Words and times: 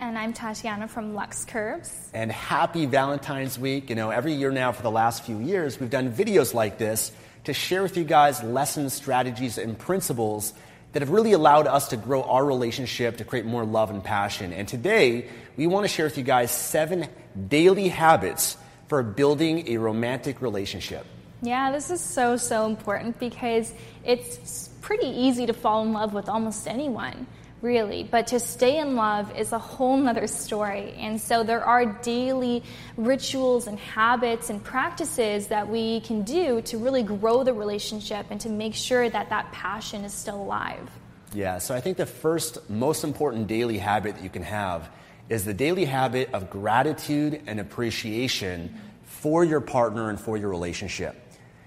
And 0.00 0.16
I'm 0.16 0.32
Tatiana 0.32 0.88
from 0.88 1.14
Lux 1.14 1.44
Curves. 1.44 2.08
And 2.14 2.32
happy 2.32 2.86
Valentine's 2.86 3.58
Week. 3.58 3.90
You 3.90 3.96
know, 3.96 4.08
every 4.08 4.32
year 4.32 4.50
now 4.50 4.72
for 4.72 4.80
the 4.80 4.90
last 4.90 5.24
few 5.24 5.38
years, 5.38 5.78
we've 5.78 5.90
done 5.90 6.10
videos 6.10 6.54
like 6.54 6.78
this 6.78 7.12
to 7.44 7.52
share 7.52 7.82
with 7.82 7.98
you 7.98 8.04
guys 8.04 8.42
lessons, 8.42 8.94
strategies, 8.94 9.58
and 9.58 9.78
principles 9.78 10.54
that 10.92 11.02
have 11.02 11.10
really 11.10 11.32
allowed 11.32 11.66
us 11.66 11.88
to 11.88 11.98
grow 11.98 12.22
our 12.22 12.42
relationship, 12.42 13.18
to 13.18 13.24
create 13.24 13.44
more 13.44 13.66
love 13.66 13.90
and 13.90 14.02
passion. 14.02 14.54
And 14.54 14.66
today, 14.66 15.28
we 15.58 15.66
want 15.66 15.84
to 15.84 15.88
share 15.88 16.06
with 16.06 16.16
you 16.16 16.24
guys 16.24 16.50
seven 16.50 17.06
daily 17.48 17.88
habits 17.88 18.56
for 18.88 19.02
building 19.02 19.68
a 19.68 19.76
romantic 19.76 20.40
relationship. 20.40 21.04
Yeah, 21.42 21.72
this 21.72 21.90
is 21.90 22.00
so, 22.00 22.38
so 22.38 22.64
important 22.64 23.20
because 23.20 23.70
it's 24.02 24.70
pretty 24.80 25.08
easy 25.08 25.44
to 25.44 25.52
fall 25.52 25.82
in 25.82 25.92
love 25.92 26.14
with 26.14 26.30
almost 26.30 26.66
anyone 26.66 27.26
really. 27.62 28.02
But 28.02 28.28
to 28.28 28.40
stay 28.40 28.78
in 28.78 28.96
love 28.96 29.36
is 29.36 29.52
a 29.52 29.58
whole 29.58 29.96
nother 29.96 30.26
story. 30.26 30.94
And 30.98 31.20
so 31.20 31.42
there 31.42 31.64
are 31.64 31.86
daily 31.86 32.62
rituals 32.96 33.66
and 33.66 33.78
habits 33.78 34.50
and 34.50 34.62
practices 34.62 35.48
that 35.48 35.68
we 35.68 36.00
can 36.00 36.22
do 36.22 36.62
to 36.62 36.78
really 36.78 37.02
grow 37.02 37.44
the 37.44 37.52
relationship 37.52 38.26
and 38.30 38.40
to 38.40 38.48
make 38.48 38.74
sure 38.74 39.08
that 39.08 39.28
that 39.30 39.52
passion 39.52 40.04
is 40.04 40.12
still 40.12 40.40
alive. 40.40 40.90
Yeah, 41.32 41.58
so 41.58 41.74
I 41.74 41.80
think 41.80 41.96
the 41.96 42.06
first 42.06 42.68
most 42.68 43.04
important 43.04 43.46
daily 43.46 43.78
habit 43.78 44.16
that 44.16 44.24
you 44.24 44.30
can 44.30 44.42
have 44.42 44.90
is 45.28 45.44
the 45.44 45.54
daily 45.54 45.84
habit 45.84 46.30
of 46.32 46.50
gratitude 46.50 47.42
and 47.46 47.60
appreciation 47.60 48.74
for 49.04 49.44
your 49.44 49.60
partner 49.60 50.10
and 50.10 50.18
for 50.18 50.36
your 50.36 50.48
relationship. 50.48 51.14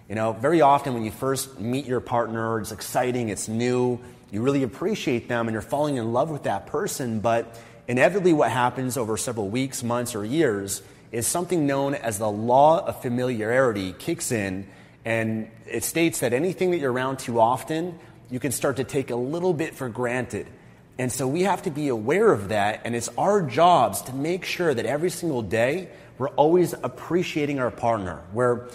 You 0.10 0.16
know, 0.16 0.34
very 0.34 0.60
often 0.60 0.94
when 0.94 1.06
you 1.06 1.12
first 1.12 1.62
meet 1.62 1.86
your 1.86 2.02
partner, 2.02 2.60
it's 2.60 2.74
exciting, 2.74 3.30
it's 3.30 3.48
new, 3.48 4.02
you 4.34 4.42
really 4.42 4.64
appreciate 4.64 5.30
them 5.30 5.48
and 5.48 5.54
you're 5.54 5.62
falling 5.62 5.98
in 5.98 6.12
love 6.12 6.32
with 6.32 6.44
that 6.44 6.66
person, 6.66 7.20
but 7.20 7.56
inevitably 7.88 8.34
what 8.34 8.50
happens 8.50 8.98
over 8.98 9.16
several 9.16 9.48
weeks, 9.48 9.84
months, 9.84 10.16
or 10.16 10.26
years 10.26 10.82
is 11.12 11.28
something 11.28 11.68
known 11.68 11.94
as 11.94 12.18
the 12.18 12.30
law 12.30 12.84
of 12.84 13.00
familiarity 13.00 13.94
kicks 13.94 14.32
in, 14.32 14.66
and 15.06 15.48
it 15.68 15.84
states 15.84 16.22
that 16.22 16.34
anything 16.34 16.72
that 16.72 16.80
you're 16.80 16.92
around 16.92 17.20
too 17.20 17.40
often, 17.40 18.00
you 18.32 18.40
can 18.40 18.52
start 18.52 18.78
to 18.78 18.84
take 18.84 19.12
a 19.12 19.16
little 19.16 19.54
bit 19.54 19.76
for 19.76 19.88
granted. 19.88 20.48
And 20.98 21.12
so 21.12 21.28
we 21.28 21.44
have 21.44 21.62
to 21.64 21.70
be 21.70 21.90
aware 21.90 22.32
of 22.32 22.50
that, 22.50 22.82
and 22.86 22.96
it's 22.96 23.10
our 23.20 23.44
jobs 23.44 24.02
to 24.04 24.16
make 24.16 24.46
sure 24.46 24.74
that 24.74 24.88
every 24.88 25.12
single 25.12 25.44
day 25.44 25.90
we're 26.18 26.30
always 26.30 26.74
appreciating 26.74 27.60
our 27.60 27.70
partner. 27.70 28.24
We're 28.34 28.68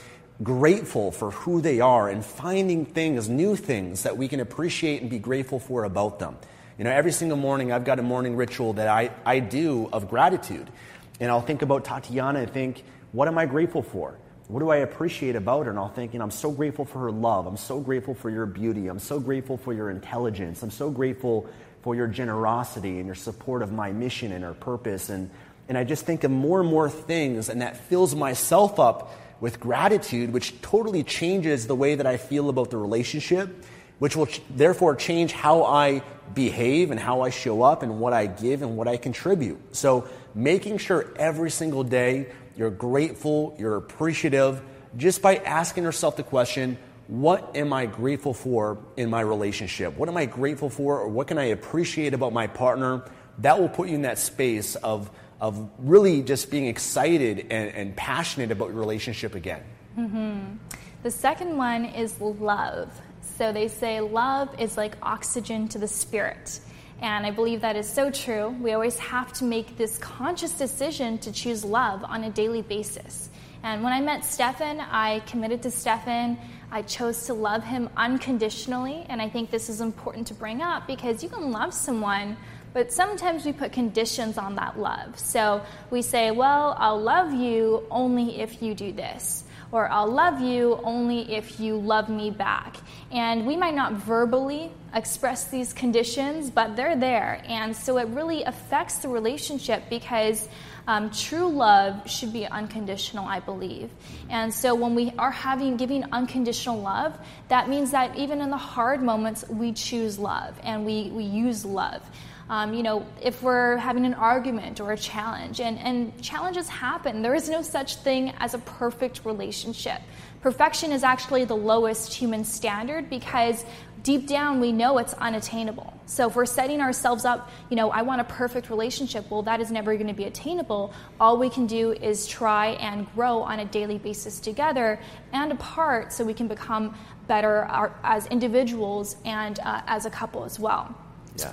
grateful 0.42 1.10
for 1.10 1.30
who 1.30 1.60
they 1.60 1.80
are 1.80 2.08
and 2.08 2.24
finding 2.24 2.86
things, 2.86 3.28
new 3.28 3.56
things 3.56 4.04
that 4.04 4.16
we 4.16 4.28
can 4.28 4.40
appreciate 4.40 5.00
and 5.00 5.10
be 5.10 5.18
grateful 5.18 5.58
for 5.58 5.84
about 5.84 6.18
them. 6.18 6.36
You 6.78 6.84
know, 6.84 6.90
every 6.90 7.10
single 7.12 7.36
morning 7.36 7.72
I've 7.72 7.84
got 7.84 7.98
a 7.98 8.02
morning 8.02 8.36
ritual 8.36 8.74
that 8.74 8.88
I, 8.88 9.10
I 9.24 9.40
do 9.40 9.88
of 9.92 10.08
gratitude. 10.08 10.70
And 11.18 11.30
I'll 11.30 11.40
think 11.40 11.62
about 11.62 11.84
Tatiana 11.84 12.40
and 12.40 12.50
think, 12.50 12.84
what 13.10 13.26
am 13.26 13.36
I 13.36 13.46
grateful 13.46 13.82
for? 13.82 14.16
What 14.46 14.60
do 14.60 14.70
I 14.70 14.76
appreciate 14.76 15.34
about 15.34 15.66
her? 15.66 15.70
And 15.70 15.78
I'll 15.78 15.88
think, 15.88 16.12
you 16.12 16.20
know, 16.20 16.24
I'm 16.24 16.30
so 16.30 16.52
grateful 16.52 16.84
for 16.84 17.00
her 17.00 17.10
love. 17.10 17.46
I'm 17.46 17.56
so 17.56 17.80
grateful 17.80 18.14
for 18.14 18.30
your 18.30 18.46
beauty. 18.46 18.86
I'm 18.86 19.00
so 19.00 19.18
grateful 19.18 19.56
for 19.56 19.72
your 19.72 19.90
intelligence. 19.90 20.62
I'm 20.62 20.70
so 20.70 20.88
grateful 20.88 21.48
for 21.82 21.94
your 21.94 22.06
generosity 22.06 22.98
and 22.98 23.06
your 23.06 23.14
support 23.14 23.62
of 23.62 23.72
my 23.72 23.92
mission 23.92 24.32
and 24.32 24.44
our 24.44 24.54
purpose. 24.54 25.10
And, 25.10 25.30
and 25.68 25.76
I 25.76 25.84
just 25.84 26.06
think 26.06 26.24
of 26.24 26.30
more 26.30 26.60
and 26.60 26.68
more 26.68 26.88
things, 26.88 27.48
and 27.48 27.60
that 27.60 27.76
fills 27.76 28.14
myself 28.14 28.78
up 28.78 29.12
with 29.40 29.60
gratitude, 29.60 30.32
which 30.32 30.60
totally 30.62 31.02
changes 31.02 31.66
the 31.66 31.74
way 31.74 31.94
that 31.94 32.06
I 32.06 32.16
feel 32.16 32.48
about 32.48 32.70
the 32.70 32.76
relationship, 32.76 33.64
which 33.98 34.16
will 34.16 34.26
ch- 34.26 34.42
therefore 34.50 34.96
change 34.96 35.32
how 35.32 35.64
I 35.64 36.02
behave 36.34 36.90
and 36.90 37.00
how 37.00 37.22
I 37.22 37.30
show 37.30 37.62
up 37.62 37.82
and 37.82 38.00
what 38.00 38.12
I 38.12 38.26
give 38.26 38.62
and 38.62 38.76
what 38.76 38.88
I 38.88 38.96
contribute. 38.96 39.76
So, 39.76 40.08
making 40.34 40.78
sure 40.78 41.12
every 41.16 41.50
single 41.50 41.84
day 41.84 42.32
you're 42.56 42.70
grateful, 42.70 43.56
you're 43.58 43.76
appreciative, 43.76 44.62
just 44.96 45.22
by 45.22 45.36
asking 45.36 45.84
yourself 45.84 46.16
the 46.16 46.22
question, 46.22 46.78
what 47.06 47.56
am 47.56 47.72
I 47.72 47.86
grateful 47.86 48.34
for 48.34 48.78
in 48.96 49.08
my 49.08 49.20
relationship? 49.20 49.96
What 49.96 50.08
am 50.08 50.16
I 50.16 50.26
grateful 50.26 50.68
for, 50.68 51.00
or 51.00 51.08
what 51.08 51.28
can 51.28 51.38
I 51.38 51.44
appreciate 51.44 52.14
about 52.14 52.32
my 52.32 52.46
partner? 52.46 53.04
That 53.38 53.60
will 53.60 53.68
put 53.68 53.88
you 53.88 53.94
in 53.94 54.02
that 54.02 54.18
space 54.18 54.74
of 54.76 55.10
of 55.40 55.70
really 55.78 56.22
just 56.22 56.50
being 56.50 56.66
excited 56.66 57.46
and, 57.50 57.70
and 57.74 57.96
passionate 57.96 58.50
about 58.50 58.68
your 58.68 58.78
relationship 58.78 59.34
again. 59.34 59.62
Mm-hmm. 59.96 60.56
The 61.02 61.10
second 61.10 61.56
one 61.56 61.84
is 61.84 62.20
love. 62.20 62.90
So 63.36 63.52
they 63.52 63.68
say 63.68 64.00
love 64.00 64.48
is 64.58 64.76
like 64.76 64.96
oxygen 65.02 65.68
to 65.68 65.78
the 65.78 65.86
spirit. 65.86 66.60
And 67.00 67.24
I 67.24 67.30
believe 67.30 67.60
that 67.60 67.76
is 67.76 67.88
so 67.88 68.10
true. 68.10 68.48
We 68.60 68.72
always 68.72 68.98
have 68.98 69.32
to 69.34 69.44
make 69.44 69.76
this 69.76 69.98
conscious 69.98 70.52
decision 70.52 71.18
to 71.18 71.30
choose 71.30 71.64
love 71.64 72.02
on 72.02 72.24
a 72.24 72.30
daily 72.30 72.62
basis. 72.62 73.28
And 73.62 73.84
when 73.84 73.92
I 73.92 74.00
met 74.00 74.24
Stefan, 74.24 74.80
I 74.80 75.20
committed 75.20 75.62
to 75.62 75.70
Stefan. 75.70 76.38
I 76.70 76.82
chose 76.82 77.26
to 77.26 77.34
love 77.34 77.62
him 77.62 77.88
unconditionally. 77.96 79.06
And 79.08 79.22
I 79.22 79.28
think 79.28 79.50
this 79.50 79.68
is 79.68 79.80
important 79.80 80.26
to 80.28 80.34
bring 80.34 80.60
up 80.60 80.88
because 80.88 81.22
you 81.22 81.28
can 81.28 81.52
love 81.52 81.72
someone 81.72 82.36
but 82.78 82.92
sometimes 82.92 83.44
we 83.44 83.52
put 83.52 83.72
conditions 83.72 84.38
on 84.38 84.54
that 84.54 84.78
love. 84.78 85.18
So 85.18 85.62
we 85.90 86.00
say, 86.00 86.30
well, 86.30 86.76
I'll 86.78 87.02
love 87.02 87.34
you 87.34 87.82
only 87.90 88.38
if 88.38 88.62
you 88.62 88.72
do 88.72 88.92
this. 88.92 89.42
Or 89.72 89.90
I'll 89.90 90.06
love 90.06 90.40
you 90.40 90.78
only 90.84 91.34
if 91.34 91.58
you 91.58 91.76
love 91.76 92.08
me 92.08 92.30
back. 92.30 92.76
And 93.10 93.48
we 93.48 93.56
might 93.56 93.74
not 93.74 93.94
verbally 93.94 94.70
express 94.94 95.50
these 95.50 95.72
conditions, 95.72 96.50
but 96.50 96.76
they're 96.76 96.94
there. 96.94 97.42
And 97.48 97.74
so 97.74 97.98
it 97.98 98.06
really 98.14 98.44
affects 98.44 98.98
the 98.98 99.08
relationship 99.08 99.90
because 99.90 100.48
Um, 100.88 101.10
true 101.10 101.50
love 101.52 102.08
should 102.08 102.32
be 102.32 102.48
unconditional, 102.48 103.28
I 103.28 103.40
believe. 103.40 103.90
And 104.30 104.48
so 104.48 104.74
when 104.74 104.94
we 104.94 105.12
are 105.18 105.30
having 105.30 105.76
giving 105.76 106.02
unconditional 106.12 106.80
love, 106.80 107.12
that 107.48 107.68
means 107.68 107.90
that 107.90 108.16
even 108.16 108.40
in 108.40 108.48
the 108.48 108.56
hard 108.56 109.02
moments, 109.02 109.44
we 109.50 109.76
choose 109.76 110.18
love 110.18 110.56
and 110.64 110.86
we, 110.88 111.10
we 111.12 111.24
use 111.24 111.60
love. 111.68 112.00
Um, 112.50 112.72
you 112.72 112.82
know, 112.82 113.06
if 113.22 113.42
we're 113.42 113.76
having 113.76 114.06
an 114.06 114.14
argument 114.14 114.80
or 114.80 114.92
a 114.92 114.96
challenge, 114.96 115.60
and, 115.60 115.78
and 115.78 116.20
challenges 116.22 116.68
happen, 116.68 117.20
there 117.20 117.34
is 117.34 117.48
no 117.48 117.60
such 117.60 117.96
thing 117.96 118.32
as 118.38 118.54
a 118.54 118.58
perfect 118.58 119.24
relationship. 119.24 120.00
Perfection 120.40 120.92
is 120.92 121.02
actually 121.02 121.44
the 121.44 121.56
lowest 121.56 122.14
human 122.14 122.44
standard 122.44 123.10
because 123.10 123.66
deep 124.02 124.26
down 124.26 124.60
we 124.60 124.72
know 124.72 124.96
it's 124.98 125.12
unattainable. 125.14 125.92
So 126.06 126.28
if 126.28 126.36
we're 126.36 126.46
setting 126.46 126.80
ourselves 126.80 127.24
up, 127.24 127.50
you 127.68 127.76
know, 127.76 127.90
I 127.90 128.02
want 128.02 128.20
a 128.20 128.24
perfect 128.24 128.70
relationship, 128.70 129.30
well, 129.30 129.42
that 129.42 129.60
is 129.60 129.70
never 129.70 129.94
going 129.96 130.06
to 130.06 130.14
be 130.14 130.24
attainable. 130.24 130.94
All 131.20 131.36
we 131.36 131.50
can 131.50 131.66
do 131.66 131.92
is 131.92 132.26
try 132.26 132.68
and 132.80 133.12
grow 133.14 133.40
on 133.40 133.58
a 133.58 133.64
daily 133.66 133.98
basis 133.98 134.40
together 134.40 135.00
and 135.32 135.52
apart 135.52 136.12
so 136.12 136.24
we 136.24 136.34
can 136.34 136.48
become 136.48 136.96
better 137.26 137.66
as 138.02 138.26
individuals 138.28 139.16
and 139.24 139.58
uh, 139.60 139.82
as 139.86 140.06
a 140.06 140.10
couple 140.10 140.44
as 140.44 140.58
well. 140.58 140.96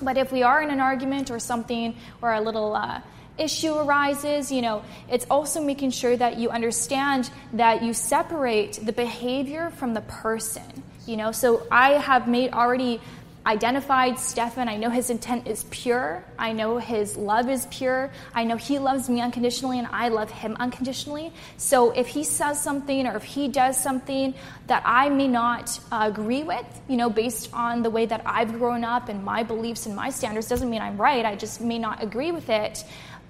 But 0.02 0.18
if 0.18 0.32
we 0.32 0.44
are 0.44 0.62
in 0.62 0.70
an 0.70 0.80
argument 0.80 1.32
or 1.32 1.40
something 1.40 1.96
or 2.22 2.34
a 2.34 2.42
little 2.42 2.76
uh, 2.76 3.02
issue 3.38 3.74
arises, 3.74 4.52
you 4.52 4.62
know, 4.62 4.84
it's 5.10 5.26
also 5.30 5.62
making 5.62 5.92
sure 5.92 6.16
that 6.16 6.38
you 6.38 6.50
understand 6.50 7.30
that 7.54 7.84
you 7.84 7.94
separate 7.94 8.80
the 8.84 8.94
behavior 8.94 9.72
from 9.72 9.94
the 9.94 10.02
person. 10.02 10.84
You 11.06 11.18
know, 11.18 11.32
so 11.32 11.68
I 11.72 11.92
have 11.92 12.28
made 12.28 12.54
already 12.54 13.00
identified 13.46 14.18
Stefan. 14.18 14.68
I 14.68 14.78
know 14.78 14.90
his 14.90 15.10
intent 15.10 15.48
is 15.48 15.66
pure. 15.66 16.24
I 16.38 16.52
know 16.52 16.78
his 16.78 17.16
love 17.16 17.48
is 17.50 17.68
pure. 17.68 18.12
I 18.34 18.44
know 18.44 18.58
he 18.58 18.80
loves 18.80 19.08
me 19.08 19.22
unconditionally 19.22 19.78
and 19.78 19.88
I 19.92 20.08
love 20.08 20.32
him 20.32 20.58
unconditionally. 20.60 21.32
So 21.58 21.92
if 21.92 22.08
he 22.08 22.24
says 22.24 22.62
something 22.62 23.06
or 23.06 23.16
if 23.16 23.24
he 23.24 23.48
does 23.48 23.78
something 23.78 24.34
that 24.68 24.82
I 24.86 25.10
may 25.10 25.28
not 25.28 25.80
uh, 25.92 26.10
agree 26.12 26.44
with, 26.44 26.66
you 26.88 26.98
know, 26.98 27.10
based 27.10 27.50
on 27.54 27.84
the 27.84 27.90
way 27.90 28.06
that 28.08 28.24
I've 28.26 28.54
grown 28.54 28.84
up 28.84 29.10
and 29.10 29.24
my 29.24 29.44
beliefs 29.44 29.86
and 29.86 29.96
my 29.96 30.10
standards, 30.10 30.48
doesn't 30.48 30.70
mean 30.70 30.82
I'm 30.82 30.98
right. 30.98 31.26
I 31.26 31.36
just 31.36 31.62
may 31.62 31.78
not 31.78 32.02
agree 32.02 32.32
with 32.32 32.50
it. 32.50 32.84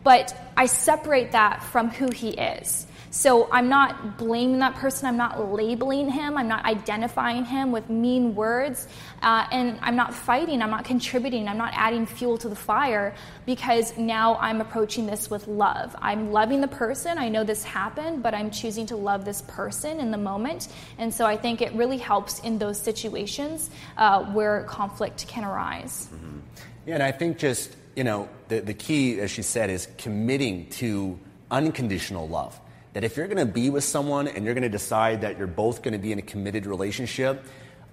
But 0.03 0.35
I 0.55 0.67
separate 0.67 1.31
that 1.31 1.63
from 1.63 1.89
who 1.89 2.11
he 2.11 2.29
is. 2.29 2.87
So 3.15 3.47
I'm 3.49 3.69
not 3.69 4.17
blaming 4.17 4.59
that 4.59 4.75
person. 4.75 5.07
I'm 5.07 5.15
not 5.15 5.53
labeling 5.53 6.09
him. 6.09 6.37
I'm 6.37 6.49
not 6.49 6.65
identifying 6.65 7.45
him 7.45 7.71
with 7.71 7.89
mean 7.89 8.35
words. 8.35 8.89
Uh, 9.21 9.47
and 9.53 9.79
I'm 9.81 9.95
not 9.95 10.13
fighting. 10.13 10.61
I'm 10.61 10.69
not 10.69 10.83
contributing. 10.83 11.47
I'm 11.47 11.57
not 11.57 11.71
adding 11.75 12.05
fuel 12.05 12.37
to 12.39 12.49
the 12.49 12.57
fire 12.57 13.15
because 13.45 13.97
now 13.97 14.35
I'm 14.35 14.59
approaching 14.59 15.05
this 15.05 15.29
with 15.29 15.47
love. 15.47 15.95
I'm 16.01 16.33
loving 16.33 16.59
the 16.59 16.67
person. 16.67 17.17
I 17.17 17.29
know 17.29 17.45
this 17.45 17.63
happened, 17.63 18.21
but 18.21 18.33
I'm 18.33 18.51
choosing 18.51 18.85
to 18.87 18.97
love 18.97 19.23
this 19.23 19.43
person 19.43 20.01
in 20.01 20.11
the 20.11 20.17
moment. 20.17 20.67
And 20.97 21.13
so 21.13 21.25
I 21.25 21.37
think 21.37 21.61
it 21.61 21.71
really 21.71 21.97
helps 21.97 22.39
in 22.39 22.59
those 22.59 22.77
situations 22.77 23.69
uh, 23.95 24.25
where 24.25 24.63
conflict 24.63 25.25
can 25.25 25.45
arise. 25.45 26.09
Mm-hmm. 26.13 26.39
Yeah, 26.85 26.95
and 26.95 27.03
I 27.03 27.13
think 27.13 27.37
just, 27.37 27.77
you 27.95 28.03
know, 28.03 28.27
the, 28.49 28.59
the 28.59 28.73
key, 28.73 29.21
as 29.21 29.31
she 29.31 29.41
said, 29.41 29.69
is 29.69 29.87
committing 29.97 30.69
to 30.71 31.17
unconditional 31.49 32.27
love 32.27 32.59
that 32.95 33.03
if 33.03 33.17
you're 33.17 33.27
going 33.27 33.45
to 33.45 33.53
be 33.53 33.69
with 33.69 33.83
someone 33.83 34.25
and 34.29 34.45
you're 34.45 34.53
going 34.53 34.63
to 34.63 34.69
decide 34.69 35.19
that 35.19 35.37
you're 35.37 35.47
both 35.47 35.81
going 35.81 35.91
to 35.91 35.99
be 35.99 36.13
in 36.13 36.19
a 36.19 36.21
committed 36.21 36.65
relationship, 36.65 37.43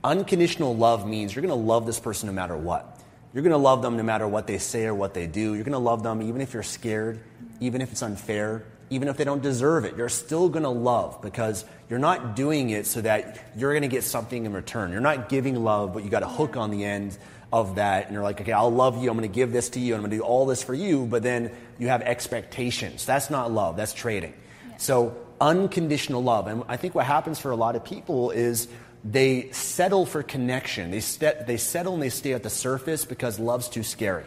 unconditional 0.05 0.77
love 0.77 1.09
means 1.09 1.35
you're 1.35 1.43
going 1.43 1.51
to 1.51 1.57
love 1.57 1.87
this 1.87 1.99
person 1.99 2.29
no 2.29 2.33
matter 2.33 2.57
what. 2.57 3.01
You're 3.35 3.43
going 3.43 3.51
to 3.51 3.57
love 3.57 3.83
them 3.83 3.97
no 3.97 4.05
matter 4.05 4.29
what 4.29 4.47
they 4.47 4.59
say 4.59 4.87
or 4.87 4.95
what 4.95 5.13
they 5.13 5.27
do. 5.27 5.55
You're 5.55 5.65
going 5.65 5.73
to 5.73 5.79
love 5.79 6.05
them 6.05 6.23
even 6.23 6.41
if 6.41 6.55
you're 6.55 6.63
scared, 6.63 7.19
even 7.59 7.81
if 7.81 7.91
it's 7.91 8.01
unfair, 8.01 8.65
even 8.91 9.09
if 9.09 9.17
they 9.17 9.25
don't 9.25 9.43
deserve 9.43 9.85
it. 9.85 9.97
You're 9.97 10.09
still 10.09 10.49
going 10.49 10.63
to 10.63 10.69
love 10.69 11.21
because 11.21 11.65
you're 11.91 11.99
not 11.99 12.37
doing 12.37 12.71
it 12.71 12.87
so 12.87 13.01
that 13.01 13.45
you're 13.57 13.73
going 13.73 13.83
to 13.83 13.89
get 13.89 14.05
something 14.05 14.47
in 14.47 14.53
return. 14.53 14.93
You're 14.93 15.01
not 15.01 15.29
giving 15.29 15.65
love, 15.65 15.95
but 15.95 16.05
you 16.05 16.11
got 16.11 16.23
a 16.23 16.29
hook 16.29 16.57
on 16.57 16.71
the 16.71 16.85
end 16.85 17.19
of 17.53 17.75
that. 17.75 18.05
And 18.05 18.15
you're 18.15 18.23
like, 18.23 18.41
okay, 18.41 18.53
I'll 18.53 18.71
love 18.71 19.03
you. 19.03 19.11
I'm 19.11 19.19
going 19.19 19.29
to 19.29 19.35
give 19.35 19.51
this 19.51 19.71
to 19.71 19.81
you. 19.81 19.97
I'm 19.97 20.01
going 20.03 20.13
to 20.13 20.19
do 20.19 20.23
all 20.23 20.47
this 20.47 20.63
for 20.63 20.75
you. 20.75 21.07
But 21.07 21.25
then 21.25 21.51
you 21.81 21.89
have 21.89 22.03
expectations. 22.03 23.05
That's 23.05 23.31
not 23.31 23.51
love. 23.51 23.77
That's 23.77 23.93
trading. 23.93 24.35
So, 24.83 25.17
unconditional 25.41 26.25
love. 26.25 26.49
And 26.49 26.65
I 26.67 26.77
think 26.77 26.97
what 26.97 27.07
happens 27.07 27.39
for 27.39 27.53
a 27.53 27.57
lot 27.57 27.77
of 27.77 27.85
people 27.85 28.33
is 28.33 28.67
they 29.05 29.49
settle 29.53 30.07
for 30.07 30.25
connection. 30.25 30.91
They, 30.91 30.99
st- 30.99 31.47
they 31.47 31.57
settle 31.57 31.95
and 31.95 32.03
they 32.03 32.09
stay 32.09 32.33
at 32.33 32.43
the 32.43 32.51
surface 32.51 33.05
because 33.05 33.39
love's 33.39 33.69
too 33.69 33.85
scary. 33.85 34.25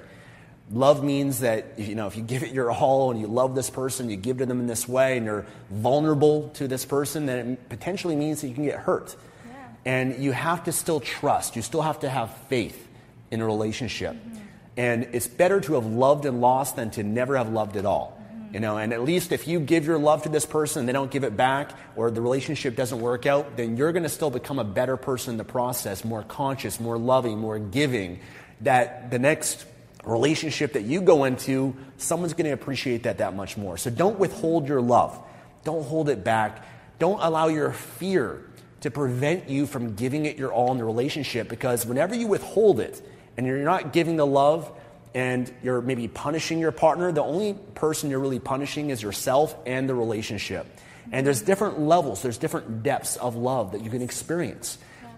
Love 0.72 1.04
means 1.04 1.42
that 1.42 1.78
you 1.78 1.94
know 1.94 2.08
if 2.08 2.16
you 2.16 2.24
give 2.24 2.42
it 2.42 2.54
your 2.54 2.72
all 2.72 3.12
and 3.12 3.20
you 3.20 3.28
love 3.28 3.54
this 3.54 3.70
person, 3.70 4.10
you 4.10 4.16
give 4.16 4.38
to 4.38 4.46
them 4.46 4.62
in 4.62 4.68
this 4.68 4.88
way, 4.88 5.18
and 5.18 5.26
you're 5.26 5.46
vulnerable 5.72 6.48
to 6.54 6.70
this 6.70 6.86
person, 6.86 7.26
then 7.26 7.52
it 7.52 7.68
potentially 7.68 8.16
means 8.16 8.40
that 8.40 8.48
you 8.48 8.56
can 8.56 8.64
get 8.64 8.80
hurt. 8.80 9.14
Yeah. 9.46 9.68
And 9.84 10.24
you 10.24 10.32
have 10.32 10.64
to 10.64 10.72
still 10.72 11.02
trust. 11.02 11.58
You 11.58 11.64
still 11.64 11.82
have 11.82 12.00
to 12.00 12.10
have 12.10 12.34
faith 12.48 12.88
in 13.30 13.42
a 13.42 13.46
relationship. 13.46 14.14
Mm-hmm. 14.16 14.38
And 14.78 15.04
it's 15.12 15.28
better 15.28 15.60
to 15.60 15.74
have 15.74 15.86
loved 15.86 16.26
and 16.26 16.40
lost 16.40 16.78
than 16.78 16.92
to 16.92 17.04
never 17.04 17.36
have 17.36 17.50
loved 17.50 17.76
at 17.76 17.86
all. 17.86 18.15
You 18.56 18.62
know, 18.62 18.78
and 18.78 18.94
at 18.94 19.04
least 19.04 19.34
if 19.34 19.50
you 19.50 19.60
give 19.60 19.86
your 19.86 19.98
love 19.98 20.24
to 20.24 20.30
this 20.30 20.46
person 20.46 20.80
and 20.80 20.88
they 20.88 20.94
don't 20.94 21.12
give 21.12 21.26
it 21.26 21.36
back 21.36 21.72
or 21.98 22.10
the 22.10 22.22
relationship 22.22 22.78
doesn't 22.78 23.02
work 23.02 23.26
out, 23.26 23.58
then 23.58 23.76
you're 23.76 23.92
going 23.92 24.04
to 24.04 24.10
still 24.10 24.30
become 24.30 24.60
a 24.60 24.64
better 24.64 24.96
person 24.96 25.32
in 25.32 25.38
the 25.38 25.44
process, 25.44 26.06
more 26.06 26.24
conscious, 26.24 26.80
more 26.80 26.98
loving, 26.98 27.38
more 27.38 27.60
giving. 27.60 28.22
That 28.62 29.12
the 29.12 29.20
next 29.20 29.66
relationship 30.06 30.72
that 30.72 30.84
you 30.84 31.02
go 31.02 31.26
into, 31.26 31.76
someone's 31.98 32.32
going 32.32 32.46
to 32.46 32.54
appreciate 32.54 33.04
that 33.04 33.18
that 33.18 33.36
much 33.36 33.58
more. 33.58 33.76
So 33.76 33.90
don't 33.90 34.20
withhold 34.20 34.70
your 34.70 34.80
love. 34.80 35.22
Don't 35.66 35.84
hold 35.84 36.08
it 36.08 36.24
back. 36.24 36.66
Don't 36.98 37.20
allow 37.20 37.50
your 37.50 37.74
fear 37.74 38.42
to 38.80 38.90
prevent 38.90 39.50
you 39.50 39.66
from 39.66 39.96
giving 39.96 40.28
it 40.28 40.38
your 40.38 40.54
all 40.54 40.72
in 40.72 40.78
the 40.78 40.86
relationship 40.86 41.50
because 41.50 41.86
whenever 41.86 42.16
you 42.16 42.28
withhold 42.28 42.80
it 42.80 43.06
and 43.36 43.46
you're 43.46 43.58
not 43.66 43.92
giving 43.92 44.16
the 44.16 44.26
love, 44.26 44.72
and 45.16 45.52
you're 45.64 45.82
maybe 45.82 46.10
punishing 46.10 46.60
your 46.60 46.74
partner, 46.74 47.10
the 47.14 47.24
only 47.24 47.54
person 47.74 48.10
you're 48.10 48.20
really 48.20 48.38
punishing 48.38 48.90
is 48.90 49.02
yourself 49.02 49.56
and 49.66 49.88
the 49.88 49.96
relationship. 49.96 50.68
And 51.10 51.26
there's 51.26 51.42
different 51.42 51.80
levels, 51.80 52.22
there's 52.22 52.38
different 52.38 52.84
depths 52.84 53.16
of 53.16 53.36
love 53.36 53.72
that 53.72 53.82
you 53.82 53.90
can 53.90 54.02
experience. 54.02 54.78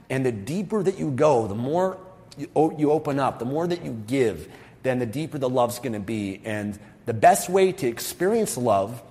And 0.10 0.24
the 0.24 0.32
deeper 0.32 0.84
that 0.84 1.00
you 1.00 1.10
go, 1.10 1.48
the 1.48 1.56
more 1.56 1.98
you, 2.38 2.48
you 2.78 2.92
open 2.92 3.20
up, 3.20 3.40
the 3.40 3.46
more 3.46 3.66
that 3.66 3.84
you 3.84 3.92
give, 4.06 4.48
then 4.84 5.00
the 5.00 5.08
deeper 5.08 5.40
the 5.40 5.50
love's 5.50 5.80
going 5.80 5.94
to 5.94 6.00
be. 6.00 6.42
And 6.46 6.78
the 7.08 7.16
best 7.16 7.50
way 7.50 7.72
to 7.72 7.88
experience 7.88 8.56
love 8.56 9.02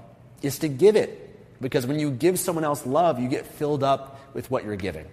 is 0.41 0.61
to 0.61 0.69
give 0.69 0.95
it. 0.95 1.23
Because 1.61 1.85
when 1.85 1.99
you 1.99 2.13
give 2.13 2.39
someone 2.39 2.65
else 2.65 2.87
love, 2.87 3.19
you 3.19 3.29
get 3.29 3.45
filled 3.47 3.83
up 3.83 4.21
with 4.35 4.53
what 4.53 4.65
you're 4.65 4.77
giving. 4.77 5.07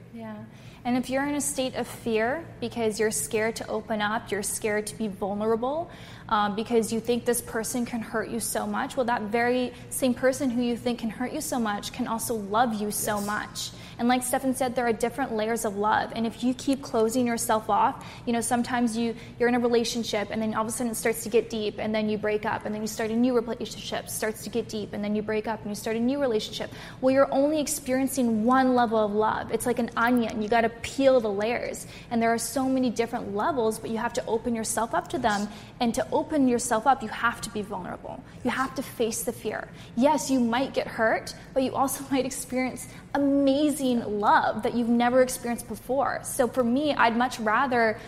And 0.85 0.97
if 0.97 1.09
you're 1.09 1.25
in 1.25 1.35
a 1.35 1.41
state 1.41 1.75
of 1.75 1.87
fear 1.87 2.43
because 2.59 2.99
you're 2.99 3.11
scared 3.11 3.55
to 3.57 3.67
open 3.67 4.01
up, 4.01 4.31
you're 4.31 4.43
scared 4.43 4.85
to 4.87 4.97
be 4.97 5.07
vulnerable, 5.07 5.89
um, 6.27 6.55
because 6.55 6.91
you 6.91 6.99
think 6.99 7.23
this 7.23 7.41
person 7.41 7.85
can 7.85 8.01
hurt 8.01 8.29
you 8.29 8.41
so 8.41 8.67
much, 8.67 8.97
well, 8.97 9.05
that 9.05 9.21
very 9.23 9.73
same 9.89 10.13
person 10.13 10.49
who 10.49 10.61
you 10.61 10.75
think 10.75 10.99
can 10.99 11.09
hurt 11.09 11.31
you 11.31 11.41
so 11.41 11.57
much 11.57 11.93
can 11.93 12.07
also 12.07 12.33
love 12.35 12.73
you 12.73 12.87
yes. 12.87 12.97
so 12.97 13.21
much. 13.21 13.71
And 13.99 14.07
like 14.07 14.23
Stefan 14.23 14.55
said, 14.55 14.75
there 14.75 14.87
are 14.87 14.93
different 14.93 15.33
layers 15.33 15.65
of 15.65 15.77
love. 15.77 16.11
And 16.15 16.25
if 16.25 16.43
you 16.43 16.53
keep 16.53 16.81
closing 16.81 17.27
yourself 17.27 17.69
off, 17.69 18.05
you 18.25 18.33
know, 18.33 18.41
sometimes 18.41 18.97
you, 18.97 19.15
you're 19.39 19.49
in 19.49 19.55
a 19.55 19.59
relationship 19.59 20.29
and 20.31 20.41
then 20.41 20.53
all 20.53 20.63
of 20.63 20.67
a 20.67 20.71
sudden 20.71 20.91
it 20.91 20.95
starts 20.95 21.23
to 21.23 21.29
get 21.29 21.49
deep 21.49 21.75
and 21.77 21.93
then 21.93 22.09
you 22.09 22.17
break 22.17 22.45
up 22.45 22.65
and 22.65 22.73
then 22.73 22.81
you 22.81 22.87
start 22.87 23.11
a 23.11 23.15
new 23.15 23.33
relationship, 23.33 24.09
starts 24.09 24.43
to 24.43 24.49
get 24.49 24.67
deep 24.67 24.93
and 24.93 25.03
then 25.03 25.15
you 25.15 25.21
break 25.21 25.47
up 25.47 25.61
and 25.61 25.69
you 25.69 25.75
start 25.75 25.95
a 25.95 25.99
new 25.99 26.19
relationship. 26.19 26.71
Well, 27.01 27.13
you're 27.13 27.31
only 27.33 27.59
experiencing 27.59 28.43
one 28.43 28.75
level 28.75 28.97
of 28.97 29.11
love. 29.11 29.51
It's 29.51 29.65
like 29.65 29.79
an 29.79 29.91
onion. 29.95 30.41
You 30.41 30.47
got 30.47 30.61
to 30.61 30.69
peel 30.69 31.19
the 31.19 31.31
layers. 31.31 31.87
And 32.11 32.21
there 32.21 32.33
are 32.33 32.37
so 32.37 32.67
many 32.67 32.89
different 32.89 33.35
levels, 33.35 33.79
but 33.79 33.89
you 33.89 33.97
have 33.97 34.13
to 34.13 34.25
open 34.25 34.55
yourself 34.55 34.93
up 34.93 35.07
to 35.09 35.19
them. 35.19 35.47
And 35.79 35.93
to 35.95 36.07
open 36.11 36.47
yourself 36.47 36.87
up, 36.87 37.01
you 37.03 37.09
have 37.09 37.41
to 37.41 37.49
be 37.49 37.61
vulnerable. 37.61 38.23
You 38.43 38.51
have 38.51 38.75
to 38.75 38.83
face 38.83 39.23
the 39.23 39.33
fear. 39.33 39.67
Yes, 39.95 40.29
you 40.31 40.39
might 40.39 40.73
get 40.73 40.87
hurt, 40.87 41.33
but 41.53 41.63
you 41.63 41.73
also 41.75 42.05
might 42.11 42.25
experience 42.25 42.87
amazing 43.13 44.19
love 44.19 44.63
that 44.63 44.73
you've 44.75 44.89
never 44.89 45.21
experienced 45.21 45.67
before. 45.67 46.21
So 46.23 46.47
for 46.47 46.63
me, 46.63 46.93
I'd 46.93 47.15
much 47.15 47.39
rather 47.39 47.99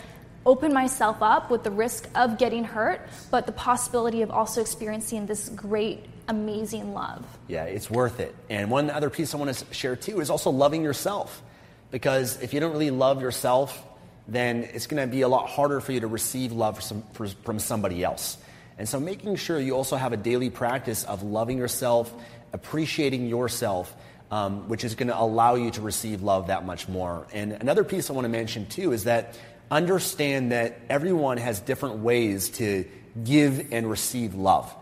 open 0.45 0.73
myself 0.73 1.17
up 1.21 1.49
with 1.49 1.63
the 1.63 1.71
risk 1.71 2.07
of 2.15 2.37
getting 2.37 2.63
hurt, 2.63 3.01
but 3.31 3.45
the 3.45 3.51
possibility 3.51 4.21
of 4.21 4.29
also 4.29 4.61
experiencing 4.61 5.25
this 5.25 5.49
great, 5.49 6.05
amazing 6.27 6.93
love. 6.93 7.25
Yeah, 7.47 7.63
it's 7.65 7.89
worth 7.89 8.19
it. 8.19 8.35
And 8.49 8.69
one 8.69 8.89
other 8.89 9.09
piece 9.09 9.33
I 9.33 9.37
want 9.37 9.53
to 9.53 9.73
share 9.73 9.95
too 9.95 10.19
is 10.21 10.29
also 10.29 10.51
loving 10.51 10.83
yourself. 10.83 11.41
Because 11.91 12.41
if 12.41 12.53
you 12.53 12.59
don't 12.59 12.71
really 12.71 12.91
love 12.91 13.21
yourself, 13.21 13.83
then 14.27 14.63
it's 14.73 14.87
going 14.87 15.01
to 15.01 15.11
be 15.11 15.21
a 15.21 15.27
lot 15.27 15.47
harder 15.49 15.79
for 15.79 15.91
you 15.91 15.99
to 16.01 16.07
receive 16.07 16.51
love 16.51 16.83
from, 17.13 17.59
somebody 17.59 18.03
else. 18.03 18.37
And 18.77 18.89
so 18.89 18.99
making 18.99 19.37
sure 19.37 19.59
you 19.59 19.75
also 19.75 19.95
have 19.95 20.11
a 20.13 20.17
daily 20.17 20.49
practice 20.49 21.03
of 21.03 21.23
loving 21.23 21.57
yourself, 21.57 22.13
appreciating 22.51 23.27
yourself, 23.27 23.95
um, 24.31 24.67
which 24.67 24.83
is 24.83 24.95
going 24.95 25.07
to 25.07 25.19
allow 25.19 25.55
you 25.55 25.71
to 25.71 25.81
receive 25.81 26.21
love 26.21 26.47
that 26.47 26.65
much 26.65 26.87
more. 26.87 27.27
And 27.33 27.53
another 27.53 27.83
piece 27.83 28.09
I 28.09 28.13
want 28.13 28.25
to 28.25 28.29
mention 28.29 28.65
too 28.65 28.91
is 28.91 29.05
that 29.05 29.37
understand 29.69 30.51
that 30.51 30.79
everyone 30.89 31.37
has 31.37 31.59
different 31.59 31.97
ways 31.99 32.49
to 32.49 32.85
give 33.23 33.71
and 33.71 33.89
receive 33.89 34.35
love. 34.35 34.73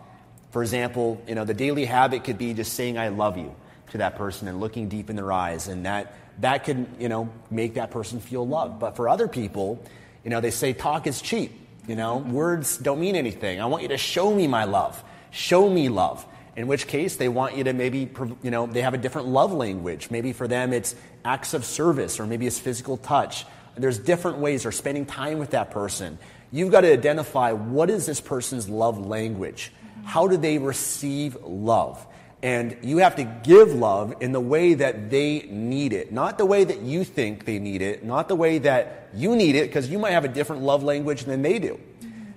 For 0.50 0.62
example, 0.62 1.22
you 1.26 1.34
know, 1.34 1.44
the 1.44 1.54
daily 1.54 1.84
habit 1.84 2.24
could 2.24 2.38
be 2.38 2.54
just 2.54 2.74
saying 2.74 2.98
I 2.98 3.08
love 3.08 3.36
you 3.36 3.54
to 3.90 3.98
that 3.98 4.16
person 4.16 4.48
and 4.48 4.60
looking 4.60 4.88
deep 4.88 5.10
in 5.10 5.16
their 5.16 5.32
eyes, 5.32 5.68
and 5.68 5.86
that 5.86 6.14
that 6.40 6.64
can 6.64 6.86
you 6.98 7.08
know 7.08 7.30
make 7.50 7.74
that 7.74 7.90
person 7.90 8.20
feel 8.20 8.46
loved. 8.46 8.78
But 8.78 8.96
for 8.96 9.08
other 9.08 9.28
people, 9.28 9.82
you 10.22 10.30
know, 10.30 10.40
they 10.40 10.50
say 10.50 10.72
talk 10.72 11.06
is 11.06 11.20
cheap. 11.20 11.52
You 11.86 11.96
know, 11.96 12.18
words 12.18 12.78
don't 12.78 12.98
mean 12.98 13.14
anything. 13.14 13.60
I 13.60 13.66
want 13.66 13.82
you 13.82 13.88
to 13.90 13.98
show 13.98 14.34
me 14.34 14.46
my 14.46 14.64
love. 14.64 15.02
Show 15.30 15.68
me 15.68 15.88
love. 15.88 16.24
In 16.56 16.66
which 16.66 16.86
case, 16.86 17.16
they 17.16 17.28
want 17.28 17.56
you 17.56 17.64
to 17.64 17.72
maybe, 17.72 18.10
you 18.42 18.50
know, 18.50 18.66
they 18.66 18.82
have 18.82 18.94
a 18.94 18.98
different 18.98 19.28
love 19.28 19.52
language. 19.52 20.10
Maybe 20.10 20.32
for 20.32 20.46
them, 20.46 20.72
it's 20.72 20.94
acts 21.24 21.52
of 21.52 21.64
service, 21.64 22.20
or 22.20 22.26
maybe 22.26 22.46
it's 22.46 22.58
physical 22.58 22.96
touch. 22.96 23.44
There's 23.76 23.98
different 23.98 24.38
ways, 24.38 24.64
or 24.64 24.70
spending 24.70 25.04
time 25.04 25.38
with 25.38 25.50
that 25.50 25.72
person. 25.72 26.18
You've 26.52 26.70
got 26.70 26.82
to 26.82 26.92
identify 26.92 27.50
what 27.50 27.90
is 27.90 28.06
this 28.06 28.20
person's 28.20 28.68
love 28.68 29.04
language. 29.04 29.72
How 30.04 30.28
do 30.28 30.36
they 30.36 30.58
receive 30.58 31.36
love? 31.42 32.06
And 32.44 32.76
you 32.82 32.98
have 32.98 33.16
to 33.16 33.24
give 33.24 33.72
love 33.74 34.14
in 34.20 34.32
the 34.32 34.40
way 34.40 34.74
that 34.74 35.10
they 35.10 35.48
need 35.50 35.92
it, 35.92 36.12
not 36.12 36.38
the 36.38 36.44
way 36.44 36.62
that 36.62 36.82
you 36.82 37.02
think 37.02 37.46
they 37.46 37.58
need 37.58 37.82
it, 37.82 38.04
not 38.04 38.28
the 38.28 38.36
way 38.36 38.58
that 38.58 39.08
you 39.14 39.34
need 39.34 39.56
it, 39.56 39.68
because 39.68 39.88
you 39.88 39.98
might 39.98 40.10
have 40.10 40.24
a 40.24 40.28
different 40.28 40.62
love 40.62 40.84
language 40.84 41.24
than 41.24 41.42
they 41.42 41.58
do. 41.58 41.80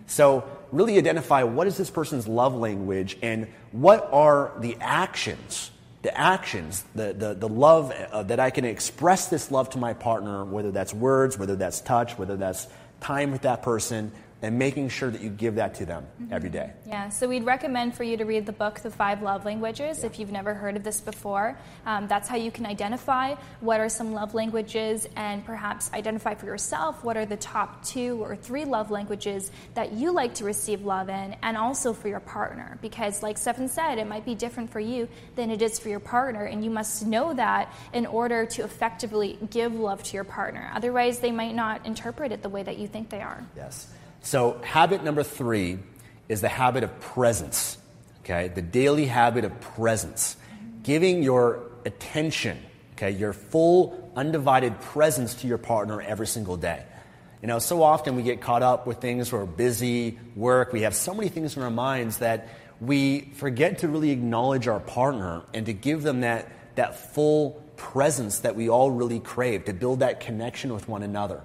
So, 0.08 0.50
really 0.72 0.98
identify 0.98 1.44
what 1.44 1.68
is 1.68 1.78
this 1.78 1.90
person's 1.90 2.28
love 2.28 2.56
language 2.56 3.18
and 3.22 3.48
what 3.72 4.10
are 4.12 4.52
the 4.60 4.78
actions, 4.80 5.72
the 6.02 6.18
actions, 6.18 6.84
the, 6.96 7.14
the, 7.14 7.34
the 7.34 7.50
love 7.50 7.92
uh, 7.92 8.24
that 8.24 8.40
I 8.40 8.50
can 8.50 8.66
express 8.66 9.28
this 9.28 9.52
love 9.52 9.70
to 9.72 9.78
my 9.78 9.94
partner, 9.94 10.46
whether 10.46 10.72
that's 10.72 10.94
words, 10.94 11.38
whether 11.38 11.56
that's 11.56 11.82
touch, 11.82 12.18
whether 12.18 12.36
that's 12.36 12.68
time 13.00 13.32
with 13.32 13.42
that 13.42 13.64
person, 13.64 14.12
and 14.42 14.60
making 14.60 14.90
sure 14.90 15.10
that 15.10 15.22
you 15.22 15.30
give 15.30 15.56
that 15.56 15.74
to 15.76 15.86
them 15.86 16.06
mm-hmm. 16.22 16.34
every 16.34 16.50
day. 16.50 16.72
Yeah, 16.86 17.10
so 17.10 17.28
we'd 17.28 17.44
recommend 17.44 17.96
for 17.96 18.04
you 18.04 18.18
to 18.18 18.26
read 18.26 18.46
the 18.46 18.52
book, 18.52 18.80
The 18.80 18.92
Five 18.92 19.22
Love 19.22 19.46
Languages, 19.46 20.00
yeah. 20.00 20.06
if 20.06 20.20
you've 20.20 20.32
never 20.32 20.54
heard 20.54 20.76
of 20.76 20.84
this 20.84 21.02
before. 21.02 21.58
Um, 21.86 22.08
that's 22.08 22.30
how 22.30 22.36
you 22.36 22.52
can 22.52 22.66
identify 22.66 23.36
what 23.62 23.80
are 23.80 23.90
some 23.90 24.14
love 24.14 24.36
languages 24.36 25.08
and 25.16 25.44
perhaps 25.44 25.92
identify 25.94 26.36
for 26.36 26.46
yourself 26.46 27.04
what 27.04 27.18
are 27.18 27.26
the 27.26 27.38
top 27.38 27.84
two 27.84 28.22
or 28.22 28.36
three 28.36 28.66
love 28.66 28.92
languages 28.92 29.52
that 29.74 29.94
you 29.94 30.12
like 30.12 30.36
to 30.36 30.44
receive 30.44 30.84
love 30.84 31.10
in, 31.10 31.36
and 31.42 31.58
also 31.58 31.94
for 31.94 32.08
your 32.08 32.20
partner. 32.20 32.78
Because, 32.82 33.24
like 33.24 33.38
Stefan 33.38 33.68
said, 33.68 33.98
it 33.98 34.08
might 34.08 34.26
be 34.26 34.36
different 34.36 34.70
for 34.70 34.80
you 34.80 35.08
than 35.36 35.50
it 35.50 35.62
is 35.62 35.80
for 35.80 35.90
your 35.90 36.00
partner, 36.00 36.44
and 36.44 36.64
you 36.64 36.70
must 36.70 37.06
know 37.06 37.34
that 37.34 37.74
in 37.94 38.06
order 38.06 38.46
to 38.46 38.64
effectively 38.64 39.40
give 39.50 39.74
love 39.74 40.04
to 40.04 40.14
your 40.14 40.24
partner. 40.24 40.72
Otherwise, 40.76 41.20
they 41.20 41.32
might 41.32 41.56
not 41.56 41.86
interpret 41.86 42.32
it 42.32 42.44
the 42.44 42.50
way 42.50 42.62
that 42.62 42.78
you 42.78 42.88
think 42.88 43.10
they 43.10 43.22
are. 43.22 43.44
Yes. 43.56 43.92
So, 44.28 44.60
habit 44.62 45.06
number 45.06 45.24
three 45.24 45.80
is 46.28 46.42
the 46.42 46.50
habit 46.50 46.84
of 46.84 47.00
presence. 47.00 47.78
Okay, 48.26 48.50
the 48.50 48.62
daily 48.62 49.06
habit 49.06 49.46
of 49.46 49.58
presence, 49.62 50.36
giving 50.84 51.24
your 51.24 51.62
attention, 51.86 52.62
okay, 52.96 53.12
your 53.12 53.32
full, 53.32 54.12
undivided 54.18 54.82
presence 54.82 55.36
to 55.36 55.48
your 55.48 55.58
partner 55.58 56.02
every 56.02 56.28
single 56.28 56.58
day. 56.58 56.84
You 57.42 57.48
know, 57.48 57.60
so 57.60 57.82
often 57.82 58.18
we 58.18 58.22
get 58.22 58.42
caught 58.42 58.64
up 58.64 58.86
with 58.86 59.00
things, 59.00 59.32
we're 59.32 59.46
busy, 59.46 60.20
work, 60.36 60.74
we 60.74 60.82
have 60.82 60.94
so 60.94 61.14
many 61.14 61.30
things 61.30 61.56
in 61.56 61.64
our 61.64 61.72
minds 61.72 62.18
that 62.18 62.50
we 62.82 63.32
forget 63.36 63.78
to 63.78 63.88
really 63.88 64.10
acknowledge 64.10 64.68
our 64.68 64.82
partner 64.82 65.44
and 65.54 65.68
to 65.68 65.74
give 65.74 66.04
them 66.04 66.20
that, 66.20 66.52
that 66.76 67.14
full 67.14 67.64
presence 67.78 68.40
that 68.40 68.58
we 68.58 68.68
all 68.68 68.92
really 68.92 69.22
crave, 69.22 69.64
to 69.64 69.74
build 69.74 70.02
that 70.02 70.20
connection 70.20 70.74
with 70.74 70.90
one 70.90 71.02
another. 71.02 71.44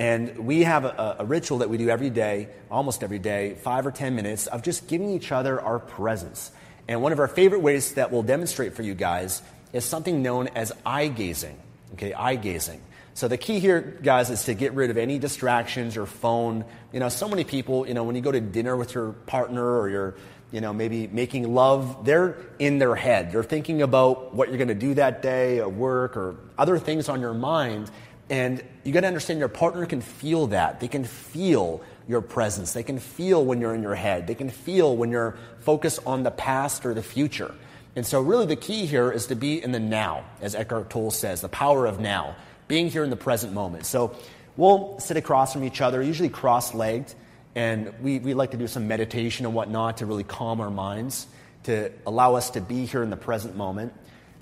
And 0.00 0.46
we 0.46 0.62
have 0.62 0.86
a, 0.86 1.16
a, 1.18 1.26
ritual 1.26 1.58
that 1.58 1.68
we 1.68 1.76
do 1.76 1.90
every 1.90 2.08
day, 2.08 2.48
almost 2.70 3.02
every 3.02 3.18
day, 3.18 3.56
five 3.56 3.86
or 3.86 3.90
10 3.90 4.14
minutes 4.14 4.46
of 4.46 4.62
just 4.62 4.88
giving 4.88 5.10
each 5.10 5.30
other 5.30 5.60
our 5.60 5.78
presence. 5.78 6.50
And 6.88 7.02
one 7.02 7.12
of 7.12 7.18
our 7.18 7.28
favorite 7.28 7.60
ways 7.60 7.92
that 7.92 8.10
we'll 8.10 8.22
demonstrate 8.22 8.72
for 8.72 8.80
you 8.80 8.94
guys 8.94 9.42
is 9.74 9.84
something 9.84 10.22
known 10.22 10.48
as 10.54 10.72
eye 10.86 11.08
gazing. 11.08 11.60
Okay, 11.92 12.14
eye 12.14 12.36
gazing. 12.36 12.80
So 13.12 13.28
the 13.28 13.36
key 13.36 13.58
here, 13.58 13.98
guys, 14.02 14.30
is 14.30 14.44
to 14.44 14.54
get 14.54 14.72
rid 14.72 14.88
of 14.88 14.96
any 14.96 15.18
distractions, 15.18 15.98
or 15.98 16.06
phone. 16.06 16.64
You 16.94 17.00
know, 17.00 17.10
so 17.10 17.28
many 17.28 17.44
people, 17.44 17.86
you 17.86 17.92
know, 17.92 18.04
when 18.04 18.16
you 18.16 18.22
go 18.22 18.32
to 18.32 18.40
dinner 18.40 18.78
with 18.78 18.94
your 18.94 19.12
partner 19.12 19.80
or 19.80 19.90
you're, 19.90 20.14
you 20.50 20.62
know, 20.62 20.72
maybe 20.72 21.08
making 21.08 21.54
love, 21.54 22.06
they're 22.06 22.38
in 22.58 22.78
their 22.78 22.94
head. 22.94 23.32
They're 23.32 23.44
thinking 23.44 23.82
about 23.82 24.34
what 24.34 24.48
you're 24.48 24.56
going 24.56 24.68
to 24.68 24.74
do 24.74 24.94
that 24.94 25.20
day 25.20 25.58
at 25.58 25.70
work 25.70 26.16
or 26.16 26.36
other 26.56 26.78
things 26.78 27.10
on 27.10 27.20
your 27.20 27.34
mind. 27.34 27.90
And 28.30 28.62
you 28.84 28.92
got 28.92 29.00
to 29.00 29.08
understand 29.08 29.40
your 29.40 29.48
partner 29.48 29.84
can 29.86 30.00
feel 30.00 30.46
that. 30.48 30.78
They 30.78 30.86
can 30.86 31.04
feel 31.04 31.82
your 32.08 32.20
presence. 32.20 32.72
They 32.72 32.84
can 32.84 33.00
feel 33.00 33.44
when 33.44 33.60
you're 33.60 33.74
in 33.74 33.82
your 33.82 33.96
head. 33.96 34.28
They 34.28 34.36
can 34.36 34.50
feel 34.50 34.96
when 34.96 35.10
you're 35.10 35.36
focused 35.58 35.98
on 36.06 36.22
the 36.22 36.30
past 36.30 36.86
or 36.86 36.94
the 36.94 37.02
future. 37.02 37.52
And 37.96 38.06
so, 38.06 38.20
really, 38.20 38.46
the 38.46 38.56
key 38.56 38.86
here 38.86 39.10
is 39.10 39.26
to 39.26 39.34
be 39.34 39.60
in 39.60 39.72
the 39.72 39.80
now, 39.80 40.24
as 40.40 40.54
Eckhart 40.54 40.90
Tolle 40.90 41.10
says, 41.10 41.40
the 41.40 41.48
power 41.48 41.86
of 41.86 41.98
now, 41.98 42.36
being 42.68 42.88
here 42.88 43.02
in 43.02 43.10
the 43.10 43.16
present 43.16 43.52
moment. 43.52 43.84
So, 43.84 44.14
we'll 44.56 45.00
sit 45.00 45.16
across 45.16 45.52
from 45.52 45.64
each 45.64 45.80
other, 45.80 46.00
usually 46.00 46.28
cross 46.28 46.72
legged, 46.72 47.12
and 47.56 47.92
we, 48.00 48.20
we 48.20 48.34
like 48.34 48.52
to 48.52 48.56
do 48.56 48.68
some 48.68 48.86
meditation 48.86 49.44
and 49.44 49.56
whatnot 49.56 49.98
to 49.98 50.06
really 50.06 50.22
calm 50.22 50.60
our 50.60 50.70
minds, 50.70 51.26
to 51.64 51.90
allow 52.06 52.36
us 52.36 52.50
to 52.50 52.60
be 52.60 52.86
here 52.86 53.02
in 53.02 53.10
the 53.10 53.16
present 53.16 53.56
moment. 53.56 53.92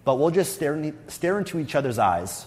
But 0.05 0.17
we'll 0.17 0.31
just 0.31 0.55
stare, 0.55 0.93
stare 1.07 1.39
into 1.39 1.59
each 1.59 1.75
other's 1.75 1.99
eyes 1.99 2.47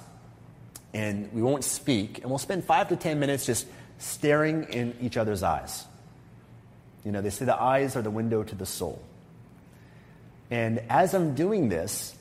and 0.94 1.32
we 1.34 1.42
won't 1.42 1.64
speak, 1.64 2.20
and 2.20 2.30
we'll 2.30 2.38
spend 2.38 2.64
five 2.64 2.90
to 2.90 2.96
ten 2.96 3.20
minutes 3.20 3.46
just 3.46 3.68
staring 3.98 4.64
in 4.66 4.96
each 5.02 5.16
other's 5.16 5.44
eyes. 5.44 5.86
You 7.06 7.12
know, 7.12 7.22
they 7.22 7.30
say 7.30 7.46
the 7.46 7.60
eyes 7.60 7.96
are 7.96 8.02
the 8.02 8.12
window 8.12 8.44
to 8.44 8.56
the 8.56 8.66
soul. 8.66 9.02
And 10.50 10.80
as 10.90 11.14
I'm 11.14 11.34
doing 11.34 11.70
this, 11.70 12.14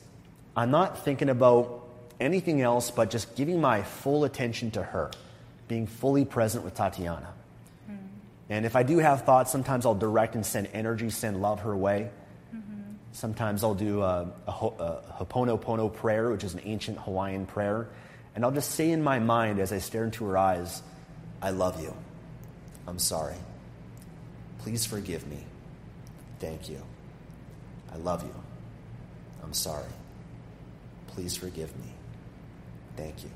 I'm 0.55 0.71
not 0.71 1.03
thinking 1.03 1.29
about 1.29 1.87
anything 2.19 2.61
else 2.61 2.91
but 2.91 3.09
just 3.09 3.35
giving 3.35 3.59
my 3.59 3.83
full 3.83 4.23
attention 4.23 4.71
to 4.71 4.83
her, 4.83 5.11
being 5.67 5.87
fully 5.87 6.23
present 6.23 6.63
with 6.63 6.73
Tatiana. 6.75 7.33
Mm. 7.89 7.97
And 8.49 8.65
if 8.65 8.75
I 8.75 8.83
do 8.83 8.99
have 8.99 9.23
thoughts, 9.23 9.51
sometimes 9.51 9.85
I'll 9.85 9.95
direct 9.95 10.35
and 10.35 10.45
send 10.45 10.69
energy, 10.73 11.09
send 11.09 11.41
love 11.41 11.61
her 11.61 11.75
way. 11.75 12.09
Mm-hmm. 12.55 12.93
Sometimes 13.11 13.63
I'll 13.63 13.75
do 13.75 14.01
a, 14.01 14.31
a, 14.47 14.51
a 14.51 15.25
Ho'oponopono 15.25 15.93
prayer, 15.93 16.31
which 16.31 16.43
is 16.43 16.53
an 16.53 16.61
ancient 16.63 16.99
Hawaiian 16.99 17.45
prayer 17.45 17.87
and 18.35 18.45
I'll 18.45 18.51
just 18.51 18.71
say 18.71 18.91
in 18.91 19.03
my 19.03 19.19
mind 19.19 19.59
as 19.59 19.71
I 19.71 19.79
stare 19.79 20.05
into 20.05 20.25
her 20.25 20.37
eyes, 20.37 20.81
I 21.41 21.49
love 21.49 21.81
you. 21.81 21.93
I'm 22.87 22.99
sorry. 22.99 23.35
Please 24.59 24.85
forgive 24.85 25.27
me. 25.27 25.43
Thank 26.39 26.69
you. 26.69 26.81
I 27.91 27.97
love 27.97 28.23
you. 28.23 28.33
I'm 29.43 29.53
sorry. 29.53 29.89
Please 31.07 31.35
forgive 31.35 31.75
me. 31.77 31.91
Thank 32.95 33.23
you. 33.23 33.31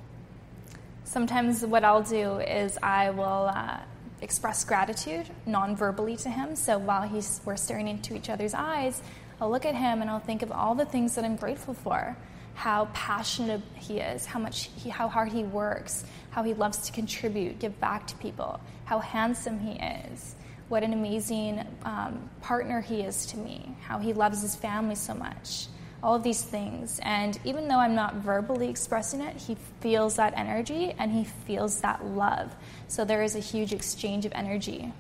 Sometimes 1.04 1.66
what 1.66 1.84
I'll 1.84 2.04
do 2.04 2.40
is 2.40 2.78
I 2.82 3.10
will 3.10 3.52
uh, 3.54 3.80
express 4.22 4.64
gratitude 4.64 5.28
non-verbally 5.46 6.18
to 6.18 6.30
him. 6.30 6.56
So 6.56 6.78
while 6.78 7.04
he's, 7.04 7.42
we're 7.46 7.58
staring 7.58 7.88
into 7.88 8.16
each 8.16 8.30
other's 8.30 8.54
eyes, 8.54 9.02
I'll 9.42 9.52
look 9.52 9.66
at 9.66 9.76
him 9.76 10.02
and 10.02 10.10
I'll 10.10 10.20
think 10.20 10.42
of 10.42 10.52
all 10.52 10.74
the 10.74 10.86
things 10.86 11.16
that 11.16 11.26
I'm 11.26 11.36
grateful 11.36 11.74
for 11.74 12.16
how 12.56 12.88
passionate 12.94 13.62
he 13.76 14.00
is, 14.00 14.26
how 14.26 14.40
much 14.40 14.70
he, 14.78 14.90
how 14.90 15.08
hard 15.08 15.32
he 15.32 15.44
works, 15.44 16.06
how 16.32 16.42
he 16.42 16.54
loves 16.54 16.80
to 16.80 16.92
contribute, 16.92 17.60
give 17.60 17.80
back 17.80 18.08
to 18.08 18.16
people, 18.16 18.60
how 18.86 19.00
handsome 19.00 19.60
he 19.60 19.74
is, 19.74 20.36
what 20.70 20.82
an 20.82 20.94
amazing 20.94 21.64
um, 21.84 22.30
partner 22.42 22.82
he 22.82 23.02
is 23.02 23.26
to 23.28 23.38
me, 23.38 23.76
how 23.82 24.00
he 24.00 24.14
loves 24.14 24.42
his 24.42 24.56
family 24.56 24.96
so 24.96 25.14
much. 25.14 25.68
All 26.02 26.16
of 26.16 26.24
these 26.24 26.44
things. 26.44 27.00
And 27.04 27.40
even 27.46 27.68
though 27.68 27.80
I'm 27.80 27.96
not 27.96 28.16
verbally 28.16 28.70
expressing 28.70 29.22
it, 29.22 29.36
he 29.38 29.58
feels 29.80 30.18
that 30.18 30.34
energy 30.38 30.94
and 31.00 31.12
he 31.12 31.24
feels 31.24 31.82
that 31.82 32.06
love. 32.06 32.56
So 32.88 33.06
there 33.06 33.24
is 33.24 33.36
a 33.36 33.40
huge 33.40 33.74
exchange 33.74 34.26
of 34.26 34.32
energy. 34.36 34.94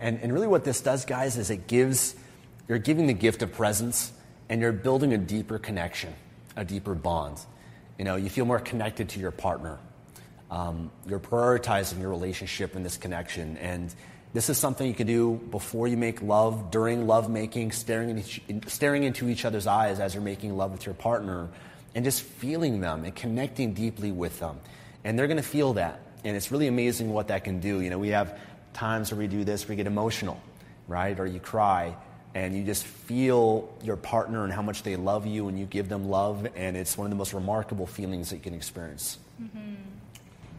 And, 0.00 0.18
and 0.20 0.32
really, 0.32 0.46
what 0.46 0.64
this 0.64 0.80
does, 0.80 1.04
guys, 1.04 1.36
is 1.36 1.50
it 1.50 1.66
gives, 1.66 2.16
you're 2.68 2.78
giving 2.78 3.06
the 3.06 3.14
gift 3.14 3.42
of 3.42 3.52
presence 3.52 4.12
and 4.48 4.60
you're 4.60 4.72
building 4.72 5.12
a 5.12 5.18
deeper 5.18 5.58
connection, 5.58 6.12
a 6.56 6.64
deeper 6.64 6.94
bond. 6.94 7.38
You 7.98 8.04
know, 8.04 8.16
you 8.16 8.28
feel 8.28 8.44
more 8.44 8.60
connected 8.60 9.08
to 9.10 9.20
your 9.20 9.30
partner. 9.30 9.78
Um, 10.50 10.90
you're 11.06 11.20
prioritizing 11.20 12.00
your 12.00 12.10
relationship 12.10 12.76
and 12.76 12.84
this 12.84 12.96
connection. 12.96 13.56
And 13.58 13.94
this 14.32 14.50
is 14.50 14.58
something 14.58 14.86
you 14.86 14.94
can 14.94 15.06
do 15.06 15.40
before 15.50 15.88
you 15.88 15.96
make 15.96 16.20
love, 16.20 16.70
during 16.70 17.06
love 17.06 17.30
making, 17.30 17.72
staring, 17.72 18.10
in 18.10 18.18
each, 18.18 18.42
staring 18.66 19.04
into 19.04 19.28
each 19.28 19.44
other's 19.44 19.66
eyes 19.66 20.00
as 20.00 20.14
you're 20.14 20.22
making 20.22 20.56
love 20.56 20.72
with 20.72 20.86
your 20.86 20.94
partner, 20.94 21.48
and 21.94 22.04
just 22.04 22.22
feeling 22.22 22.80
them 22.80 23.04
and 23.04 23.14
connecting 23.14 23.72
deeply 23.72 24.10
with 24.10 24.40
them. 24.40 24.58
And 25.04 25.18
they're 25.18 25.28
going 25.28 25.36
to 25.36 25.42
feel 25.42 25.74
that. 25.74 26.00
And 26.24 26.36
it's 26.36 26.50
really 26.50 26.66
amazing 26.66 27.12
what 27.12 27.28
that 27.28 27.44
can 27.44 27.60
do. 27.60 27.80
You 27.80 27.90
know, 27.90 27.98
we 27.98 28.08
have 28.08 28.38
times 28.72 29.12
where 29.12 29.18
we 29.18 29.28
do 29.28 29.44
this, 29.44 29.68
we 29.68 29.76
get 29.76 29.86
emotional, 29.86 30.40
right? 30.88 31.18
Or 31.18 31.26
you 31.26 31.38
cry 31.38 31.94
and 32.34 32.56
you 32.56 32.64
just 32.64 32.84
feel 32.84 33.72
your 33.82 33.96
partner 33.96 34.44
and 34.44 34.52
how 34.52 34.62
much 34.62 34.82
they 34.82 34.96
love 34.96 35.26
you 35.26 35.48
and 35.48 35.58
you 35.58 35.66
give 35.66 35.88
them 35.88 36.08
love 36.08 36.46
and 36.56 36.76
it's 36.76 36.98
one 36.98 37.06
of 37.06 37.10
the 37.10 37.16
most 37.16 37.32
remarkable 37.32 37.86
feelings 37.86 38.30
that 38.30 38.36
you 38.36 38.42
can 38.42 38.54
experience 38.54 39.18
mm-hmm. 39.40 39.74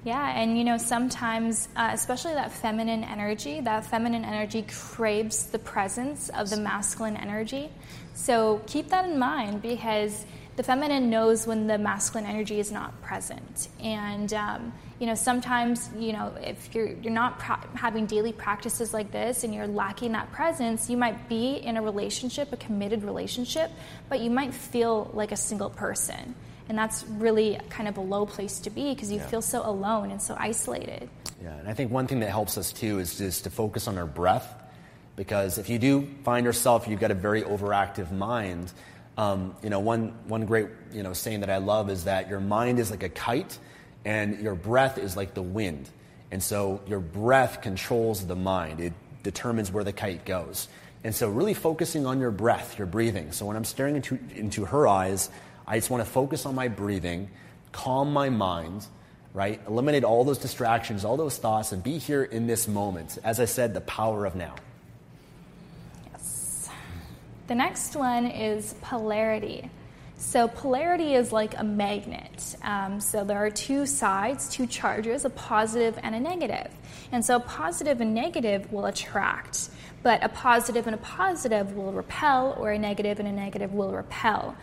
Yeah, 0.05 0.39
and 0.39 0.55
you 0.55 0.63
know, 0.63 0.77
sometimes, 0.77 1.67
uh, 1.75 1.89
especially 1.91 2.34
that 2.34 2.51
feminine 2.51 3.03
energy, 3.03 3.60
that 3.62 3.88
feminine 3.88 4.24
energy 4.24 4.63
craves 4.70 5.48
the 5.48 5.58
presence 5.58 6.29
of 6.29 6.51
the 6.51 6.58
masculine 6.58 7.17
energy. 7.17 7.72
So 8.13 8.62
keep 8.67 8.89
that 8.89 9.05
in 9.10 9.17
mind 9.17 9.63
because 9.63 10.27
the 10.55 10.63
feminine 10.63 11.09
knows 11.09 11.45
when 11.45 11.67
the 11.67 11.77
masculine 11.77 12.29
energy 12.29 12.59
is 12.59 12.71
not 12.71 13.01
present. 13.01 13.67
And, 13.81 14.33
um, 14.33 14.74
you 15.00 15.07
know, 15.07 15.15
sometimes, 15.15 15.89
you 15.97 16.13
know, 16.13 16.33
if 16.41 16.74
you're, 16.74 16.88
you're 16.88 17.12
not 17.13 17.39
pra- 17.39 17.67
having 17.74 18.05
daily 18.05 18.31
practices 18.31 18.93
like 18.93 19.12
this 19.12 19.43
and 19.43 19.53
you're 19.53 19.67
lacking 19.67 20.13
that 20.13 20.31
presence, 20.31 20.89
you 20.89 20.95
might 20.95 21.27
be 21.27 21.55
in 21.55 21.75
a 21.75 21.81
relationship, 21.81 22.53
a 22.53 22.57
committed 22.57 23.03
relationship, 23.03 23.69
but 24.07 24.21
you 24.21 24.29
might 24.29 24.53
feel 24.53 25.12
like 25.13 25.33
a 25.33 25.38
single 25.38 25.69
person. 25.69 26.35
And 26.69 26.77
that's 26.77 27.03
really 27.03 27.59
kind 27.69 27.88
of 27.89 27.97
a 27.97 28.01
low 28.01 28.25
place 28.25 28.59
to 28.62 28.69
be 28.69 28.93
because 28.93 29.12
you 29.12 29.17
yeah. 29.17 29.27
feel 29.27 29.41
so 29.41 29.62
alone 29.67 30.09
and 30.09 30.21
so 30.21 30.35
isolated. 30.39 31.09
Yeah, 31.43 31.53
and 31.57 31.67
I 31.67 31.74
think 31.74 31.91
one 31.91 32.07
thing 32.07 32.21
that 32.21 32.29
helps 32.29 32.57
us 32.57 32.71
too 32.71 33.00
is 33.00 33.17
just 33.17 33.43
to 33.43 33.50
focus 33.50 33.88
on 33.88 33.97
our 33.97 34.07
breath. 34.07 34.62
Because 35.15 35.57
if 35.57 35.69
you 35.69 35.79
do 35.79 36.07
find 36.24 36.45
yourself, 36.45 36.88
you've 36.88 37.00
got 37.00 37.12
a 37.12 37.15
very 37.15 37.41
overactive 37.41 38.12
mind, 38.12 38.74
um, 39.17 39.55
you 39.63 39.69
know, 39.69 39.79
one, 39.79 40.13
one 40.27 40.45
great 40.45 40.67
you 40.91 41.03
know, 41.03 41.13
saying 41.13 41.41
that 41.41 41.50
I 41.50 41.57
love 41.57 41.89
is 41.89 42.05
that 42.05 42.29
your 42.29 42.39
mind 42.39 42.79
is 42.79 42.91
like 42.91 43.03
a 43.03 43.10
kite 43.10 43.57
and 44.03 44.39
your 44.39 44.55
breath 44.55 44.98
is 44.98 45.15
like 45.15 45.34
the 45.34 45.41
wind. 45.41 45.89
And 46.31 46.43
so 46.43 46.81
your 46.88 47.00
breath 47.00 47.62
controls 47.62 48.25
the 48.25 48.36
mind, 48.36 48.79
it 48.79 48.93
determines 49.24 49.72
where 49.72 49.84
the 49.84 49.93
kite 49.93 50.25
goes. 50.25 50.67
And 51.05 51.13
so, 51.13 51.29
really 51.29 51.53
focusing 51.53 52.07
on 52.07 52.19
your 52.19 52.31
breath, 52.31 52.79
your 52.79 52.88
breathing. 52.88 53.31
So, 53.31 53.45
when 53.45 53.55
I'm 53.55 53.63
staring 53.63 53.95
into, 53.95 54.17
into 54.34 54.65
her 54.65 54.88
eyes, 54.88 55.29
I 55.67 55.77
just 55.77 55.91
want 55.91 56.03
to 56.03 56.10
focus 56.10 56.48
on 56.48 56.55
my 56.55 56.67
breathing, 56.67 57.29
calm 57.72 58.12
my 58.12 58.29
mind, 58.29 58.88
right? 59.31 59.62
Eliminate 59.67 60.03
all 60.03 60.24
those 60.24 60.39
distractions, 60.39 61.05
all 61.05 61.15
those 61.15 61.38
thoughts, 61.38 61.72
and 61.74 61.84
be 61.84 62.00
here 62.00 62.24
in 62.24 62.48
this 62.48 62.67
moment. 62.67 63.19
As 63.24 63.39
I 63.39 63.45
said, 63.45 63.75
the 63.75 63.81
power 63.81 64.25
of 64.25 64.36
now. 64.36 64.55
The 67.47 67.55
next 67.55 67.95
one 67.95 68.25
is 68.25 68.73
polarity. 68.81 69.69
So, 70.17 70.47
polarity 70.47 71.13
is 71.13 71.31
like 71.31 71.59
a 71.59 71.63
magnet. 71.63 72.55
Um, 72.63 72.99
so, 72.99 73.23
there 73.23 73.37
are 73.37 73.51
two 73.51 73.85
sides, 73.85 74.49
two 74.49 74.65
charges, 74.65 75.25
a 75.25 75.29
positive 75.29 75.99
and 76.01 76.15
a 76.15 76.19
negative. 76.19 76.71
And 77.11 77.23
so, 77.23 77.35
a 77.35 77.39
positive 77.39 78.01
and 78.01 78.15
negative 78.15 78.71
will 78.71 78.85
attract, 78.85 79.69
but 80.03 80.23
a 80.23 80.29
positive 80.29 80.87
and 80.87 80.95
a 80.95 80.99
positive 80.99 81.75
will 81.75 81.91
repel, 81.91 82.55
or 82.57 82.71
a 82.71 82.79
negative 82.79 83.19
and 83.19 83.27
a 83.27 83.31
negative 83.31 83.73
will 83.73 83.91
repel. 83.91 84.55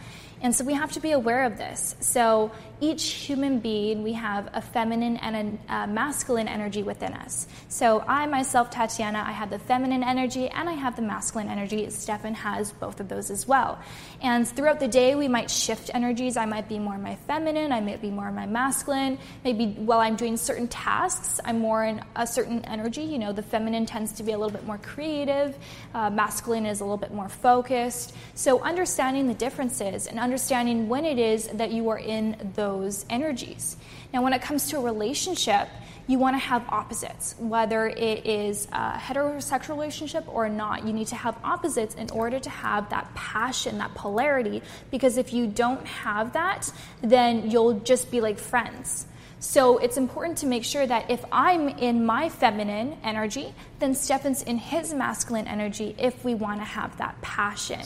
And 0.43 0.53
so 0.53 0.65
we 0.65 0.75
have 0.75 0.91
to 0.93 1.01
be 1.01 1.13
aware 1.13 1.45
of 1.45 1.57
this. 1.57 1.95
So 2.01 2.51
each 2.83 3.13
human 3.13 3.61
being, 3.61 4.03
we 4.03 4.13
have 4.13 4.51
a 4.55 4.61
feminine 4.61 5.17
and 5.19 5.59
a, 5.69 5.87
masculine 5.87 6.49
energy 6.49 6.83
within 6.83 7.13
us. 7.13 7.47
So 7.69 8.05
I 8.09 8.27
myself, 8.27 8.71
Tatiana, 8.71 9.23
I 9.25 9.31
have 9.31 9.51
the 9.51 9.59
feminine 9.59 10.03
energy 10.03 10.49
and 10.49 10.69
I 10.69 10.73
have 10.73 10.97
the 10.97 11.03
masculine 11.03 11.49
energy. 11.49 11.89
Stefan 11.91 12.35
has 12.35 12.73
both 12.73 12.99
of 12.99 13.09
those 13.09 13.31
as 13.31 13.47
well. 13.47 13.81
And 14.21 14.49
throughout 14.49 14.81
the 14.81 14.89
day, 14.89 15.15
we 15.15 15.29
might 15.29 15.49
shift 15.49 15.93
energies. 15.95 16.37
I 16.37 16.45
might 16.45 16.69
be 16.69 16.81
more 16.81 16.99
my 16.99 17.15
feminine, 17.15 17.71
I 17.71 17.81
might 17.81 18.03
be 18.03 18.11
more 18.11 18.33
my 18.33 18.47
masculine. 18.47 19.17
Maybe 19.45 19.67
while 19.67 20.01
I'm 20.01 20.17
doing 20.17 20.37
certain 20.37 20.67
tasks, 20.67 21.39
I'm 21.45 21.61
more 21.61 21.85
in 21.85 22.03
a 22.17 22.27
certain 22.27 22.65
energy. 22.65 23.03
You 23.03 23.21
know, 23.21 23.33
the 23.33 23.43
feminine 23.43 23.87
tends 23.87 24.11
to 24.15 24.25
be 24.25 24.33
a 24.33 24.39
little 24.39 24.53
bit 24.53 24.67
more 24.67 24.79
creative, 24.79 25.57
uh, 25.95 26.11
masculine 26.11 26.67
is 26.67 26.81
a 26.81 26.85
little 26.85 26.97
bit 26.97 27.15
more 27.15 27.29
focused. 27.29 28.13
So 28.35 28.61
understanding 28.61 29.29
the 29.29 29.35
differences 29.35 30.09
and 30.09 30.19
understanding 30.19 30.89
when 30.89 31.05
it 31.05 31.21
is 31.21 31.47
that 31.49 31.71
you 31.71 31.89
are 31.89 31.99
in 31.99 32.51
those 32.57 32.72
those 32.81 33.05
energies. 33.11 33.77
Now, 34.13 34.23
when 34.23 34.33
it 34.33 34.43
comes 34.43 34.69
to 34.71 34.79
a 34.79 34.81
relationship, 34.81 35.69
you 36.07 36.19
want 36.19 36.35
to 36.35 36.41
have 36.41 36.65
opposites, 36.69 37.37
whether 37.39 37.87
it 37.87 38.27
is 38.27 38.67
a 38.73 38.93
heterosexual 38.93 39.71
relationship 39.71 40.25
or 40.27 40.49
not. 40.49 40.85
You 40.85 40.93
need 40.93 41.07
to 41.09 41.17
have 41.17 41.37
opposites 41.45 41.95
in 41.95 42.11
order 42.11 42.41
to 42.41 42.51
have 42.51 42.91
that 42.91 43.15
passion, 43.15 43.79
that 43.79 43.95
polarity, 43.95 44.63
because 44.91 45.17
if 45.17 45.33
you 45.33 45.47
don't 45.47 45.87
have 45.87 46.33
that, 46.33 46.71
then 47.03 47.51
you'll 47.51 47.81
just 47.81 48.11
be 48.11 48.21
like 48.21 48.39
friends. 48.39 49.07
So 49.39 49.79
it's 49.79 49.97
important 49.97 50.39
to 50.39 50.47
make 50.47 50.65
sure 50.65 50.87
that 50.87 51.11
if 51.11 51.25
I'm 51.33 51.69
in 51.69 52.07
my 52.07 52.29
feminine 52.29 52.97
energy, 53.03 53.53
then 53.81 53.95
Stefan's 53.95 54.43
in 54.43 54.57
his 54.57 54.95
masculine 54.95 55.49
energy 55.49 55.97
if 55.99 56.25
we 56.25 56.35
want 56.35 56.61
to 56.61 56.65
have 56.65 56.97
that 56.99 57.21
passion. 57.23 57.81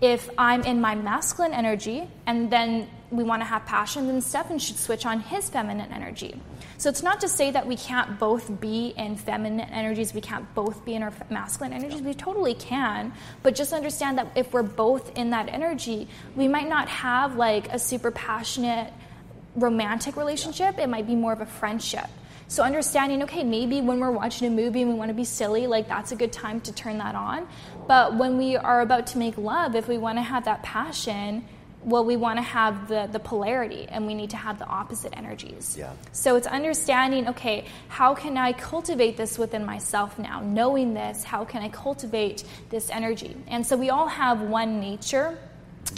If 0.00 0.30
I'm 0.38 0.62
in 0.62 0.80
my 0.80 0.94
masculine 0.94 1.52
energy 1.52 2.08
and 2.26 2.50
then 2.50 2.88
we 3.10 3.24
want 3.24 3.42
to 3.42 3.46
have 3.46 3.66
passion, 3.66 4.06
then 4.06 4.20
Stefan 4.20 4.58
should 4.58 4.76
switch 4.76 5.04
on 5.04 5.20
his 5.20 5.50
feminine 5.50 5.92
energy. 5.92 6.40
So 6.78 6.88
it's 6.88 7.02
not 7.02 7.20
to 7.20 7.28
say 7.28 7.50
that 7.50 7.66
we 7.66 7.76
can't 7.76 8.18
both 8.18 8.60
be 8.60 8.94
in 8.96 9.16
feminine 9.16 9.60
energies, 9.60 10.14
we 10.14 10.20
can't 10.20 10.52
both 10.54 10.84
be 10.84 10.94
in 10.94 11.02
our 11.02 11.12
masculine 11.28 11.72
energies. 11.72 12.00
We 12.00 12.14
totally 12.14 12.54
can, 12.54 13.12
but 13.42 13.54
just 13.54 13.72
understand 13.72 14.18
that 14.18 14.28
if 14.36 14.52
we're 14.52 14.62
both 14.62 15.18
in 15.18 15.30
that 15.30 15.48
energy, 15.48 16.08
we 16.36 16.48
might 16.48 16.68
not 16.68 16.88
have 16.88 17.36
like 17.36 17.68
a 17.72 17.78
super 17.78 18.10
passionate 18.10 18.92
romantic 19.56 20.16
relationship. 20.16 20.78
It 20.78 20.88
might 20.88 21.06
be 21.06 21.16
more 21.16 21.32
of 21.32 21.40
a 21.40 21.46
friendship. 21.46 22.06
So 22.50 22.64
understanding, 22.64 23.22
okay, 23.22 23.44
maybe 23.44 23.80
when 23.80 24.00
we're 24.00 24.10
watching 24.10 24.48
a 24.48 24.50
movie 24.50 24.82
and 24.82 24.90
we 24.90 24.98
want 24.98 25.10
to 25.10 25.14
be 25.14 25.24
silly, 25.24 25.68
like 25.68 25.86
that's 25.86 26.10
a 26.10 26.16
good 26.16 26.32
time 26.32 26.60
to 26.62 26.72
turn 26.72 26.98
that 26.98 27.14
on. 27.14 27.46
But 27.90 28.14
when 28.14 28.38
we 28.38 28.56
are 28.56 28.82
about 28.82 29.08
to 29.08 29.18
make 29.18 29.36
love, 29.36 29.74
if 29.74 29.88
we 29.88 29.98
want 29.98 30.18
to 30.18 30.22
have 30.22 30.44
that 30.44 30.62
passion, 30.62 31.44
well, 31.82 32.04
we 32.04 32.16
want 32.16 32.36
to 32.36 32.42
have 32.42 32.86
the, 32.86 33.08
the 33.10 33.18
polarity 33.18 33.88
and 33.88 34.06
we 34.06 34.14
need 34.14 34.30
to 34.30 34.36
have 34.36 34.60
the 34.60 34.64
opposite 34.64 35.12
energies. 35.16 35.76
Yeah. 35.76 35.92
So 36.12 36.36
it's 36.36 36.46
understanding, 36.46 37.26
okay, 37.30 37.64
how 37.88 38.14
can 38.14 38.36
I 38.36 38.52
cultivate 38.52 39.16
this 39.16 39.38
within 39.38 39.66
myself 39.66 40.20
now? 40.20 40.38
Knowing 40.38 40.94
this, 40.94 41.24
how 41.24 41.44
can 41.44 41.62
I 41.62 41.68
cultivate 41.68 42.44
this 42.68 42.90
energy? 42.90 43.34
And 43.48 43.66
so 43.66 43.76
we 43.76 43.90
all 43.90 44.06
have 44.06 44.40
one 44.40 44.78
nature. 44.78 45.36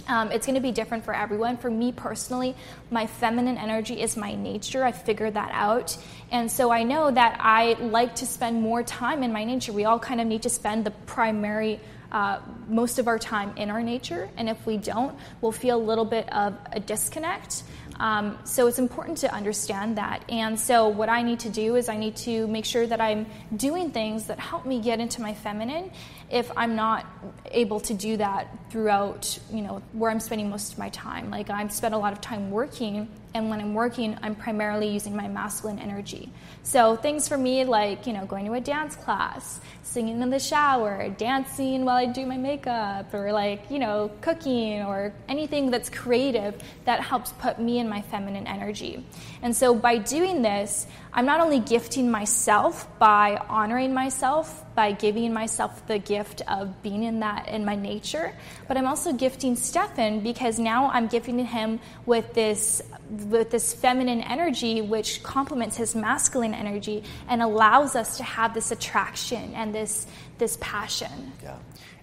Um, 0.09 0.33
it's 0.33 0.47
going 0.47 0.57
to 0.57 0.61
be 0.61 0.73
different 0.73 1.05
for 1.05 1.15
everyone. 1.15 1.57
For 1.57 1.71
me 1.71 1.93
personally, 1.93 2.55
my 2.91 3.07
feminine 3.07 3.57
energy 3.57 4.01
is 4.01 4.17
my 4.17 4.35
nature. 4.35 4.85
I 4.85 4.93
figured 4.93 5.35
that 5.35 5.51
out. 5.53 5.97
And 6.31 6.51
so 6.51 6.71
I 6.71 6.83
know 6.83 7.11
that 7.11 7.37
I 7.41 7.75
like 7.75 8.17
to 8.17 8.27
spend 8.27 8.61
more 8.61 8.83
time 8.83 9.23
in 9.23 9.33
my 9.33 9.45
nature. 9.45 9.73
We 9.73 9.85
all 9.85 9.99
kind 9.99 10.21
of 10.21 10.27
need 10.27 10.43
to 10.43 10.51
spend 10.51 10.85
the 10.85 10.91
primary 10.91 11.81
uh, 12.13 12.39
most 12.69 12.99
of 12.99 13.09
our 13.09 13.19
time 13.19 13.57
in 13.57 13.71
our 13.71 13.83
nature, 13.83 14.29
and 14.37 14.49
if 14.49 14.67
we 14.67 14.77
don't, 14.77 15.19
we'll 15.41 15.51
feel 15.51 15.79
a 15.79 15.83
little 15.83 16.05
bit 16.05 16.31
of 16.31 16.55
a 16.71 16.79
disconnect. 16.79 17.63
Um, 18.03 18.37
so 18.43 18.67
it's 18.67 18.81
important 18.81 19.19
to 19.19 19.33
understand 19.33 19.97
that. 19.97 20.25
And 20.29 20.59
so 20.59 20.89
what 20.89 21.09
I 21.09 21.23
need 21.23 21.39
to 21.41 21.49
do 21.49 21.77
is 21.77 21.89
I 21.89 21.97
need 21.97 22.17
to 22.17 22.49
make 22.49 22.65
sure 22.65 22.85
that 22.85 23.01
I'm 23.01 23.27
doing 23.57 23.93
things 23.93 24.27
that 24.27 24.41
help 24.41 24.67
me 24.67 24.81
get 24.81 24.99
into 24.99 25.23
my 25.23 25.35
feminine. 25.35 25.93
If 26.29 26.51
I'm 26.57 26.75
not 26.75 27.07
able 27.53 27.79
to 27.79 27.95
do 27.95 28.17
that 28.17 28.49
throughout, 28.71 29.39
you 29.53 29.63
know, 29.63 29.83
where 29.93 30.11
I'm 30.11 30.19
spending 30.19 30.51
most 30.51 30.73
of 30.73 30.79
my 30.81 30.89
time, 30.89 31.31
like 31.31 31.49
I 31.49 31.65
spend 31.69 31.95
a 31.95 31.99
lot 31.99 32.13
of 32.13 32.21
time 32.21 32.51
working 32.51 33.09
and 33.35 33.49
when 33.49 33.61
I'm 33.61 33.73
working, 33.73 34.19
I'm 34.21 34.35
primarily 34.35 34.89
using 34.89 35.15
my 35.17 35.29
masculine 35.29 35.79
energy. 35.79 36.31
So 36.65 36.97
things 36.97 37.29
for 37.29 37.39
me 37.39 37.65
like, 37.65 38.07
you 38.07 38.13
know, 38.13 38.27
going 38.27 38.47
to 38.47 38.55
a 38.55 38.61
dance 38.61 38.97
class, 38.97 39.61
singing 39.83 40.23
in 40.23 40.31
the 40.31 40.39
shower, 40.39 41.09
dancing 41.11 41.85
while 41.85 41.97
I 41.97 42.07
do 42.07 42.25
my 42.25 42.37
makeup, 42.37 43.13
or 43.13 43.33
like, 43.33 43.71
you 43.71 43.79
know, 43.79 44.11
cooking 44.21 44.83
or 44.83 45.13
anything 45.29 45.71
that's 45.71 45.91
creative 45.91 46.55
that 46.85 47.01
helps 47.01 47.33
put 47.33 47.59
me 47.59 47.79
in 47.79 47.89
my 47.89 48.03
feminine 48.03 48.47
energy. 48.47 49.05
And 49.43 49.55
so 49.55 49.75
by 49.75 49.99
doing 49.99 50.43
this, 50.43 50.87
I'm 51.13 51.27
not 51.27 51.41
only 51.41 51.61
gifting 51.61 52.11
myself 52.11 52.89
by 52.99 53.37
honoring 53.49 53.93
myself, 53.93 54.65
by 54.75 54.93
giving 54.93 55.33
myself 55.33 55.87
the 55.87 55.99
gift 55.99 56.41
of 56.49 56.83
being 56.83 57.03
in 57.03 57.21
that 57.21 57.49
in 57.49 57.65
my 57.65 57.75
nature, 57.75 58.33
but 58.69 58.79
I'm 58.79 58.87
also 58.87 59.13
gifting 59.13 59.57
Stefan 59.57 60.21
because 60.21 60.59
now 60.59 60.91
I'm 60.91 61.09
gifting 61.09 61.39
him 61.45 61.81
with 62.07 62.33
this 62.33 62.81
with 63.29 63.51
this 63.51 63.75
feminine 63.75 64.23
energy 64.23 64.81
which 64.81 65.23
complements 65.23 65.77
his 65.77 65.95
masculine 65.95 66.55
energy 66.55 67.05
and 67.29 67.43
allows 67.43 67.95
us 67.95 68.17
to 68.17 68.23
have 68.23 68.55
this 68.55 68.71
attraction 68.71 69.53
and 69.55 69.72
this 69.73 70.07
this 70.39 70.57
passion. 70.61 71.33
Yeah. 71.43 71.57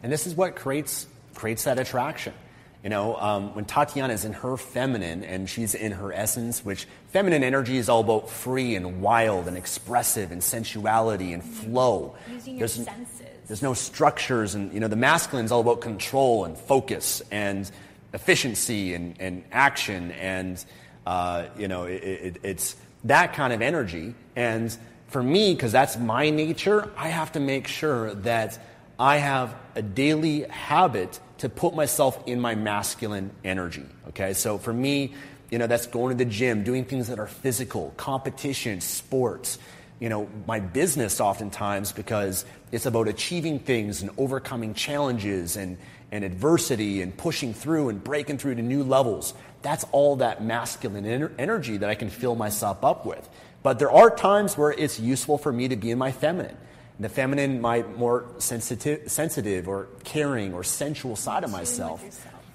And 0.04 0.12
this 0.12 0.28
is 0.28 0.36
what 0.36 0.56
creates 0.56 1.08
creates 1.34 1.64
that 1.64 1.80
attraction. 1.80 2.34
You 2.84 2.90
know, 2.90 3.18
um, 3.18 3.56
when 3.56 3.66
Tatiana 3.66 4.14
is 4.14 4.24
in 4.24 4.32
her 4.32 4.56
feminine 4.56 5.26
and 5.26 5.50
she's 5.50 5.76
in 5.76 5.92
her 5.92 6.14
essence, 6.14 6.64
which 6.64 6.88
feminine 7.10 7.44
energy 7.44 7.76
is 7.76 7.90
all 7.90 8.00
about 8.00 8.30
free 8.30 8.76
and 8.76 9.02
wild 9.02 9.50
and 9.50 9.58
expressive 9.58 10.32
and 10.32 10.42
sensuality 10.42 11.34
and 11.34 11.44
flow. 11.44 12.16
Using 12.32 12.54
your 12.54 12.68
there's, 12.70 12.86
senses. 12.86 13.28
There's 13.48 13.62
no 13.62 13.74
structures, 13.74 14.56
and 14.56 14.74
you 14.74 14.80
know, 14.80 14.88
the 14.88 14.96
masculine 14.96 15.44
is 15.44 15.52
all 15.52 15.60
about 15.60 15.82
control 15.82 16.46
and 16.46 16.58
focus 16.58 17.22
and 17.32 17.70
efficiency 18.14 18.94
and, 18.94 19.16
and 19.20 19.44
action, 19.52 20.12
and 20.12 20.64
uh, 21.06 21.48
you 21.58 21.68
know, 21.68 21.84
it, 21.84 22.04
it, 22.04 22.38
it's 22.44 22.78
that 23.04 23.34
kind 23.34 23.52
of 23.52 23.62
energy. 23.62 24.16
And 24.38 24.76
for 25.10 25.22
me, 25.22 25.54
because 25.54 25.72
that's 25.72 25.98
my 25.98 26.30
nature, 26.30 26.92
I 26.98 27.10
have 27.10 27.32
to 27.34 27.40
make 27.40 27.68
sure 27.68 28.14
that 28.16 28.60
I 28.98 29.18
have 29.18 29.56
a 29.76 29.82
daily 29.82 30.42
habit 30.44 31.20
to 31.40 31.50
put 31.50 31.74
myself 31.74 32.22
in 32.28 32.40
my 32.40 32.56
masculine 32.56 33.32
energy. 33.44 33.86
Okay, 34.10 34.34
so 34.34 34.58
for 34.58 34.74
me, 34.74 35.14
you 35.50 35.58
know, 35.58 35.68
that's 35.68 35.88
going 35.88 36.16
to 36.18 36.24
the 36.24 36.30
gym, 36.30 36.64
doing 36.64 36.86
things 36.86 37.08
that 37.08 37.20
are 37.20 37.28
physical, 37.28 37.94
competition, 37.98 38.82
sports, 38.82 39.58
you 40.00 40.10
know, 40.10 40.30
my 40.48 40.60
business 40.60 41.20
oftentimes 41.20 41.92
because 41.92 42.46
it's 42.72 42.86
about 42.86 43.08
achieving 43.08 43.60
things 43.60 44.02
and 44.02 44.12
overcoming 44.18 44.74
challenges 44.74 45.58
and, 45.58 45.78
and 46.12 46.24
adversity 46.24 47.02
and 47.02 47.16
pushing 47.16 47.54
through 47.54 47.90
and 47.90 48.04
breaking 48.04 48.38
through 48.38 48.56
to 48.56 48.62
new 48.62 48.84
levels. 48.84 49.34
That's 49.62 49.86
all 49.92 50.18
that 50.18 50.44
masculine 50.44 51.04
ener- 51.04 51.34
energy 51.38 51.78
that 51.78 51.90
I 51.90 51.96
can 51.96 52.10
fill 52.10 52.36
myself 52.36 52.84
up 52.84 53.06
with. 53.06 53.28
But 53.62 53.80
there 53.80 53.92
are 53.92 54.10
times 54.10 54.58
where 54.58 54.72
it's 54.72 55.00
useful 55.00 55.38
for 55.38 55.52
me 55.52 55.68
to 55.68 55.76
be 55.76 55.92
in 55.92 55.98
my 55.98 56.12
feminine. 56.12 56.58
The 57.00 57.10
feminine, 57.10 57.62
my 57.62 57.84
more 57.84 58.26
sensitive, 58.40 59.10
sensitive 59.10 59.68
or 59.68 59.88
caring 60.04 60.54
or 60.54 60.64
sensual 60.64 61.16
side 61.16 61.44
of 61.44 61.52
myself. 61.52 62.04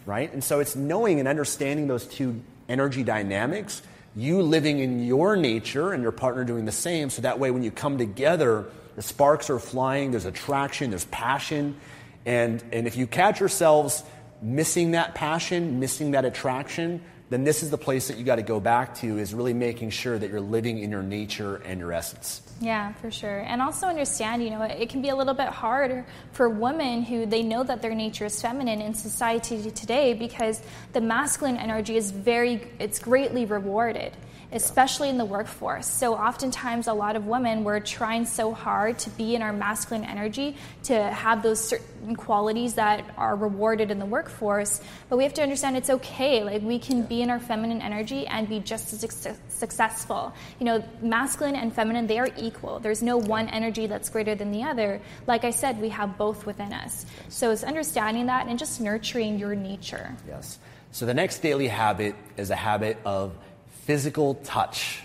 Right? 0.06 0.32
And 0.32 0.44
so 0.44 0.60
it's 0.60 0.76
knowing 0.76 1.18
and 1.18 1.26
understanding 1.26 1.86
those 1.86 2.06
two 2.06 2.42
energy 2.68 3.02
dynamics 3.02 3.82
you 4.16 4.42
living 4.42 4.78
in 4.78 5.04
your 5.04 5.36
nature 5.36 5.92
and 5.92 6.02
your 6.02 6.12
partner 6.12 6.44
doing 6.44 6.64
the 6.64 6.72
same. 6.72 7.10
So 7.10 7.22
that 7.22 7.38
way, 7.38 7.50
when 7.50 7.62
you 7.62 7.70
come 7.70 7.98
together, 7.98 8.66
the 8.94 9.02
sparks 9.02 9.50
are 9.50 9.58
flying, 9.58 10.12
there's 10.12 10.24
attraction, 10.24 10.90
there's 10.90 11.06
passion. 11.06 11.76
And, 12.24 12.62
and 12.72 12.86
if 12.86 12.96
you 12.96 13.06
catch 13.06 13.40
yourselves 13.40 14.04
missing 14.40 14.92
that 14.92 15.14
passion, 15.14 15.80
missing 15.80 16.12
that 16.12 16.24
attraction, 16.24 17.02
then 17.30 17.44
this 17.44 17.62
is 17.62 17.70
the 17.70 17.78
place 17.78 18.08
that 18.08 18.18
you 18.18 18.24
got 18.24 18.36
to 18.36 18.42
go 18.42 18.60
back 18.60 18.94
to 18.96 19.18
is 19.18 19.32
really 19.32 19.54
making 19.54 19.90
sure 19.90 20.18
that 20.18 20.30
you're 20.30 20.40
living 20.40 20.78
in 20.78 20.90
your 20.90 21.02
nature 21.02 21.56
and 21.64 21.80
your 21.80 21.92
essence. 21.92 22.42
Yeah, 22.60 22.92
for 22.94 23.10
sure. 23.10 23.40
And 23.40 23.62
also 23.62 23.86
understand, 23.86 24.44
you 24.44 24.50
know, 24.50 24.62
it 24.62 24.88
can 24.88 25.00
be 25.02 25.08
a 25.08 25.16
little 25.16 25.34
bit 25.34 25.48
hard 25.48 26.04
for 26.32 26.48
women 26.48 27.02
who 27.02 27.26
they 27.26 27.42
know 27.42 27.64
that 27.64 27.82
their 27.82 27.94
nature 27.94 28.26
is 28.26 28.40
feminine 28.40 28.80
in 28.80 28.94
society 28.94 29.70
today 29.70 30.14
because 30.14 30.62
the 30.92 31.00
masculine 31.00 31.56
energy 31.56 31.96
is 31.96 32.10
very, 32.10 32.70
it's 32.78 32.98
greatly 32.98 33.46
rewarded 33.46 34.12
especially 34.54 35.08
in 35.08 35.18
the 35.18 35.24
workforce. 35.24 35.86
So, 35.86 36.14
oftentimes, 36.14 36.86
a 36.86 36.92
lot 36.92 37.16
of 37.16 37.26
women, 37.26 37.64
we're 37.64 37.80
trying 37.80 38.24
so 38.24 38.52
hard 38.52 38.98
to 39.00 39.10
be 39.10 39.34
in 39.34 39.42
our 39.42 39.52
masculine 39.52 40.04
energy, 40.04 40.56
to 40.84 41.02
have 41.02 41.42
those 41.42 41.60
certain 41.60 42.14
qualities 42.14 42.74
that 42.74 43.04
are 43.16 43.34
rewarded 43.34 43.90
in 43.90 43.98
the 43.98 44.06
workforce. 44.06 44.80
But 45.08 45.16
we 45.16 45.24
have 45.24 45.34
to 45.34 45.42
understand 45.42 45.76
it's 45.76 45.90
okay. 45.90 46.44
Like, 46.44 46.62
we 46.62 46.78
can 46.78 47.02
be 47.02 47.20
in 47.20 47.30
our 47.30 47.40
feminine 47.40 47.82
energy 47.82 48.26
and 48.28 48.48
be 48.48 48.60
just 48.60 48.92
as 48.92 49.38
successful. 49.48 50.32
You 50.60 50.66
know, 50.66 50.84
masculine 51.02 51.56
and 51.56 51.74
feminine, 51.74 52.06
they 52.06 52.20
are 52.20 52.30
equal. 52.36 52.78
There's 52.78 53.02
no 53.02 53.16
one 53.16 53.48
energy 53.48 53.88
that's 53.88 54.08
greater 54.08 54.36
than 54.36 54.52
the 54.52 54.62
other. 54.62 55.00
Like 55.26 55.44
I 55.44 55.50
said, 55.50 55.80
we 55.80 55.88
have 55.88 56.16
both 56.16 56.46
within 56.46 56.72
us. 56.72 57.06
So, 57.28 57.50
it's 57.50 57.64
understanding 57.64 58.26
that 58.26 58.46
and 58.46 58.56
just 58.56 58.80
nurturing 58.80 59.36
your 59.36 59.56
nature. 59.56 60.14
Yes. 60.28 60.60
So, 60.92 61.06
the 61.06 61.14
next 61.14 61.40
daily 61.40 61.66
habit 61.66 62.14
is 62.36 62.50
a 62.50 62.56
habit 62.56 62.98
of 63.04 63.36
physical 63.84 64.34
touch. 64.34 65.00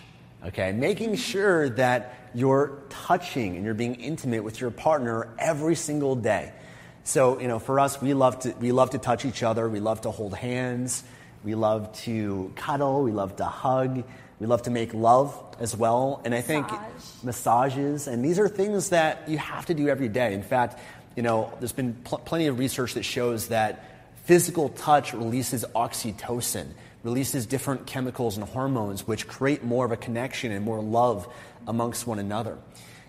Okay, 0.45 0.71
making 0.71 1.15
sure 1.15 1.69
that 1.71 2.15
you're 2.33 2.79
touching 2.89 3.55
and 3.57 3.65
you're 3.65 3.73
being 3.73 3.95
intimate 3.95 4.43
with 4.43 4.61
your 4.61 4.71
partner 4.71 5.27
every 5.37 5.75
single 5.75 6.15
day. 6.15 6.53
So, 7.03 7.39
you 7.41 7.47
know, 7.47 7.59
for 7.59 7.79
us, 7.79 8.01
we 8.01 8.13
love 8.13 8.39
to 8.39 8.53
we 8.59 8.71
love 8.71 8.91
to 8.91 8.97
touch 8.97 9.25
each 9.25 9.43
other. 9.43 9.67
We 9.67 9.79
love 9.79 10.01
to 10.01 10.11
hold 10.11 10.33
hands. 10.33 11.03
We 11.43 11.55
love 11.55 11.91
to 12.03 12.53
cuddle. 12.55 13.03
We 13.03 13.11
love 13.11 13.35
to 13.37 13.45
hug. 13.45 14.03
We 14.39 14.47
love 14.47 14.61
to 14.63 14.71
make 14.71 14.93
love 14.93 15.37
as 15.59 15.75
well. 15.75 16.21
And 16.23 16.33
I 16.33 16.41
think 16.41 16.67
Massage. 16.69 17.23
massages, 17.23 18.07
and 18.07 18.23
these 18.23 18.39
are 18.39 18.47
things 18.47 18.89
that 18.89 19.27
you 19.27 19.37
have 19.37 19.65
to 19.65 19.73
do 19.73 19.89
every 19.89 20.07
day. 20.07 20.33
In 20.33 20.43
fact, 20.43 20.79
you 21.17 21.23
know, 21.23 21.51
there's 21.59 21.73
been 21.73 21.93
pl- 22.05 22.19
plenty 22.19 22.47
of 22.47 22.57
research 22.59 22.93
that 22.93 23.03
shows 23.03 23.49
that 23.49 23.83
physical 24.23 24.69
touch 24.69 25.13
releases 25.13 25.65
oxytocin 25.75 26.67
releases 27.03 27.45
different 27.45 27.85
chemicals 27.85 28.37
and 28.37 28.47
hormones 28.47 29.07
which 29.07 29.27
create 29.27 29.63
more 29.63 29.85
of 29.85 29.91
a 29.91 29.97
connection 29.97 30.51
and 30.51 30.65
more 30.65 30.81
love 30.81 31.27
amongst 31.67 32.05
one 32.05 32.19
another. 32.19 32.57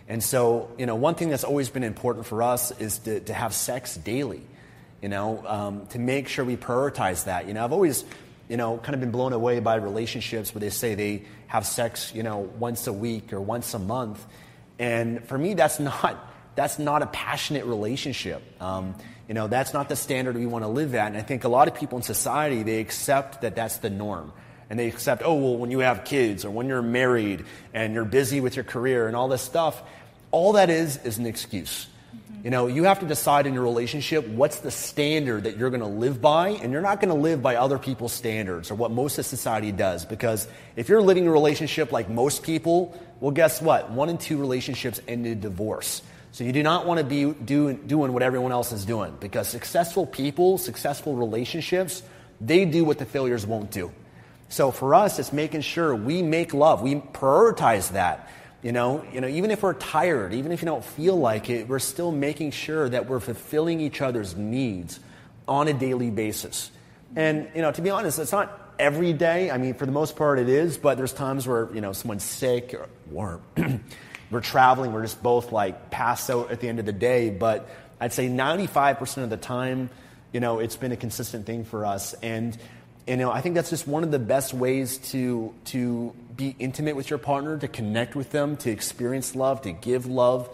And 0.09 0.23
so, 0.23 0.71
you 0.77 0.87
know, 0.87 0.97
one 0.97 1.15
thing 1.15 1.29
that's 1.29 1.45
always 1.45 1.71
been 1.71 1.85
important 1.85 2.27
for 2.27 2.43
us 2.43 2.73
is 2.81 2.99
to, 3.01 3.21
to 3.21 3.33
have 3.33 3.55
sex 3.55 3.97
daily, 3.97 4.43
you 5.01 5.09
know, 5.09 5.45
um, 5.47 5.87
to 5.89 5.99
make 5.99 6.29
sure 6.29 6.45
we 6.45 6.57
prioritize 6.57 7.25
that. 7.25 7.47
You 7.47 7.55
know, 7.55 7.65
I've 7.65 7.73
always, 7.73 8.05
you 8.49 8.57
know, 8.57 8.79
kind 8.79 8.95
of 8.95 9.01
been 9.01 9.13
blown 9.13 9.33
away 9.33 9.61
by 9.61 9.77
relationships 9.77 10.53
where 10.53 10.61
they 10.61 10.71
say 10.71 10.97
they 10.97 11.23
have 11.47 11.65
sex, 11.65 12.13
you 12.15 12.25
know, 12.25 12.39
once 12.39 12.89
a 12.89 12.93
week 12.93 13.33
or 13.33 13.41
once 13.41 13.73
a 13.75 13.79
month. 13.79 14.25
And 14.81 15.25
for 15.29 15.39
me, 15.39 15.55
that's 15.55 15.79
not, 15.79 16.19
that's 16.57 16.79
not 16.79 17.03
a 17.03 17.07
passionate 17.07 17.65
relationship. 17.65 18.43
Um, 18.61 18.97
you 19.31 19.35
know, 19.35 19.47
that's 19.47 19.73
not 19.73 19.89
the 19.89 19.95
standard 19.95 20.37
we 20.37 20.45
want 20.45 20.65
to 20.65 20.69
live 20.69 20.93
at. 20.97 21.07
And 21.07 21.17
I 21.17 21.23
think 21.23 21.45
a 21.45 21.49
lot 21.49 21.69
of 21.69 21.77
people 21.77 21.99
in 21.99 22.03
society, 22.03 22.65
they 22.65 22.81
accept 22.81 23.43
that 23.43 23.55
that's 23.55 23.77
the 23.77 23.89
norm. 23.89 24.33
And 24.69 24.77
they 24.77 24.89
accept, 24.89 25.23
oh, 25.25 25.35
well, 25.35 25.57
when 25.57 25.71
you 25.71 25.79
have 25.79 26.05
kids 26.05 26.45
or 26.45 26.51
when 26.51 26.67
you're 26.67 26.83
married 26.83 27.45
and 27.73 27.95
you're 27.95 28.05
busy 28.05 28.41
with 28.41 28.57
your 28.57 28.65
career 28.65 29.07
and 29.07 29.15
all 29.15 29.29
this 29.29 29.41
stuff, 29.41 29.81
all 30.33 30.55
that 30.55 30.69
is 30.69 30.97
is 31.05 31.19
an 31.19 31.27
excuse. 31.27 31.87
Mm-hmm. 31.87 32.41
You 32.43 32.51
know, 32.51 32.67
you 32.67 32.83
have 32.85 32.99
to 33.01 33.07
decide 33.07 33.47
in 33.47 33.55
your 33.55 33.63
relationship 33.63 34.27
what's 34.27 34.59
the 34.59 34.73
standard 34.73 35.45
that 35.45 35.57
you're 35.57 35.71
going 35.71 35.79
to 35.79 35.87
live 35.87 36.21
by, 36.21 36.49
and 36.49 36.73
you're 36.73 36.83
not 36.83 37.01
going 37.01 37.15
to 37.15 37.21
live 37.21 37.41
by 37.41 37.55
other 37.55 37.79
people's 37.79 38.13
standards 38.13 38.73
or 38.73 38.75
what 38.75 38.91
most 38.91 39.17
of 39.17 39.27
society 39.27 39.71
does. 39.71 40.05
Because 40.05 40.49
if 40.75 40.89
you're 40.89 41.03
living 41.03 41.29
a 41.29 41.31
relationship 41.31 41.93
like 41.93 42.11
most 42.11 42.43
people, 42.43 43.01
well, 43.21 43.31
guess 43.31 43.63
what? 43.63 43.93
One 43.93 44.09
in 44.09 44.19
two 44.19 44.39
relationships 44.39 45.01
end 45.07 45.25
in 45.25 45.39
divorce. 45.39 46.03
So 46.33 46.45
you 46.45 46.53
do 46.53 46.63
not 46.63 46.87
want 46.87 46.99
to 46.99 47.05
be 47.05 47.33
do, 47.33 47.73
doing 47.73 48.13
what 48.13 48.23
everyone 48.23 48.53
else 48.53 48.73
is 48.73 48.85
doing 48.85 49.17
because 49.19 49.49
successful 49.49 50.07
people, 50.07 50.59
successful 50.59 51.17
relationships, 51.17 52.03
they 52.41 52.65
do 52.65 52.85
what 52.85 52.99
the 52.99 53.05
failures 53.05 53.47
won't 53.47 53.71
do. 53.71 53.91
So 54.49 54.71
for 54.71 54.95
us, 54.95 55.19
it's 55.19 55.33
making 55.33 55.61
sure 55.63 55.95
we 55.95 56.23
make 56.23 56.55
love. 56.55 56.83
We 56.83 56.97
prioritize 56.97 57.93
that. 57.93 58.29
You 58.63 58.73
know, 58.73 59.05
you 59.13 59.21
know, 59.21 59.29
even 59.29 59.51
if 59.51 59.63
we're 59.63 59.75
tired, 59.75 60.35
even 60.35 60.53
if 60.53 60.61
you 60.61 60.67
don't 60.67 60.85
feel 60.85 61.17
like 61.17 61.49
it, 61.49 61.67
we're 61.67 61.79
still 61.79 62.13
making 62.13 62.51
sure 62.51 62.89
that 62.89 63.09
we're 63.09 63.21
fulfilling 63.21 63.81
each 63.81 64.03
other's 64.03 64.37
needs 64.37 65.01
on 65.49 65.67
a 65.67 65.73
daily 65.73 66.11
basis. 66.11 66.71
And 67.17 67.49
you 67.55 67.63
know, 67.63 67.73
to 67.73 67.81
be 67.81 67.91
honest, 67.91 68.19
it's 68.19 68.33
not 68.33 68.75
every 68.79 69.13
day. 69.13 69.51
I 69.51 69.57
mean, 69.57 69.75
for 69.75 69.87
the 69.87 69.93
most 69.93 70.17
part, 70.17 70.39
it 70.39 70.49
is. 70.49 70.77
But 70.77 70.97
there's 70.97 71.13
times 71.13 71.47
where 71.47 71.73
you 71.73 71.81
know 71.81 71.93
someone's 71.93 72.25
sick 72.25 72.75
or, 72.75 72.89
or 73.15 73.41
we're 74.31 74.41
traveling, 74.41 74.93
we're 74.93 75.03
just 75.03 75.23
both 75.23 75.53
like 75.53 75.91
passed 75.91 76.31
out 76.31 76.51
at 76.51 76.61
the 76.61 76.69
end 76.69 76.79
of 76.79 76.87
the 76.87 76.93
day. 76.93 77.31
But 77.31 77.69
I'd 78.01 78.13
say 78.13 78.29
95% 78.29 79.25
of 79.25 79.31
the 79.31 79.37
time, 79.37 79.91
you 80.33 80.41
know, 80.41 80.59
it's 80.59 80.77
been 80.77 80.93
a 80.93 80.97
consistent 80.97 81.47
thing 81.47 81.65
for 81.65 81.85
us. 81.85 82.15
And, 82.23 82.57
you 83.07 83.17
know, 83.17 83.31
I 83.31 83.41
think 83.41 83.57
that's 83.57 83.71
just 83.71 83.89
one 83.89 84.05
of 84.05 84.11
the 84.11 84.19
best 84.19 84.55
ways 84.55 84.99
to, 85.11 85.53
to 85.67 86.15
be 86.37 86.55
intimate 86.59 86.97
with 86.97 87.11
your 87.11 87.19
partner, 87.19 87.59
to 87.59 87.69
connect 87.69 88.15
with 88.15 88.31
them, 88.31 88.57
to 88.59 88.71
experience 88.71 89.35
love, 89.35 89.63
to 89.63 89.73
give 89.73 90.07
love. 90.07 90.49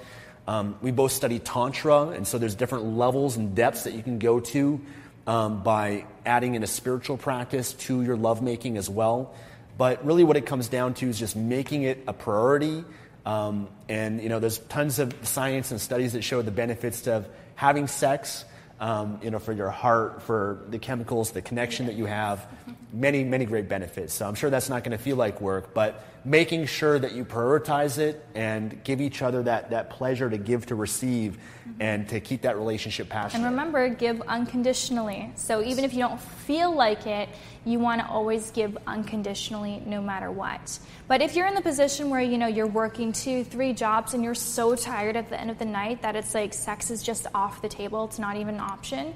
Um, 0.49 0.77
we 0.81 0.93
both 0.93 1.13
study 1.13 1.39
Tantra, 1.39 2.09
and 2.09 2.27
so 2.27 2.39
there's 2.39 2.55
different 2.55 2.97
levels 2.97 3.37
and 3.37 3.55
depths 3.55 3.85
that 3.85 3.95
you 3.95 4.03
can 4.03 4.19
go 4.19 4.41
to 4.41 4.81
um, 5.27 5.63
by 5.63 6.07
adding 6.25 6.55
in 6.55 6.63
a 6.63 6.69
spiritual 6.69 7.17
practice 7.17 7.73
to 7.73 8.03
your 8.03 8.17
lovemaking 8.17 8.77
as 8.77 8.89
well. 8.89 9.35
But 9.77 10.07
really, 10.07 10.25
what 10.25 10.37
it 10.37 10.47
comes 10.47 10.69
down 10.69 10.95
to 10.95 11.09
is 11.09 11.19
just 11.19 11.37
making 11.37 11.83
it 11.83 12.05
a 12.07 12.13
priority 12.13 12.85
um, 13.27 13.69
and 13.89 14.23
you 14.23 14.29
know, 14.29 14.39
there's 14.39 14.59
tons 14.59 15.01
of 15.01 15.13
science 15.27 15.73
and 15.73 15.81
studies 15.81 16.13
that 16.13 16.23
show 16.23 16.41
the 16.43 16.53
benefits 16.53 17.07
of 17.09 17.29
having 17.57 17.89
sex. 17.89 18.45
Um, 18.79 19.21
you 19.23 19.31
know, 19.31 19.39
for 19.39 19.55
your 19.55 19.71
heart, 19.71 20.23
for 20.23 20.63
the 20.69 20.79
chemicals, 20.79 21.31
the 21.31 21.41
connection 21.41 21.87
that 21.87 21.95
you 21.95 22.05
have, 22.05 22.47
many, 22.93 23.25
many 23.25 23.45
great 23.45 23.69
benefits. 23.69 24.15
So 24.15 24.27
I'm 24.27 24.35
sure 24.35 24.51
that's 24.51 24.69
not 24.69 24.85
going 24.85 24.97
to 24.97 25.03
feel 25.03 25.17
like 25.17 25.41
work, 25.41 25.75
but 25.75 26.05
making 26.25 26.67
sure 26.67 26.99
that 26.99 27.13
you 27.13 27.25
prioritize 27.25 27.99
it 27.99 28.25
and 28.35 28.83
give 28.83 29.01
each 29.01 29.23
other 29.23 29.45
that, 29.45 29.71
that 29.71 29.91
pleasure 29.91 30.29
to 30.29 30.39
give 30.39 30.67
to 30.67 30.75
receive 30.75 31.39
mm-hmm. 31.39 31.83
and 31.83 32.09
to 32.09 32.21
keep 32.21 32.43
that 32.43 32.57
relationship 32.57 33.09
passionate. 33.09 33.45
And 33.45 33.51
remember, 33.51 33.89
give 33.89 34.21
unconditionally. 34.23 35.31
So 35.37 35.63
even 35.63 35.85
if 35.85 35.93
you 35.93 36.01
don't 36.01 36.21
feel 36.21 36.75
like 36.75 37.07
it, 37.07 37.29
you 37.65 37.79
want 37.79 38.01
to 38.01 38.09
always 38.09 38.51
give 38.51 38.77
unconditionally 38.87 39.83
no 39.87 40.01
matter 40.01 40.31
what. 40.31 40.79
But 41.07 41.23
if 41.23 41.37
you're 41.37 41.47
in 41.47 41.55
the 41.55 41.63
position 41.63 42.11
where 42.11 42.21
you 42.21 42.39
know 42.39 42.47
you're 42.47 42.67
working 42.67 43.13
two, 43.13 43.45
three 43.45 43.73
jobs 43.73 44.15
and 44.15 44.23
you're 44.25 44.35
so 44.35 44.75
tired 44.75 45.17
at 45.17 45.29
the 45.29 45.41
end 45.41 45.51
of 45.51 45.59
the 45.59 45.65
night 45.65 46.03
that 46.03 46.17
it's 46.17 46.35
like 46.35 46.55
sex 46.55 46.91
is 46.91 47.03
just 47.03 47.27
off 47.35 47.63
the 47.63 47.69
table, 47.69 48.05
it's 48.05 48.19
not 48.19 48.37
even 48.37 48.55
an 48.57 48.61
option, 48.61 49.15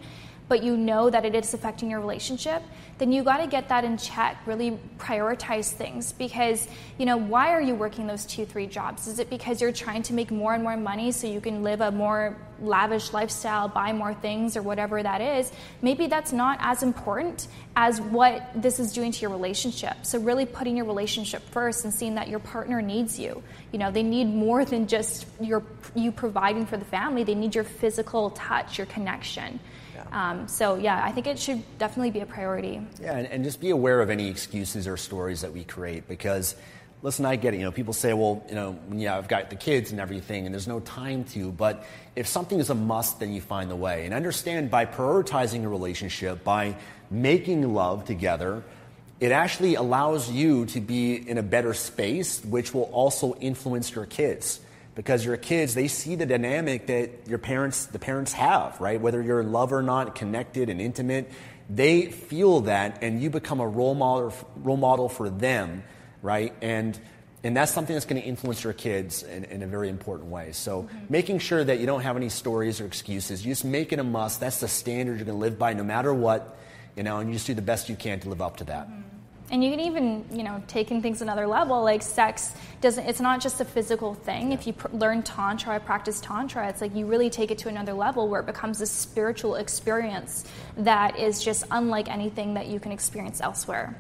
but 0.51 0.65
you 0.65 0.77
know 0.77 1.09
that 1.09 1.25
it 1.25 1.33
is 1.33 1.55
affecting 1.55 1.89
your 1.89 2.01
relationship, 2.01 2.61
then 2.99 3.13
you 3.13 3.23
got 3.23 3.37
to 3.37 3.47
get 3.47 3.69
that 3.69 3.85
in 3.85 3.97
check, 3.97 4.37
really 4.47 4.77
prioritize 4.99 5.71
things 5.71 6.11
because, 6.11 6.67
you 6.99 7.07
know, 7.07 7.17
why 7.17 7.53
are 7.53 7.63
you 7.63 7.73
working 7.73 8.09
those 8.09 8.27
two, 8.27 8.45
three 8.45 8.67
jobs? 8.67 9.07
Is 9.07 9.21
it 9.21 9.31
because 9.31 9.61
you're 9.61 9.71
trying 9.71 10.03
to 10.03 10.13
make 10.13 10.33
more 10.33 10.53
and 10.53 10.65
more 10.65 10.77
money 10.77 11.13
so 11.13 11.29
you 11.29 11.41
can 11.41 11.63
live 11.63 11.81
a 11.81 11.93
more 11.93 12.37
lavish 12.61 13.13
lifestyle, 13.13 13.69
buy 13.69 13.93
more 13.93 14.13
things, 14.13 14.57
or 14.57 14.63
whatever 14.63 15.01
that 15.01 15.21
is? 15.21 15.53
Maybe 15.83 16.09
that's 16.09 16.33
not 16.33 16.59
as 16.61 16.83
important 16.83 17.47
as 17.77 18.01
what 18.01 18.51
this 18.57 18.81
is 18.81 18.93
doing 18.93 19.13
to 19.13 19.21
your 19.21 19.31
relationship. 19.31 19.99
So, 20.03 20.19
really 20.19 20.47
putting 20.47 20.77
your 20.77 20.87
relationship 20.87 21.43
first 21.53 21.85
and 21.85 21.95
seeing 21.95 22.17
that 22.17 22.27
your 22.27 22.41
partner 22.41 22.83
needs 22.83 23.21
you. 23.21 23.41
You 23.71 23.79
know, 23.79 23.93
they 23.93 24.03
need 24.03 24.25
more 24.25 24.65
than 24.65 24.89
just 24.89 25.27
your, 25.41 25.63
you 25.95 26.11
providing 26.11 26.67
for 26.67 26.77
the 26.77 26.85
family, 26.85 27.23
they 27.23 27.37
need 27.37 27.55
your 27.55 27.63
physical 27.63 28.31
touch, 28.31 28.79
your 28.79 28.89
connection. 28.89 29.61
Um, 30.12 30.49
so 30.49 30.77
yeah, 30.77 31.05
I 31.05 31.12
think 31.12 31.27
it 31.27 31.38
should 31.38 31.62
definitely 31.79 32.11
be 32.11 32.20
a 32.20 32.27
priority. 32.27 32.81
Yeah, 33.01 33.16
and, 33.16 33.27
and 33.29 33.44
just 33.44 33.61
be 33.61 33.70
aware 33.70 34.01
of 34.01 34.11
any 34.11 34.29
excuses 34.29 34.87
or 34.87 34.96
stories 34.96 35.40
that 35.42 35.53
we 35.53 35.64
create 35.64 36.09
because 36.09 36.57
listen, 37.03 37.25
I 37.25 37.37
get 37.37 37.55
it. 37.55 37.59
You 37.59 37.64
know, 37.64 37.73
people 37.73 37.92
say, 37.92 38.12
well, 38.12 38.44
you 38.49 38.55
know, 38.55 38.79
yeah, 38.92 39.16
I've 39.16 39.29
got 39.29 39.51
the 39.51 39.57
kids 39.57 39.90
and 39.90 40.01
everything, 40.01 40.46
and 40.46 40.55
there's 40.55 40.68
no 40.68 40.81
time 40.81 41.25
to. 41.25 41.51
But 41.51 41.85
if 42.16 42.27
something 42.27 42.59
is 42.59 42.70
a 42.70 42.75
must, 42.75 43.20
then 43.20 43.33
you 43.33 43.40
find 43.40 43.70
the 43.70 43.77
way. 43.77 44.05
And 44.05 44.14
understand 44.14 44.70
by 44.70 44.87
prioritizing 44.87 45.64
a 45.64 45.68
relationship, 45.68 46.44
by 46.44 46.77
making 47.11 47.73
love 47.73 48.05
together, 48.05 48.62
it 49.18 49.33
actually 49.33 49.75
allows 49.75 50.31
you 50.31 50.66
to 50.66 50.81
be 50.81 51.14
in 51.14 51.38
a 51.38 51.42
better 51.42 51.75
space, 51.75 52.42
which 52.44 52.73
will 52.73 52.85
also 52.85 53.35
influence 53.35 53.94
your 53.94 54.07
kids. 54.07 54.61
Because 55.01 55.25
your 55.25 55.39
kids, 55.39 55.73
they 55.73 55.89
see 55.89 56.15
the 56.15 56.27
dynamic 56.27 56.87
that 56.89 57.27
your 57.27 57.39
parents, 57.39 57.87
the 57.87 57.99
parents 57.99 58.35
have, 58.35 58.79
right? 58.81 59.01
Whether 59.01 59.23
you're 59.23 59.41
in 59.41 59.51
love 59.51 59.73
or 59.73 59.81
not, 59.83 60.15
connected 60.15 60.69
and 60.69 60.79
intimate, 60.79 61.31
they 61.71 62.11
feel 62.11 62.63
that, 62.63 63.03
and 63.03 63.23
you 63.23 63.31
become 63.31 63.61
a 63.61 63.67
role 63.67 63.95
model, 63.95 64.35
role 64.57 64.77
model 64.77 65.09
for 65.09 65.31
them 65.31 65.83
right? 66.23 66.53
And 66.61 66.99
and 67.43 67.57
that's 67.57 67.73
something 67.73 67.95
that's 67.95 68.05
going 68.05 68.21
to 68.21 68.29
influence 68.29 68.63
your 68.63 68.75
kids 68.75 69.23
in, 69.23 69.45
in 69.45 69.63
a 69.63 69.67
very 69.67 69.89
important 69.89 70.29
way. 70.29 70.53
So 70.53 70.83
mm-hmm. 70.83 70.99
making 71.09 71.39
sure 71.39 71.65
that 71.65 71.81
you 71.81 71.87
don't 71.87 72.03
have 72.03 72.15
any 72.19 72.29
stories 72.29 72.83
or 72.83 72.85
excuses, 72.85 73.47
you 73.47 73.53
just 73.53 73.65
make 73.65 73.95
it 73.95 73.99
a 73.99 74.05
must. 74.05 74.41
That's 74.41 74.61
the 74.61 74.69
standard 74.69 75.17
you're 75.17 75.25
going 75.25 75.39
to 75.39 75.41
live 75.41 75.59
by 75.59 75.73
no 75.73 75.83
matter 75.83 76.13
what, 76.13 76.59
you 76.97 77.03
know, 77.03 77.17
and 77.17 77.31
you 77.31 77.37
just 77.37 77.47
do 77.47 77.55
the 77.55 77.63
best 77.63 77.89
you 77.89 77.97
can 77.97 78.21
to 78.21 78.29
live 78.29 78.43
up 78.43 78.59
to 78.59 78.65
that. 78.65 78.91
Mm-hmm. 78.91 79.10
And 79.51 79.65
you 79.65 79.71
can 79.71 79.81
even, 79.81 80.25
you 80.31 80.45
know, 80.45 80.63
taking 80.69 81.03
things 81.03 81.23
another 81.23 81.47
level. 81.47 81.83
Like 81.83 82.03
sex 82.03 82.55
doesn't. 82.81 83.05
It's 83.05 83.21
not 83.21 83.41
just 83.41 83.61
a 83.61 83.65
physical 83.65 84.15
thing. 84.15 84.49
Yeah. 84.49 84.55
If 84.55 84.67
you 84.67 84.73
pr- 84.75 84.89
learn 84.93 85.25
tantra, 85.25 85.81
practice 85.81 86.21
tantra, 86.21 86.69
it's 86.69 86.81
like 86.81 86.95
you 86.95 87.07
really 87.07 87.31
take 87.31 87.51
it 87.51 87.59
to 87.59 87.69
another 87.69 87.93
level 87.93 88.29
where 88.29 88.41
it 88.41 88.47
becomes 88.47 88.81
a 88.81 88.87
spiritual 88.87 89.57
experience 89.57 90.45
that 90.77 91.19
is 91.19 91.43
just 91.43 91.65
unlike 91.71 92.09
anything 92.09 92.55
that 92.55 92.69
you 92.69 92.79
can 92.79 92.93
experience 92.93 93.41
elsewhere. 93.41 93.97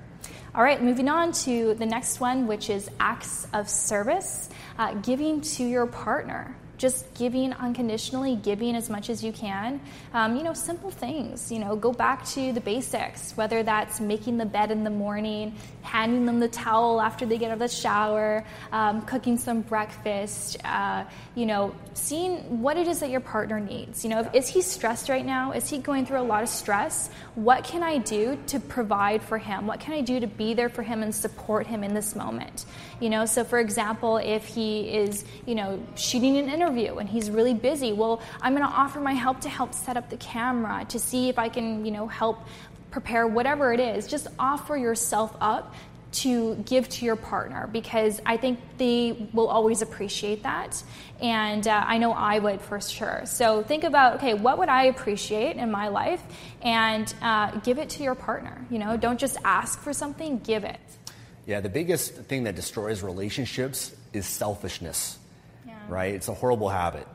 All 0.54 0.62
right, 0.62 0.82
moving 0.82 1.08
on 1.08 1.32
to 1.44 1.74
the 1.74 1.86
next 1.86 2.20
one, 2.20 2.46
which 2.46 2.70
is 2.70 2.88
acts 2.98 3.46
of 3.52 3.68
service, 3.68 4.48
uh, 4.78 4.94
giving 4.94 5.40
to 5.42 5.64
your 5.64 5.86
partner 5.86 6.56
just 6.80 7.12
giving 7.14 7.52
unconditionally, 7.52 8.36
giving 8.36 8.74
as 8.74 8.88
much 8.88 9.10
as 9.10 9.22
you 9.22 9.32
can. 9.32 9.78
Um, 10.14 10.34
you 10.34 10.42
know, 10.42 10.54
simple 10.54 10.90
things. 10.90 11.52
You 11.52 11.58
know, 11.58 11.76
go 11.76 11.92
back 11.92 12.24
to 12.28 12.54
the 12.54 12.60
basics, 12.60 13.36
whether 13.36 13.62
that's 13.62 14.00
making 14.00 14.38
the 14.38 14.46
bed 14.46 14.70
in 14.70 14.82
the 14.82 14.90
morning, 14.90 15.54
handing 15.82 16.26
them 16.26 16.40
the 16.40 16.48
towel 16.48 17.00
after 17.00 17.26
they 17.26 17.38
get 17.38 17.50
out 17.50 17.54
of 17.54 17.58
the 17.58 17.68
shower, 17.68 18.44
um, 18.72 19.02
cooking 19.02 19.38
some 19.38 19.62
breakfast, 19.62 20.56
uh, 20.64 21.04
you 21.34 21.46
know, 21.46 21.74
seeing 21.94 22.62
what 22.62 22.76
it 22.76 22.86
is 22.86 23.00
that 23.00 23.10
your 23.10 23.20
partner 23.20 23.60
needs. 23.60 24.04
You 24.04 24.10
know, 24.10 24.30
is 24.32 24.48
he 24.48 24.62
stressed 24.62 25.08
right 25.08 25.24
now? 25.24 25.52
Is 25.52 25.68
he 25.68 25.78
going 25.78 26.06
through 26.06 26.20
a 26.20 26.22
lot 26.22 26.42
of 26.42 26.48
stress? 26.48 27.10
What 27.34 27.64
can 27.64 27.82
I 27.82 27.98
do 27.98 28.38
to 28.48 28.60
provide 28.60 29.22
for 29.22 29.38
him? 29.38 29.66
What 29.66 29.80
can 29.80 29.94
I 29.94 30.00
do 30.00 30.20
to 30.20 30.26
be 30.26 30.54
there 30.54 30.68
for 30.68 30.82
him 30.82 31.02
and 31.02 31.14
support 31.14 31.66
him 31.66 31.84
in 31.84 31.94
this 31.94 32.14
moment? 32.14 32.64
You 33.00 33.10
know, 33.10 33.26
so 33.26 33.44
for 33.44 33.58
example, 33.58 34.18
if 34.18 34.44
he 34.44 34.88
is, 34.88 35.24
you 35.46 35.54
know, 35.54 35.82
shooting 35.94 36.36
an 36.36 36.48
interview 36.48 36.96
and 36.96 37.08
he's 37.08 37.30
really 37.30 37.54
busy, 37.54 37.92
well, 37.92 38.20
I'm 38.40 38.54
going 38.54 38.66
to 38.66 38.72
offer 38.72 39.00
my 39.00 39.12
help 39.12 39.40
to 39.40 39.48
help 39.48 39.74
set 39.74 39.96
up 39.96 40.10
the 40.10 40.16
camera, 40.16 40.84
to 40.88 40.98
see 40.98 41.28
if 41.28 41.38
I 41.38 41.48
can, 41.48 41.84
you 41.84 41.92
know, 41.92 42.06
help 42.06 42.38
prepare 42.90 43.26
whatever 43.26 43.72
it 43.72 43.80
is. 43.80 44.06
Just 44.06 44.28
offer 44.38 44.76
yourself 44.76 45.36
up 45.40 45.74
to 46.12 46.56
give 46.66 46.88
to 46.88 47.04
your 47.04 47.14
partner 47.14 47.68
because 47.68 48.20
I 48.26 48.36
think 48.36 48.58
they 48.78 49.28
will 49.32 49.46
always 49.46 49.80
appreciate 49.80 50.42
that. 50.42 50.82
And 51.22 51.66
uh, 51.68 51.84
I 51.86 51.98
know 51.98 52.12
I 52.12 52.40
would 52.40 52.60
for 52.60 52.80
sure. 52.80 53.22
So 53.26 53.62
think 53.62 53.84
about 53.84 54.16
okay, 54.16 54.34
what 54.34 54.58
would 54.58 54.68
I 54.68 54.84
appreciate 54.84 55.56
in 55.56 55.70
my 55.70 55.88
life 55.88 56.22
and 56.62 57.12
uh, 57.22 57.52
give 57.60 57.78
it 57.78 57.90
to 57.90 58.02
your 58.02 58.16
partner. 58.16 58.66
You 58.70 58.78
know, 58.78 58.96
don't 58.96 59.20
just 59.20 59.36
ask 59.44 59.78
for 59.80 59.92
something, 59.92 60.38
give 60.40 60.64
it. 60.64 60.80
Yeah, 61.46 61.60
the 61.60 61.68
biggest 61.68 62.14
thing 62.14 62.44
that 62.44 62.56
destroys 62.56 63.02
relationships 63.02 63.94
is 64.12 64.26
selfishness 64.26 65.18
right? 65.90 66.14
It's 66.14 66.28
a 66.28 66.34
horrible 66.34 66.68
habit. 66.68 67.06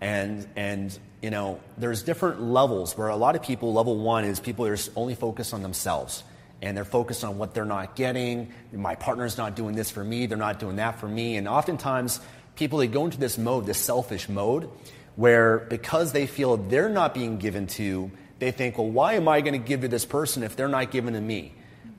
And, 0.00 0.46
and, 0.56 0.98
you 1.24 1.30
know, 1.30 1.58
there's 1.78 2.02
different 2.02 2.42
levels 2.42 2.98
where 2.98 3.08
a 3.08 3.16
lot 3.16 3.34
of 3.34 3.42
people, 3.42 3.72
level 3.72 3.96
one 3.96 4.26
is 4.26 4.40
people 4.40 4.66
are 4.66 4.76
only 4.94 5.14
focused 5.14 5.54
on 5.54 5.62
themselves 5.62 6.22
and 6.60 6.76
they're 6.76 6.84
focused 6.84 7.24
on 7.24 7.38
what 7.38 7.54
they're 7.54 7.64
not 7.64 7.96
getting. 7.96 8.52
My 8.74 8.94
partner's 8.94 9.38
not 9.38 9.56
doing 9.56 9.74
this 9.74 9.90
for 9.90 10.04
me, 10.04 10.26
they're 10.26 10.36
not 10.36 10.60
doing 10.60 10.76
that 10.76 11.00
for 11.00 11.08
me. 11.08 11.38
And 11.38 11.48
oftentimes, 11.48 12.20
people 12.56 12.78
they 12.78 12.88
go 12.88 13.06
into 13.06 13.16
this 13.16 13.38
mode, 13.38 13.64
this 13.64 13.78
selfish 13.78 14.28
mode, 14.28 14.68
where 15.16 15.60
because 15.60 16.12
they 16.12 16.26
feel 16.26 16.58
they're 16.58 16.90
not 16.90 17.14
being 17.14 17.38
given 17.38 17.68
to, 17.68 18.10
they 18.38 18.50
think, 18.50 18.76
well, 18.76 18.90
why 18.90 19.14
am 19.14 19.26
I 19.26 19.40
going 19.40 19.54
to 19.54 19.66
give 19.66 19.80
to 19.80 19.88
this 19.88 20.04
person 20.04 20.42
if 20.42 20.56
they're 20.56 20.68
not 20.68 20.90
given 20.90 21.14
to 21.14 21.22
me? 21.22 21.54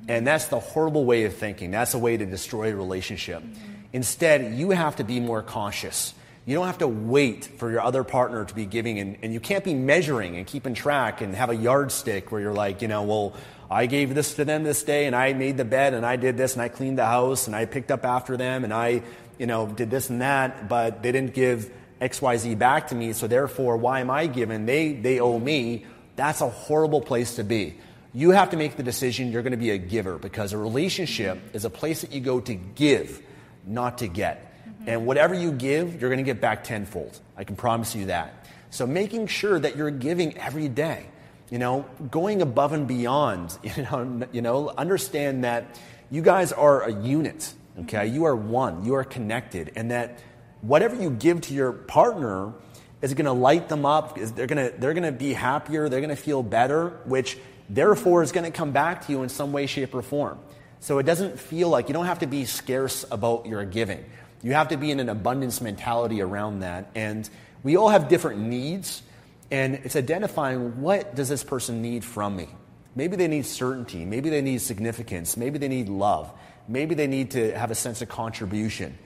And 0.07 0.27
that's 0.27 0.49
the 0.49 0.59
horrible 0.59 1.03
way 1.03 1.23
of 1.23 1.35
thinking. 1.35 1.71
That's 1.71 1.95
a 1.95 1.99
way 1.99 2.15
to 2.15 2.27
destroy 2.27 2.73
a 2.73 2.75
relationship. 2.75 3.41
Mm-hmm. 3.41 3.71
Instead, 3.91 4.53
you 4.53 4.69
have 4.69 4.97
to 4.97 5.03
be 5.03 5.19
more 5.19 5.41
cautious. 5.41 6.13
You 6.47 6.53
don't 6.53 6.67
have 6.67 6.77
to 6.79 6.87
wait 6.87 7.45
for 7.45 7.71
your 7.71 7.81
other 7.81 8.03
partner 8.03 8.45
to 8.45 8.53
be 8.53 8.67
giving, 8.67 8.99
and, 8.99 9.17
and 9.23 9.33
you 9.33 9.39
can't 9.39 9.63
be 9.63 9.73
measuring 9.73 10.37
and 10.37 10.45
keeping 10.45 10.75
track 10.75 11.21
and 11.21 11.33
have 11.33 11.49
a 11.49 11.55
yardstick 11.55 12.31
where 12.31 12.39
you're 12.39 12.53
like, 12.53 12.83
you 12.83 12.87
know, 12.87 13.01
well, 13.01 13.33
I 13.69 13.87
gave 13.87 14.13
this 14.13 14.35
to 14.35 14.45
them 14.45 14.63
this 14.63 14.83
day, 14.83 15.07
and 15.07 15.15
I 15.15 15.33
made 15.33 15.57
the 15.57 15.65
bed, 15.65 15.95
and 15.95 16.05
I 16.05 16.17
did 16.17 16.37
this, 16.37 16.53
and 16.53 16.61
I 16.61 16.67
cleaned 16.67 16.99
the 16.99 17.05
house, 17.05 17.47
and 17.47 17.55
I 17.55 17.65
picked 17.65 17.89
up 17.89 18.05
after 18.05 18.37
them, 18.37 18.63
and 18.63 18.71
I, 18.71 19.01
you 19.39 19.47
know, 19.47 19.65
did 19.65 19.89
this 19.89 20.11
and 20.11 20.21
that, 20.21 20.69
but 20.69 21.01
they 21.01 21.11
didn't 21.11 21.33
give 21.33 21.71
XYZ 21.99 22.59
back 22.59 22.89
to 22.89 22.95
me, 22.95 23.13
so 23.13 23.25
therefore, 23.25 23.77
why 23.77 24.01
am 24.01 24.11
I 24.11 24.27
given? 24.27 24.67
They, 24.67 24.93
they 24.93 25.19
owe 25.19 25.39
me. 25.39 25.87
That's 26.15 26.41
a 26.41 26.49
horrible 26.49 27.01
place 27.01 27.37
to 27.37 27.43
be. 27.43 27.75
You 28.13 28.29
have 28.29 28.51
to 28.51 28.57
make 28.57 28.77
the 28.77 28.83
decision 28.83 29.31
you're 29.31 29.41
going 29.41 29.51
to 29.51 29.57
be 29.57 29.71
a 29.71 29.79
giver 29.79 30.19
because 30.19 30.53
a 30.53 30.59
relationship 30.59 31.41
is 31.53 31.65
a 31.65 31.71
place 31.71 32.01
that 32.01 32.11
you 32.11 32.21
go 32.21 32.39
to 32.39 32.53
give, 32.53 33.21
not 33.65 33.97
to 33.97 34.07
get. 34.07 34.54
And 34.87 35.05
whatever 35.05 35.33
you 35.33 35.51
give, 35.51 35.99
you're 35.99 36.09
going 36.09 36.23
to 36.23 36.23
get 36.23 36.41
back 36.41 36.63
tenfold. 36.63 37.19
I 37.35 37.43
can 37.43 37.55
promise 37.55 37.95
you 37.95 38.07
that. 38.07 38.45
So 38.69 38.85
making 38.85 39.27
sure 39.27 39.57
that 39.57 39.75
you're 39.75 39.91
giving 39.91 40.37
every 40.37 40.67
day, 40.67 41.05
you 41.49 41.59
know, 41.59 41.85
going 42.11 42.41
above 42.41 42.73
and 42.73 42.87
beyond, 42.87 43.57
you 43.63 43.83
know, 43.83 44.27
you 44.31 44.41
know, 44.41 44.69
understand 44.69 45.43
that 45.43 45.79
you 46.11 46.21
guys 46.21 46.51
are 46.51 46.83
a 46.83 46.93
unit, 46.93 47.53
okay? 47.81 48.05
Mm-hmm. 48.05 48.15
You 48.15 48.25
are 48.25 48.35
one, 48.35 48.85
you 48.85 48.95
are 48.95 49.03
connected, 49.03 49.71
and 49.75 49.91
that 49.91 50.19
whatever 50.61 50.95
you 50.95 51.09
give 51.09 51.41
to 51.41 51.53
your 51.53 51.71
partner 51.71 52.53
is 53.01 53.13
going 53.13 53.25
to 53.25 53.33
light 53.33 53.69
them 53.69 53.85
up, 53.85 54.17
Is 54.17 54.31
they're 54.31 54.47
going 54.47 54.71
to, 54.71 54.77
they're 54.77 54.93
going 54.93 55.03
to 55.03 55.11
be 55.11 55.33
happier, 55.33 55.89
they're 55.89 56.01
going 56.01 56.09
to 56.09 56.15
feel 56.15 56.43
better, 56.43 56.89
which 57.05 57.37
therefore 57.69 58.23
is 58.23 58.31
going 58.31 58.45
to 58.45 58.55
come 58.55 58.71
back 58.71 59.05
to 59.05 59.11
you 59.11 59.23
in 59.23 59.29
some 59.29 59.51
way, 59.51 59.65
shape, 59.67 59.93
or 59.93 60.01
form. 60.01 60.39
So 60.79 60.99
it 60.99 61.03
doesn't 61.03 61.39
feel 61.39 61.69
like 61.69 61.87
you 61.87 61.93
don't 61.93 62.05
have 62.05 62.19
to 62.19 62.27
be 62.27 62.45
scarce 62.45 63.05
about 63.09 63.45
your 63.45 63.65
giving. 63.65 64.05
You 64.41 64.53
have 64.53 64.69
to 64.69 64.77
be 64.77 64.91
in 64.91 64.99
an 64.99 65.09
abundance 65.09 65.61
mentality 65.61 66.21
around 66.21 66.59
that. 66.59 66.91
And 66.95 67.29
we 67.63 67.77
all 67.77 67.89
have 67.89 68.09
different 68.09 68.41
needs, 68.41 69.01
and 69.49 69.75
it's 69.75 69.95
identifying 69.95 70.81
what 70.81 71.15
does 71.15 71.29
this 71.29 71.43
person 71.43 71.81
need 71.81 72.03
from 72.03 72.35
me. 72.35 72.47
Maybe 72.95 73.15
they 73.15 73.27
need 73.27 73.45
certainty, 73.45 74.05
maybe 74.05 74.29
they 74.29 74.41
need 74.41 74.61
significance, 74.61 75.35
maybe 75.35 75.57
they 75.57 75.67
need 75.67 75.89
love, 75.89 76.31
maybe 76.67 76.95
they 76.95 77.07
need 77.07 77.31
to 77.31 77.57
have 77.57 77.71
a 77.71 77.75
sense 77.75 78.01
of 78.01 78.09
contribution. 78.09 78.97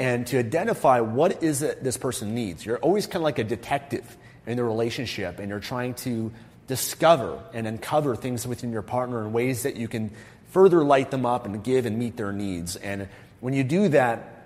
And 0.00 0.26
to 0.28 0.38
identify 0.38 1.00
what 1.00 1.42
is 1.42 1.62
it 1.62 1.84
this 1.84 1.96
person 1.96 2.34
needs. 2.34 2.64
You're 2.64 2.78
always 2.78 3.06
kind 3.06 3.16
of 3.16 3.22
like 3.22 3.38
a 3.38 3.44
detective 3.44 4.16
in 4.46 4.56
the 4.56 4.64
relationship, 4.64 5.38
and 5.38 5.48
you're 5.50 5.60
trying 5.60 5.94
to 5.94 6.32
discover 6.66 7.42
and 7.52 7.66
uncover 7.66 8.14
things 8.16 8.46
within 8.46 8.72
your 8.72 8.82
partner 8.82 9.24
in 9.24 9.32
ways 9.32 9.64
that 9.64 9.76
you 9.76 9.88
can 9.88 10.10
further 10.50 10.84
light 10.84 11.10
them 11.10 11.26
up 11.26 11.46
and 11.46 11.62
give 11.62 11.84
and 11.84 11.98
meet 11.98 12.16
their 12.16 12.32
needs. 12.32 12.76
And 12.76 13.08
when 13.40 13.54
you 13.54 13.64
do 13.64 13.88
that, 13.88 14.37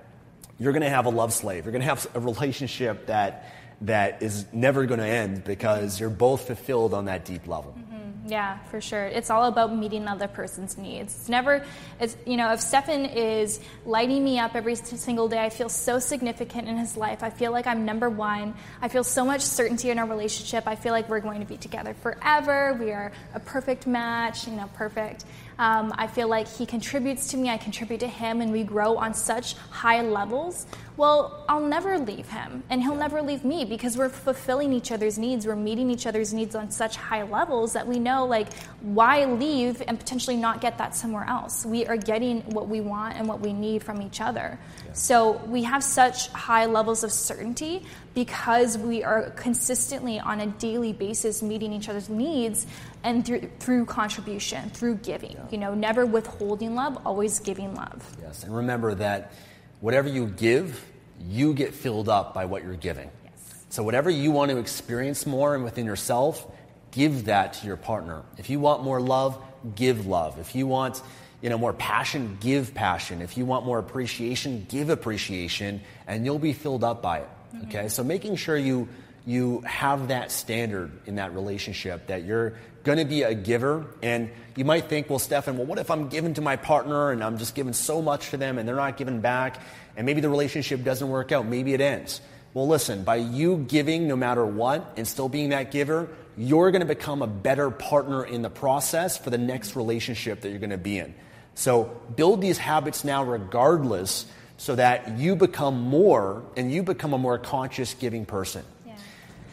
you're 0.62 0.72
going 0.72 0.82
to 0.82 0.90
have 0.90 1.06
a 1.06 1.10
love 1.10 1.32
slave. 1.32 1.64
You're 1.64 1.72
going 1.72 1.82
to 1.82 1.88
have 1.88 2.06
a 2.14 2.20
relationship 2.20 3.06
that, 3.06 3.52
that 3.80 4.22
is 4.22 4.46
never 4.52 4.86
going 4.86 5.00
to 5.00 5.06
end 5.06 5.42
because 5.42 5.98
you're 5.98 6.08
both 6.08 6.46
fulfilled 6.46 6.94
on 6.94 7.06
that 7.06 7.24
deep 7.24 7.48
level. 7.48 7.74
Mm-hmm. 7.76 8.28
Yeah, 8.28 8.58
for 8.70 8.80
sure. 8.80 9.04
It's 9.06 9.30
all 9.30 9.46
about 9.46 9.74
meeting 9.74 10.02
another 10.02 10.28
person's 10.28 10.78
needs. 10.78 11.16
It's 11.16 11.28
never, 11.28 11.64
it's, 11.98 12.16
you 12.24 12.36
know, 12.36 12.52
if 12.52 12.60
Stefan 12.60 13.06
is 13.06 13.58
lighting 13.84 14.22
me 14.22 14.38
up 14.38 14.54
every 14.54 14.76
single 14.76 15.28
day, 15.28 15.44
I 15.44 15.50
feel 15.50 15.68
so 15.68 15.98
significant 15.98 16.68
in 16.68 16.76
his 16.76 16.96
life. 16.96 17.24
I 17.24 17.30
feel 17.30 17.50
like 17.50 17.66
I'm 17.66 17.84
number 17.84 18.08
one. 18.08 18.54
I 18.80 18.86
feel 18.86 19.02
so 19.02 19.24
much 19.24 19.40
certainty 19.40 19.90
in 19.90 19.98
our 19.98 20.06
relationship. 20.06 20.68
I 20.68 20.76
feel 20.76 20.92
like 20.92 21.08
we're 21.08 21.18
going 21.18 21.40
to 21.40 21.46
be 21.46 21.56
together 21.56 21.94
forever. 21.94 22.76
We 22.78 22.92
are 22.92 23.10
a 23.34 23.40
perfect 23.40 23.88
match, 23.88 24.46
you 24.46 24.54
know, 24.54 24.70
perfect. 24.74 25.24
Um, 25.58 25.92
I 25.96 26.06
feel 26.06 26.28
like 26.28 26.48
he 26.48 26.66
contributes 26.66 27.28
to 27.28 27.36
me, 27.36 27.50
I 27.50 27.56
contribute 27.56 28.00
to 28.00 28.08
him, 28.08 28.40
and 28.40 28.52
we 28.52 28.64
grow 28.64 28.96
on 28.96 29.14
such 29.14 29.54
high 29.70 30.02
levels. 30.02 30.66
Well, 30.96 31.44
I'll 31.48 31.66
never 31.66 31.98
leave 31.98 32.28
him, 32.28 32.62
and 32.68 32.82
he'll 32.82 32.96
never 32.96 33.22
leave 33.22 33.44
me 33.44 33.64
because 33.64 33.96
we're 33.96 34.08
fulfilling 34.10 34.72
each 34.72 34.92
other's 34.92 35.18
needs. 35.18 35.46
We're 35.46 35.56
meeting 35.56 35.90
each 35.90 36.06
other's 36.06 36.34
needs 36.34 36.54
on 36.54 36.70
such 36.70 36.96
high 36.96 37.22
levels 37.22 37.72
that 37.72 37.86
we 37.86 37.98
know, 37.98 38.26
like, 38.26 38.52
why 38.80 39.24
leave 39.24 39.82
and 39.86 39.98
potentially 39.98 40.36
not 40.36 40.60
get 40.60 40.78
that 40.78 40.94
somewhere 40.94 41.24
else? 41.24 41.64
We 41.64 41.86
are 41.86 41.96
getting 41.96 42.42
what 42.42 42.68
we 42.68 42.80
want 42.80 43.16
and 43.16 43.26
what 43.26 43.40
we 43.40 43.52
need 43.52 43.82
from 43.82 44.02
each 44.02 44.20
other. 44.20 44.58
Yeah. 44.86 44.92
So 44.92 45.32
we 45.46 45.62
have 45.62 45.82
such 45.82 46.28
high 46.28 46.66
levels 46.66 47.04
of 47.04 47.12
certainty 47.12 47.86
because 48.14 48.76
we 48.76 49.02
are 49.02 49.30
consistently 49.30 50.20
on 50.20 50.40
a 50.40 50.46
daily 50.46 50.92
basis 50.92 51.42
meeting 51.42 51.72
each 51.72 51.88
other's 51.88 52.10
needs 52.10 52.66
and 53.04 53.24
through, 53.24 53.50
through 53.58 53.84
contribution, 53.86 54.70
through 54.70 54.96
giving. 54.96 55.32
Yeah. 55.32 55.46
You 55.50 55.58
know, 55.58 55.74
never 55.74 56.06
withholding 56.06 56.74
love, 56.74 56.98
always 57.04 57.38
giving 57.40 57.74
love. 57.74 58.16
Yes, 58.20 58.44
and 58.44 58.54
remember 58.54 58.94
that 58.94 59.32
whatever 59.80 60.08
you 60.08 60.26
give, 60.26 60.84
you 61.20 61.54
get 61.54 61.74
filled 61.74 62.08
up 62.08 62.34
by 62.34 62.44
what 62.44 62.62
you're 62.62 62.76
giving. 62.76 63.10
Yes. 63.24 63.64
So 63.68 63.82
whatever 63.82 64.10
you 64.10 64.30
want 64.30 64.50
to 64.50 64.58
experience 64.58 65.26
more 65.26 65.54
and 65.54 65.64
within 65.64 65.86
yourself, 65.86 66.46
give 66.90 67.26
that 67.26 67.54
to 67.54 67.66
your 67.66 67.76
partner. 67.76 68.22
If 68.38 68.50
you 68.50 68.60
want 68.60 68.82
more 68.82 69.00
love, 69.00 69.42
give 69.74 70.06
love. 70.06 70.38
If 70.38 70.54
you 70.54 70.66
want 70.66 71.02
you 71.42 71.50
know, 71.50 71.58
more 71.58 71.72
passion, 71.72 72.38
give 72.40 72.72
passion. 72.72 73.20
If 73.20 73.36
you 73.36 73.44
want 73.44 73.66
more 73.66 73.80
appreciation, 73.80 74.64
give 74.68 74.88
appreciation, 74.90 75.80
and 76.06 76.24
you'll 76.24 76.38
be 76.38 76.52
filled 76.52 76.84
up 76.84 77.02
by 77.02 77.18
it. 77.18 77.28
Mm-hmm. 77.54 77.68
Okay, 77.68 77.88
so 77.88 78.04
making 78.04 78.36
sure 78.36 78.56
you 78.56 78.88
you 79.24 79.60
have 79.60 80.08
that 80.08 80.32
standard 80.32 80.90
in 81.06 81.16
that 81.16 81.34
relationship 81.34 82.08
that 82.08 82.24
you're 82.24 82.54
going 82.82 82.98
to 82.98 83.04
be 83.04 83.22
a 83.22 83.34
giver. 83.34 83.86
And 84.02 84.30
you 84.56 84.64
might 84.64 84.88
think, 84.88 85.08
well, 85.08 85.18
Stefan, 85.18 85.56
well, 85.56 85.66
what 85.66 85.78
if 85.78 85.90
I'm 85.90 86.08
giving 86.08 86.34
to 86.34 86.40
my 86.40 86.56
partner 86.56 87.10
and 87.10 87.22
I'm 87.22 87.38
just 87.38 87.54
giving 87.54 87.72
so 87.72 88.02
much 88.02 88.30
to 88.30 88.36
them 88.36 88.58
and 88.58 88.68
they're 88.68 88.76
not 88.76 88.96
giving 88.96 89.20
back, 89.20 89.60
and 89.96 90.06
maybe 90.06 90.20
the 90.20 90.28
relationship 90.28 90.82
doesn't 90.82 91.08
work 91.08 91.32
out, 91.32 91.46
maybe 91.46 91.74
it 91.74 91.80
ends. 91.80 92.20
Well, 92.54 92.68
listen, 92.68 93.04
by 93.04 93.16
you 93.16 93.58
giving 93.68 94.08
no 94.08 94.16
matter 94.16 94.44
what 94.44 94.94
and 94.96 95.06
still 95.06 95.28
being 95.28 95.50
that 95.50 95.70
giver, 95.70 96.08
you're 96.36 96.70
going 96.70 96.80
to 96.80 96.86
become 96.86 97.22
a 97.22 97.26
better 97.26 97.70
partner 97.70 98.24
in 98.24 98.42
the 98.42 98.50
process 98.50 99.16
for 99.16 99.30
the 99.30 99.38
next 99.38 99.76
relationship 99.76 100.40
that 100.40 100.50
you're 100.50 100.58
going 100.58 100.70
to 100.70 100.78
be 100.78 100.98
in. 100.98 101.14
So 101.54 101.84
build 102.16 102.40
these 102.40 102.58
habits 102.58 103.04
now, 103.04 103.24
regardless 103.24 104.26
so 104.56 104.74
that 104.76 105.18
you 105.18 105.36
become 105.36 105.80
more 105.80 106.42
and 106.56 106.72
you 106.72 106.82
become 106.82 107.12
a 107.12 107.18
more 107.18 107.38
conscious 107.38 107.94
giving 107.94 108.26
person. 108.26 108.64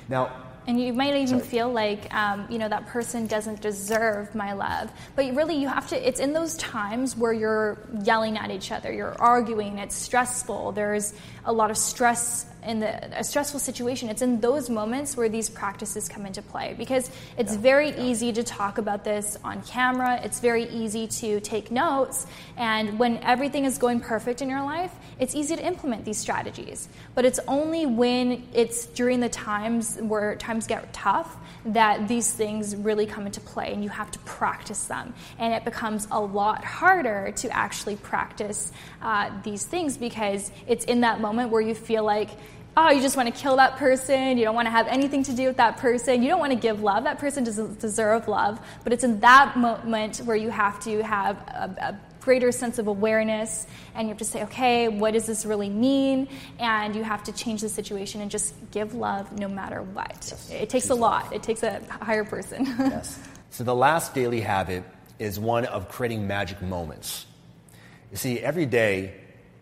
Now, 0.10 0.32
and 0.68 0.80
you 0.80 0.94
might 0.94 1.16
even 1.16 1.40
Sorry. 1.40 1.42
feel 1.42 1.72
like 1.72 2.14
um, 2.14 2.46
you 2.50 2.60
know 2.60 2.70
that 2.70 2.86
person 2.88 3.28
doesn't 3.28 3.62
deserve 3.62 4.36
my 4.36 4.54
love 4.54 4.92
but 5.16 5.26
really 5.36 5.56
you 5.56 5.68
have 5.68 5.88
to 5.88 6.08
it's 6.08 6.20
in 6.20 6.34
those 6.34 6.56
times 6.58 7.18
where 7.18 7.34
you're 7.34 7.78
yelling 8.04 8.38
at 8.38 8.52
each 8.52 8.72
other 8.72 8.92
you're 8.92 9.16
arguing 9.20 9.80
it's 9.80 9.96
stressful 9.96 10.72
there's 10.74 11.14
a 11.46 11.52
lot 11.52 11.72
of 11.72 11.78
stress 11.78 12.46
in 12.64 12.80
the, 12.80 13.20
a 13.20 13.24
stressful 13.24 13.60
situation, 13.60 14.10
it's 14.10 14.22
in 14.22 14.40
those 14.42 14.70
moments 14.70 15.16
where 15.16 15.30
these 15.30 15.50
practices 15.50 16.10
come 16.10 16.26
into 16.26 16.42
play 16.42 16.76
because 16.78 17.10
it's 17.38 17.54
yeah. 17.54 17.60
very 17.60 17.90
yeah. 17.90 18.04
easy 18.04 18.34
to 18.34 18.44
talk 18.44 18.78
about 18.78 19.04
this 19.04 19.38
on 19.44 19.62
camera. 19.64 20.20
It's 20.24 20.40
very 20.40 20.70
easy 20.70 21.08
to 21.08 21.40
take 21.40 21.72
notes. 21.72 22.28
And 22.58 23.00
when 23.00 23.18
everything 23.20 23.66
is 23.66 23.78
going 23.78 24.02
perfect 24.02 24.42
in 24.42 24.50
your 24.50 24.64
life, 24.64 24.92
it's 25.20 25.36
easy 25.36 25.56
to 25.56 25.66
implement 25.66 26.06
these 26.06 26.18
strategies. 26.18 26.90
But 27.16 27.26
it's 27.26 27.40
only 27.48 27.86
when 27.86 28.48
it's 28.54 28.86
during 28.88 29.20
the 29.20 29.30
times 29.30 29.98
where 29.98 30.36
times 30.36 30.68
get 30.68 30.92
tough 30.94 31.36
that 31.66 32.08
these 32.08 32.32
things 32.32 32.76
really 32.76 33.06
come 33.06 33.26
into 33.26 33.42
play 33.42 33.74
and 33.74 33.84
you 33.84 33.90
have 33.90 34.10
to 34.12 34.20
practice 34.20 34.86
them. 34.86 35.14
And 35.38 35.54
it 35.54 35.66
becomes 35.66 36.08
a 36.12 36.20
lot 36.20 36.64
harder 36.64 37.34
to 37.38 37.50
actually 37.50 37.98
practice 37.98 38.72
uh, 39.02 39.30
these 39.44 39.66
things 39.66 39.98
because 39.98 40.52
it's 40.68 40.86
in 40.86 41.02
that 41.02 41.20
moment 41.20 41.52
where 41.52 41.62
you 41.62 41.76
feel 41.76 42.04
like, 42.04 42.30
oh, 42.78 42.92
you 42.92 43.02
just 43.02 43.18
want 43.18 43.34
to 43.34 43.42
kill 43.42 43.58
that 43.58 43.78
person. 43.78 44.38
You 44.38 44.46
don't 44.46 44.56
want 44.56 44.68
to 44.68 44.72
have 44.72 44.88
anything 44.88 45.24
to 45.24 45.34
do 45.34 45.48
with 45.48 45.58
that 45.58 45.78
person. 45.78 46.24
You 46.24 46.30
don't 46.30 46.40
want 46.40 46.54
to 46.54 46.60
give 46.60 46.82
love. 46.82 47.04
That 47.04 47.20
person 47.20 47.44
doesn't 47.44 47.80
deserve 47.80 48.28
love. 48.28 48.60
But 48.84 48.94
it's 48.94 49.04
in 49.04 49.20
that 49.20 49.58
moment 49.58 50.18
where 50.20 50.38
you 50.38 50.50
have 50.50 50.80
to 50.82 51.04
have 51.04 51.38
a, 51.38 51.76
a 51.80 52.00
greater 52.22 52.52
sense 52.52 52.78
of 52.80 52.88
awareness 52.88 53.66
and 53.96 54.08
you 54.08 54.10
have 54.10 54.18
to 54.20 54.26
say, 54.26 54.44
okay, 54.44 54.88
what 54.88 55.14
does 55.14 55.26
this 55.26 55.46
really 55.46 55.70
mean? 55.70 56.28
And 56.60 56.96
you 56.96 57.04
have 57.04 57.24
to 57.24 57.32
change 57.32 57.62
the 57.62 57.70
situation 57.70 58.22
and 58.22 58.30
just 58.30 58.54
give 58.72 58.94
love 58.94 59.38
no 59.38 59.48
matter 59.48 59.82
what. 59.82 60.28
Yes. 60.30 60.52
It 60.52 60.70
takes 60.70 60.90
a 60.90 60.96
lot, 60.96 61.34
it 61.34 61.44
takes 61.44 61.64
a 61.64 61.82
higher 62.02 62.24
person. 62.24 62.66
yes. 62.80 63.20
So 63.50 63.64
the 63.64 63.76
last 63.76 64.14
daily 64.14 64.42
habit 64.42 64.84
is 65.18 65.40
one 65.40 65.66
of 65.66 65.90
creating 65.90 66.28
magic 66.28 66.62
moments. 66.62 67.26
You 68.12 68.18
see, 68.18 68.40
every 68.40 68.66
day 68.66 69.14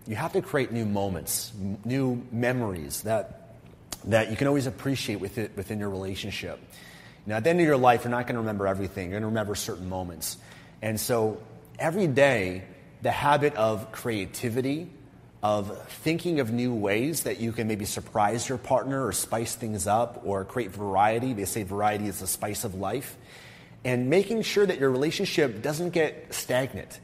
you 0.08 0.16
have 0.16 0.34
to 0.34 0.42
create 0.42 0.72
new 0.72 0.86
moments, 0.86 1.52
new 1.84 2.26
memories 2.32 3.02
that, 3.04 3.56
that 4.06 4.32
you 4.32 4.38
can 4.38 4.48
always 4.48 4.68
appreciate 4.68 5.20
with 5.20 5.38
it, 5.38 5.52
within 5.56 5.80
your 5.80 5.90
relationship. 5.90 6.60
Now, 7.26 7.38
at 7.38 7.44
the 7.44 7.50
end 7.50 7.60
of 7.60 7.66
your 7.66 7.78
life, 7.78 8.04
you're 8.04 8.12
not 8.12 8.26
going 8.26 8.36
to 8.36 8.40
remember 8.40 8.68
everything. 8.68 9.12
You're 9.12 9.20
going 9.20 9.24
to 9.24 9.28
remember 9.28 9.56
certain 9.56 9.90
moments. 9.90 10.38
And 10.82 11.00
so 11.00 11.42
every 11.78 12.08
day, 12.08 12.64
the 13.02 13.12
habit 13.12 13.54
of 13.56 13.92
creativity, 13.92 14.90
of 15.44 15.88
thinking 15.90 16.40
of 16.40 16.52
new 16.52 16.74
ways 16.74 17.24
that 17.24 17.40
you 17.40 17.52
can 17.52 17.68
maybe 17.68 17.86
surprise 17.86 18.50
your 18.50 18.58
partner 18.58 19.06
or 19.06 19.12
spice 19.12 19.56
things 19.56 19.88
up 19.88 20.22
or 20.26 20.44
create 20.46 20.72
variety. 20.72 21.34
They 21.34 21.46
say 21.46 21.64
variety 21.64 22.08
is 22.08 22.20
the 22.20 22.28
spice 22.28 22.64
of 22.64 22.76
life. 22.76 23.16
And 23.86 24.10
making 24.10 24.42
sure 24.42 24.66
that 24.66 24.80
your 24.80 24.90
relationship 24.90 25.62
doesn't 25.62 25.92
get 25.92 26.34
stagnant. 26.34 27.00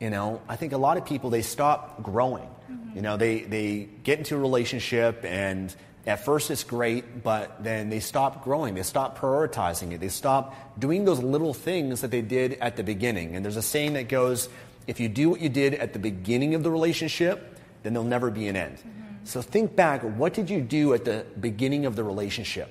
You 0.00 0.10
know, 0.10 0.42
I 0.48 0.56
think 0.56 0.72
a 0.72 0.78
lot 0.78 0.96
of 0.96 1.06
people, 1.06 1.30
they 1.30 1.42
stop 1.42 2.02
growing. 2.02 2.48
Mm-hmm. 2.70 2.96
You 2.96 3.02
know, 3.02 3.16
they, 3.16 3.40
they 3.40 3.88
get 4.02 4.18
into 4.18 4.36
a 4.36 4.38
relationship 4.38 5.24
and 5.24 5.74
at 6.06 6.24
first 6.24 6.50
it's 6.50 6.62
great, 6.62 7.24
but 7.24 7.64
then 7.64 7.88
they 7.88 7.98
stop 7.98 8.44
growing. 8.44 8.74
They 8.74 8.84
stop 8.84 9.18
prioritizing 9.18 9.92
it. 9.92 9.98
They 9.98 10.08
stop 10.08 10.54
doing 10.78 11.04
those 11.04 11.20
little 11.20 11.52
things 11.52 12.02
that 12.02 12.12
they 12.12 12.22
did 12.22 12.54
at 12.54 12.76
the 12.76 12.84
beginning. 12.84 13.34
And 13.34 13.44
there's 13.44 13.56
a 13.56 13.62
saying 13.62 13.94
that 13.94 14.08
goes, 14.08 14.48
if 14.86 15.00
you 15.00 15.08
do 15.08 15.30
what 15.30 15.40
you 15.40 15.48
did 15.48 15.74
at 15.74 15.92
the 15.92 15.98
beginning 15.98 16.54
of 16.54 16.62
the 16.62 16.70
relationship, 16.70 17.58
then 17.82 17.92
there'll 17.92 18.08
never 18.08 18.30
be 18.30 18.46
an 18.46 18.54
end. 18.54 18.76
Mm-hmm. 18.76 19.24
So 19.24 19.42
think 19.42 19.74
back, 19.74 20.02
what 20.02 20.32
did 20.32 20.48
you 20.48 20.60
do 20.60 20.94
at 20.94 21.04
the 21.04 21.26
beginning 21.40 21.86
of 21.86 21.96
the 21.96 22.04
relationship? 22.04 22.68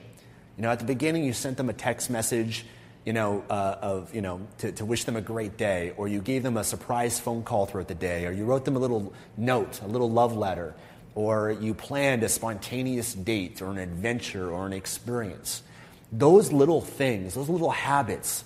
You 0.56 0.62
know, 0.62 0.70
at 0.70 0.80
the 0.80 0.86
beginning 0.86 1.26
you 1.26 1.34
sent 1.34 1.58
them 1.58 1.70
a 1.70 1.74
text 1.74 2.10
message, 2.10 2.66
you 3.06 3.14
know, 3.14 3.44
uh, 3.50 3.76
of, 3.82 4.14
you 4.14 4.22
know, 4.22 4.42
to, 4.58 4.72
to 4.74 4.86
wish 4.86 5.04
them 5.04 5.16
a 5.16 5.22
great 5.22 5.58
day, 5.58 5.94
or 5.96 6.08
you 6.08 6.20
gave 6.20 6.44
them 6.44 6.58
a 6.58 6.64
surprise 6.64 7.20
phone 7.20 7.44
call 7.44 7.66
throughout 7.66 7.88
the 7.88 7.96
day, 7.96 8.26
or 8.26 8.32
you 8.32 8.46
wrote 8.46 8.66
them 8.66 8.76
a 8.76 8.80
little 8.80 9.14
note, 9.38 9.82
a 9.82 9.88
little 9.88 10.12
love 10.12 10.36
letter 10.36 10.76
or 11.16 11.52
you 11.52 11.74
planned 11.74 12.24
a 12.24 12.30
spontaneous 12.30 13.14
date 13.14 13.62
or 13.62 13.72
an 13.72 13.78
adventure 13.78 14.52
or 14.52 14.68
an 14.68 14.74
experience. 14.74 15.64
Those 16.12 16.52
little 16.52 16.82
things, 16.82 17.34
those 17.34 17.50
little 17.50 17.72
habits, 17.72 18.44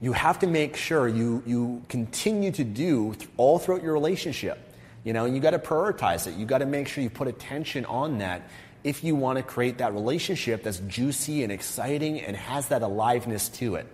you 0.00 0.12
have 0.12 0.40
to 0.40 0.46
make 0.46 0.76
sure 0.76 1.06
you, 1.06 1.42
you 1.46 1.82
continue 1.88 2.50
to 2.52 2.64
do 2.64 3.14
all 3.36 3.58
throughout 3.58 3.82
your 3.82 3.92
relationship. 3.92 4.58
You 5.04 5.12
know, 5.12 5.24
you 5.24 5.40
got 5.40 5.52
to 5.52 5.58
prioritize 5.58 6.26
it. 6.26 6.34
You 6.34 6.44
got 6.44 6.58
to 6.58 6.66
make 6.66 6.88
sure 6.88 7.02
you 7.02 7.10
put 7.10 7.28
attention 7.28 7.84
on 7.86 8.18
that 8.18 8.42
if 8.84 9.04
you 9.04 9.14
want 9.14 9.38
to 9.38 9.42
create 9.42 9.78
that 9.78 9.92
relationship 9.92 10.62
that's 10.62 10.78
juicy 10.80 11.42
and 11.42 11.52
exciting 11.52 12.20
and 12.20 12.36
has 12.36 12.68
that 12.68 12.82
aliveness 12.82 13.48
to 13.48 13.74
it. 13.74 13.86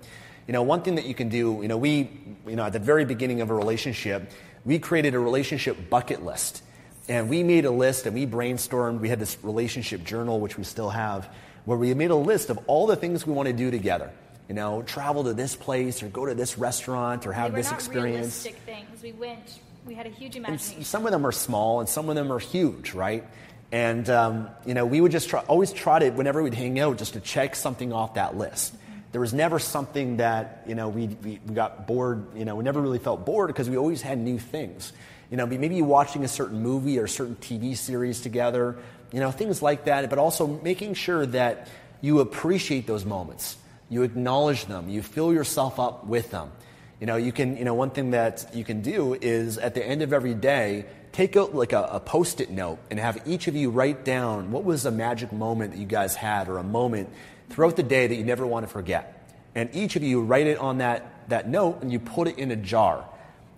You 0.46 0.52
know, 0.52 0.62
one 0.62 0.82
thing 0.82 0.94
that 0.94 1.06
you 1.06 1.14
can 1.14 1.28
do, 1.28 1.58
you 1.60 1.68
know, 1.68 1.76
we, 1.76 2.10
you 2.46 2.56
know, 2.56 2.64
at 2.64 2.72
the 2.72 2.78
very 2.78 3.04
beginning 3.04 3.40
of 3.40 3.50
a 3.50 3.54
relationship, 3.54 4.30
we 4.64 4.78
created 4.78 5.14
a 5.14 5.18
relationship 5.18 5.90
bucket 5.90 6.24
list. 6.24 6.62
And 7.08 7.28
we 7.28 7.42
made 7.42 7.64
a 7.64 7.70
list 7.70 8.06
and 8.06 8.14
we 8.14 8.26
brainstormed. 8.26 9.00
We 9.00 9.08
had 9.08 9.18
this 9.18 9.38
relationship 9.42 10.04
journal, 10.04 10.40
which 10.40 10.58
we 10.58 10.64
still 10.64 10.90
have, 10.90 11.28
where 11.64 11.78
we 11.78 11.94
made 11.94 12.10
a 12.10 12.16
list 12.16 12.50
of 12.50 12.58
all 12.66 12.86
the 12.86 12.96
things 12.96 13.26
we 13.26 13.32
want 13.32 13.46
to 13.46 13.52
do 13.52 13.70
together. 13.70 14.10
You 14.48 14.54
know, 14.54 14.82
travel 14.82 15.24
to 15.24 15.34
this 15.34 15.56
place 15.56 16.02
or 16.02 16.08
go 16.08 16.26
to 16.26 16.34
this 16.34 16.58
restaurant 16.58 17.26
or 17.26 17.32
have 17.32 17.52
this 17.52 17.72
experience. 17.72 18.44
Realistic 18.44 18.56
things. 18.64 19.02
We 19.02 19.12
went. 19.12 19.60
We 19.84 19.94
had 19.94 20.06
a 20.06 20.10
huge 20.10 20.36
imagination. 20.36 20.78
And 20.78 20.86
some 20.86 21.06
of 21.06 21.12
them 21.12 21.26
are 21.26 21.32
small 21.32 21.80
and 21.80 21.88
some 21.88 22.08
of 22.08 22.14
them 22.14 22.32
are 22.32 22.38
huge, 22.38 22.92
right? 22.92 23.24
And 23.72 24.08
um, 24.08 24.48
you 24.64 24.74
know, 24.74 24.86
we 24.86 25.00
would 25.00 25.12
just 25.12 25.28
try, 25.28 25.40
always 25.40 25.72
try 25.72 25.98
to, 25.98 26.10
whenever 26.10 26.42
we'd 26.42 26.54
hang 26.54 26.78
out, 26.78 26.98
just 26.98 27.14
to 27.14 27.20
check 27.20 27.56
something 27.56 27.92
off 27.92 28.14
that 28.14 28.36
list. 28.36 28.74
There 29.12 29.20
was 29.20 29.32
never 29.32 29.58
something 29.58 30.18
that 30.18 30.64
you 30.66 30.74
know 30.74 30.88
we, 30.88 31.06
we, 31.06 31.40
we 31.46 31.54
got 31.54 31.86
bored. 31.86 32.26
You 32.36 32.44
know, 32.44 32.56
we 32.56 32.64
never 32.64 32.80
really 32.80 32.98
felt 32.98 33.24
bored 33.24 33.48
because 33.48 33.68
we 33.68 33.76
always 33.76 34.02
had 34.02 34.18
new 34.18 34.38
things. 34.38 34.92
You 35.30 35.36
know, 35.36 35.46
maybe 35.46 35.82
watching 35.82 36.22
a 36.24 36.28
certain 36.28 36.62
movie 36.62 36.98
or 36.98 37.04
a 37.04 37.08
certain 37.08 37.34
TV 37.36 37.76
series 37.76 38.20
together, 38.20 38.76
you 39.12 39.18
know, 39.18 39.32
things 39.32 39.60
like 39.60 39.86
that, 39.86 40.08
but 40.08 40.18
also 40.18 40.46
making 40.46 40.94
sure 40.94 41.26
that 41.26 41.68
you 42.00 42.20
appreciate 42.20 42.86
those 42.86 43.04
moments. 43.04 43.56
You 43.88 44.02
acknowledge 44.02 44.66
them. 44.66 44.88
You 44.88 45.02
fill 45.02 45.32
yourself 45.32 45.80
up 45.80 46.06
with 46.06 46.30
them. 46.30 46.52
You 47.00 47.06
know, 47.06 47.16
you 47.16 47.32
can, 47.32 47.56
you 47.56 47.64
know, 47.64 47.74
one 47.74 47.90
thing 47.90 48.12
that 48.12 48.54
you 48.54 48.64
can 48.64 48.80
do 48.80 49.14
is 49.14 49.58
at 49.58 49.74
the 49.74 49.86
end 49.86 50.02
of 50.02 50.12
every 50.12 50.34
day, 50.34 50.86
take 51.12 51.36
out 51.36 51.54
like 51.54 51.72
a, 51.72 51.82
a 51.92 52.00
post 52.00 52.40
it 52.40 52.50
note 52.50 52.78
and 52.90 52.98
have 52.98 53.20
each 53.26 53.48
of 53.48 53.56
you 53.56 53.70
write 53.70 54.04
down 54.04 54.50
what 54.50 54.64
was 54.64 54.86
a 54.86 54.90
magic 54.90 55.32
moment 55.32 55.72
that 55.72 55.78
you 55.78 55.86
guys 55.86 56.14
had 56.14 56.48
or 56.48 56.58
a 56.58 56.62
moment 56.62 57.10
throughout 57.50 57.76
the 57.76 57.82
day 57.82 58.06
that 58.06 58.14
you 58.14 58.24
never 58.24 58.46
want 58.46 58.66
to 58.66 58.72
forget. 58.72 59.28
And 59.54 59.68
each 59.74 59.96
of 59.96 60.02
you 60.02 60.22
write 60.22 60.46
it 60.46 60.58
on 60.58 60.78
that 60.78 61.12
that 61.28 61.48
note 61.48 61.82
and 61.82 61.92
you 61.92 61.98
put 61.98 62.28
it 62.28 62.38
in 62.38 62.50
a 62.50 62.56
jar. 62.56 63.04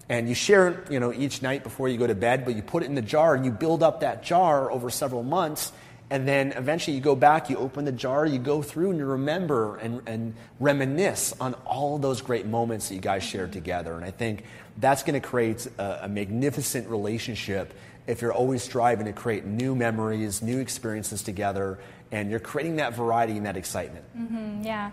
And 0.08 0.28
you 0.28 0.34
share 0.34 0.68
it, 0.68 0.90
you 0.90 1.00
know, 1.00 1.12
each 1.12 1.42
night 1.42 1.62
before 1.62 1.88
you 1.88 1.98
go 1.98 2.06
to 2.06 2.14
bed, 2.14 2.46
but 2.46 2.56
you 2.56 2.62
put 2.62 2.82
it 2.82 2.86
in 2.86 2.94
the 2.94 3.02
jar 3.02 3.34
and 3.34 3.44
you 3.44 3.50
build 3.50 3.82
up 3.82 4.00
that 4.00 4.22
jar 4.22 4.70
over 4.70 4.88
several 4.88 5.22
months. 5.22 5.70
And 6.10 6.26
then 6.26 6.52
eventually 6.52 6.96
you 6.96 7.02
go 7.02 7.14
back, 7.14 7.50
you 7.50 7.56
open 7.56 7.84
the 7.84 7.92
jar, 7.92 8.24
you 8.24 8.38
go 8.38 8.62
through 8.62 8.90
and 8.90 8.98
you 8.98 9.04
remember 9.04 9.76
and, 9.76 10.00
and 10.06 10.34
reminisce 10.58 11.34
on 11.38 11.54
all 11.66 11.98
those 11.98 12.22
great 12.22 12.46
moments 12.46 12.88
that 12.88 12.94
you 12.94 13.00
guys 13.00 13.22
shared 13.22 13.52
together. 13.52 13.94
And 13.94 14.04
I 14.04 14.10
think 14.10 14.44
that's 14.78 15.02
going 15.02 15.20
to 15.20 15.26
create 15.26 15.66
a, 15.78 16.04
a 16.04 16.08
magnificent 16.08 16.88
relationship 16.88 17.74
if 18.06 18.22
you're 18.22 18.32
always 18.32 18.62
striving 18.62 19.04
to 19.04 19.12
create 19.12 19.44
new 19.44 19.74
memories, 19.74 20.40
new 20.40 20.60
experiences 20.60 21.20
together, 21.20 21.78
and 22.10 22.30
you're 22.30 22.40
creating 22.40 22.76
that 22.76 22.94
variety 22.94 23.36
and 23.36 23.44
that 23.44 23.58
excitement. 23.58 24.04
Mm-hmm, 24.16 24.62
yeah. 24.62 24.90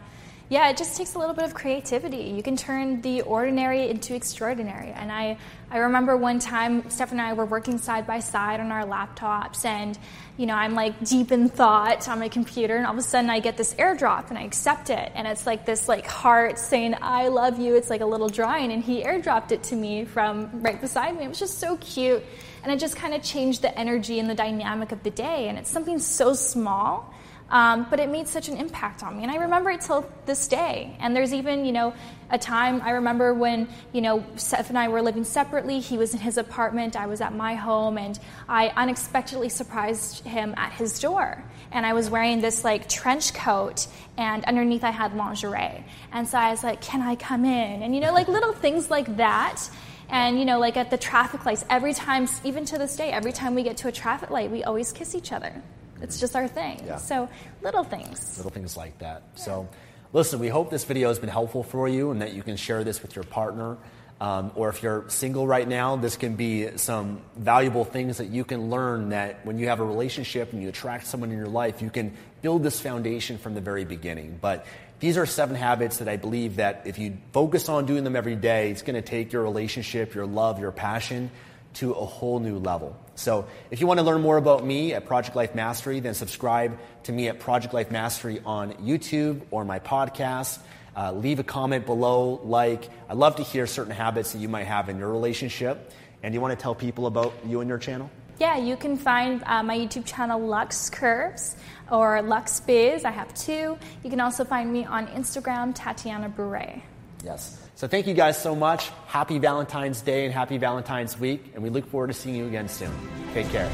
Yeah, 0.47 0.69
it 0.69 0.77
just 0.77 0.95
takes 0.95 1.15
a 1.15 1.19
little 1.19 1.33
bit 1.33 1.45
of 1.45 1.55
creativity. 1.55 2.17
You 2.17 2.43
can 2.43 2.55
turn 2.55 3.01
the 3.01 3.21
ordinary 3.21 3.89
into 3.89 4.13
extraordinary. 4.13 4.91
And 4.91 5.11
I, 5.11 5.37
I 5.71 5.79
remember 5.79 6.15
one 6.15 6.37
time, 6.37 6.87
Steph 6.91 7.11
and 7.11 7.19
I 7.19 7.33
were 7.33 7.45
working 7.45 7.79
side 7.79 8.05
by 8.05 8.19
side 8.19 8.59
on 8.59 8.71
our 8.71 8.85
laptops, 8.85 9.65
and 9.65 9.97
you 10.37 10.45
know, 10.45 10.53
I'm 10.53 10.75
like 10.75 11.03
deep 11.03 11.31
in 11.31 11.49
thought 11.49 12.07
on 12.07 12.19
my 12.19 12.29
computer, 12.29 12.75
and 12.77 12.85
all 12.85 12.93
of 12.93 12.99
a 12.99 13.01
sudden 13.01 13.31
I 13.31 13.39
get 13.39 13.57
this 13.57 13.73
airdrop, 13.73 14.29
and 14.29 14.37
I 14.37 14.43
accept 14.43 14.91
it, 14.91 15.11
and 15.15 15.27
it's 15.27 15.47
like 15.47 15.65
this 15.65 15.87
like 15.87 16.05
heart 16.05 16.59
saying 16.59 16.95
"I 17.01 17.29
love 17.29 17.57
you." 17.57 17.75
It's 17.75 17.89
like 17.89 18.01
a 18.01 18.05
little 18.05 18.29
drawing, 18.29 18.71
and 18.71 18.83
he 18.83 19.01
airdropped 19.01 19.51
it 19.51 19.63
to 19.63 19.75
me 19.75 20.05
from 20.05 20.61
right 20.61 20.79
beside 20.79 21.17
me. 21.17 21.25
It 21.25 21.29
was 21.29 21.39
just 21.39 21.57
so 21.57 21.77
cute, 21.77 22.23
and 22.61 22.71
it 22.71 22.77
just 22.77 22.95
kind 22.95 23.15
of 23.15 23.23
changed 23.23 23.63
the 23.63 23.75
energy 23.75 24.19
and 24.19 24.29
the 24.29 24.35
dynamic 24.35 24.91
of 24.91 25.01
the 25.01 25.09
day. 25.09 25.47
And 25.47 25.57
it's 25.57 25.71
something 25.71 25.97
so 25.97 26.35
small 26.35 27.11
um, 27.49 27.85
but 27.89 27.99
it 27.99 28.09
made 28.09 28.27
such 28.27 28.49
an 28.49 28.57
impact 28.57 29.03
on 29.03 29.17
me, 29.17 29.23
and 29.23 29.31
I 29.31 29.35
remember 29.35 29.69
it 29.69 29.81
till 29.81 30.09
this 30.25 30.47
day. 30.47 30.95
And 30.99 31.15
there's 31.15 31.33
even, 31.33 31.65
you 31.65 31.71
know, 31.71 31.93
a 32.31 32.39
time 32.39 32.81
I 32.81 32.91
remember 32.91 33.33
when, 33.33 33.67
you 33.93 34.01
know, 34.01 34.25
Steph 34.35 34.69
and 34.69 34.77
I 34.77 34.87
were 34.87 35.01
living 35.01 35.23
separately. 35.23 35.79
He 35.79 35.97
was 35.97 36.13
in 36.13 36.19
his 36.19 36.37
apartment, 36.37 36.95
I 36.95 37.05
was 37.05 37.21
at 37.21 37.35
my 37.35 37.53
home, 37.53 37.99
and 37.99 38.19
I 38.49 38.69
unexpectedly 38.69 39.49
surprised 39.49 40.25
him 40.25 40.55
at 40.57 40.73
his 40.73 40.99
door. 40.99 41.43
And 41.71 41.85
I 41.85 41.93
was 41.93 42.09
wearing 42.09 42.41
this 42.41 42.63
like 42.63 42.89
trench 42.89 43.33
coat, 43.33 43.87
and 44.17 44.43
underneath 44.45 44.83
I 44.83 44.91
had 44.91 45.15
lingerie. 45.15 45.85
And 46.11 46.27
so 46.27 46.37
I 46.37 46.49
was 46.49 46.63
like, 46.63 46.81
"Can 46.81 47.01
I 47.01 47.15
come 47.15 47.45
in?" 47.45 47.83
And 47.83 47.93
you 47.93 48.01
know, 48.01 48.13
like 48.13 48.27
little 48.27 48.53
things 48.53 48.89
like 48.89 49.17
that. 49.17 49.69
And 50.09 50.39
you 50.39 50.45
know, 50.45 50.59
like 50.59 50.77
at 50.77 50.89
the 50.89 50.97
traffic 50.97 51.45
lights, 51.45 51.65
every 51.69 51.93
time, 51.93 52.27
even 52.43 52.65
to 52.65 52.77
this 52.77 52.95
day, 52.95 53.11
every 53.11 53.31
time 53.31 53.55
we 53.55 53.63
get 53.63 53.77
to 53.77 53.87
a 53.87 53.91
traffic 53.91 54.29
light, 54.29 54.49
we 54.51 54.63
always 54.63 54.91
kiss 54.91 55.13
each 55.15 55.31
other. 55.31 55.61
It's 56.01 56.19
just 56.19 56.35
our 56.35 56.47
thing. 56.47 56.83
Yeah. 56.85 56.97
So 56.97 57.29
little 57.61 57.83
things. 57.83 58.37
Little 58.37 58.51
things 58.51 58.75
like 58.77 58.97
that. 58.99 59.23
Yeah. 59.35 59.43
So 59.43 59.69
listen, 60.13 60.39
we 60.39 60.47
hope 60.47 60.69
this 60.69 60.83
video 60.83 61.09
has 61.09 61.19
been 61.19 61.29
helpful 61.29 61.63
for 61.63 61.87
you 61.87 62.11
and 62.11 62.21
that 62.21 62.33
you 62.33 62.43
can 62.43 62.57
share 62.57 62.83
this 62.83 63.01
with 63.01 63.15
your 63.15 63.23
partner. 63.23 63.77
Um, 64.21 64.53
or 64.55 64.69
if 64.69 64.81
you're 64.81 65.03
single 65.09 65.45
right 65.45 65.67
now, 65.67 65.97
this 65.97 66.15
can 66.15 66.35
be 66.35 66.77
some 66.77 67.21
valuable 67.35 67.83
things 67.83 68.17
that 68.17 68.27
you 68.27 68.45
can 68.45 68.69
learn 68.69 69.09
that 69.09 69.45
when 69.45 69.59
you 69.59 69.67
have 69.67 69.81
a 69.81 69.83
relationship 69.83 70.53
and 70.53 70.63
you 70.63 70.69
attract 70.69 71.05
someone 71.07 71.31
in 71.31 71.37
your 71.37 71.49
life, 71.49 71.81
you 71.81 71.89
can 71.89 72.13
build 72.41 72.63
this 72.63 72.79
foundation 72.79 73.37
from 73.37 73.55
the 73.55 73.61
very 73.61 73.83
beginning. 73.83 74.37
But 74.39 74.65
these 74.99 75.17
are 75.17 75.25
seven 75.25 75.57
habits 75.57 75.97
that 75.97 76.07
I 76.07 76.15
believe 76.15 76.57
that 76.57 76.83
if 76.85 76.97
you 76.97 77.17
focus 77.33 77.67
on 77.67 77.85
doing 77.85 78.05
them 78.05 78.15
every 78.15 78.37
day, 78.37 78.71
it's 78.71 78.83
going 78.83 78.95
to 78.95 79.01
take 79.01 79.33
your 79.33 79.43
relationship, 79.43 80.15
your 80.15 80.25
love, 80.25 80.59
your 80.59 80.71
passion 80.71 81.29
to 81.75 81.93
a 81.93 82.05
whole 82.05 82.39
new 82.39 82.57
level. 82.57 82.97
So, 83.15 83.47
if 83.71 83.79
you 83.79 83.87
want 83.87 83.99
to 83.99 84.05
learn 84.05 84.21
more 84.21 84.37
about 84.37 84.65
me 84.65 84.93
at 84.93 85.05
Project 85.05 85.35
Life 85.35 85.55
Mastery, 85.55 85.99
then 85.99 86.13
subscribe 86.13 86.77
to 87.03 87.11
me 87.11 87.29
at 87.29 87.39
Project 87.39 87.73
Life 87.73 87.91
Mastery 87.91 88.41
on 88.45 88.73
YouTube 88.73 89.41
or 89.51 89.63
my 89.63 89.79
podcast. 89.79 90.59
Uh, 90.97 91.11
leave 91.11 91.39
a 91.39 91.43
comment 91.43 91.85
below, 91.85 92.41
like. 92.43 92.89
I'd 93.09 93.17
love 93.17 93.37
to 93.37 93.43
hear 93.43 93.67
certain 93.67 93.93
habits 93.93 94.33
that 94.33 94.39
you 94.39 94.49
might 94.49 94.65
have 94.65 94.89
in 94.89 94.97
your 94.97 95.11
relationship. 95.11 95.91
And 96.23 96.33
you 96.33 96.41
want 96.41 96.57
to 96.57 96.61
tell 96.61 96.73
people 96.73 97.05
about 97.05 97.33
you 97.45 97.61
and 97.61 97.69
your 97.69 97.77
channel? 97.77 98.09
Yeah, 98.39 98.57
you 98.57 98.75
can 98.75 98.97
find 98.97 99.43
uh, 99.45 99.63
my 99.63 99.77
YouTube 99.77 100.05
channel 100.05 100.39
Lux 100.39 100.89
Curves 100.89 101.55
or 101.91 102.21
Lux 102.21 102.59
Biz. 102.59 103.05
I 103.05 103.11
have 103.11 103.33
two. 103.33 103.77
You 104.03 104.09
can 104.09 104.19
also 104.19 104.43
find 104.43 104.71
me 104.71 104.85
on 104.85 105.07
Instagram, 105.07 105.73
Tatiana 105.73 106.29
Bure. 106.29 106.81
Yes. 107.23 107.64
So 107.75 107.89
thank 107.89 108.07
you 108.07 108.13
guys 108.13 108.41
so 108.41 108.55
much. 108.55 108.89
Happy 109.07 109.37
Valentine's 109.37 110.01
Day 110.01 110.23
and 110.23 110.33
happy 110.33 110.57
Valentine's 110.57 111.19
Week. 111.19 111.51
And 111.53 111.61
we 111.61 111.69
look 111.69 111.85
forward 111.87 112.07
to 112.07 112.13
seeing 112.13 112.35
you 112.35 112.47
again 112.47 112.69
soon. 112.69 112.91
Take 113.33 113.49
care. 113.49 113.69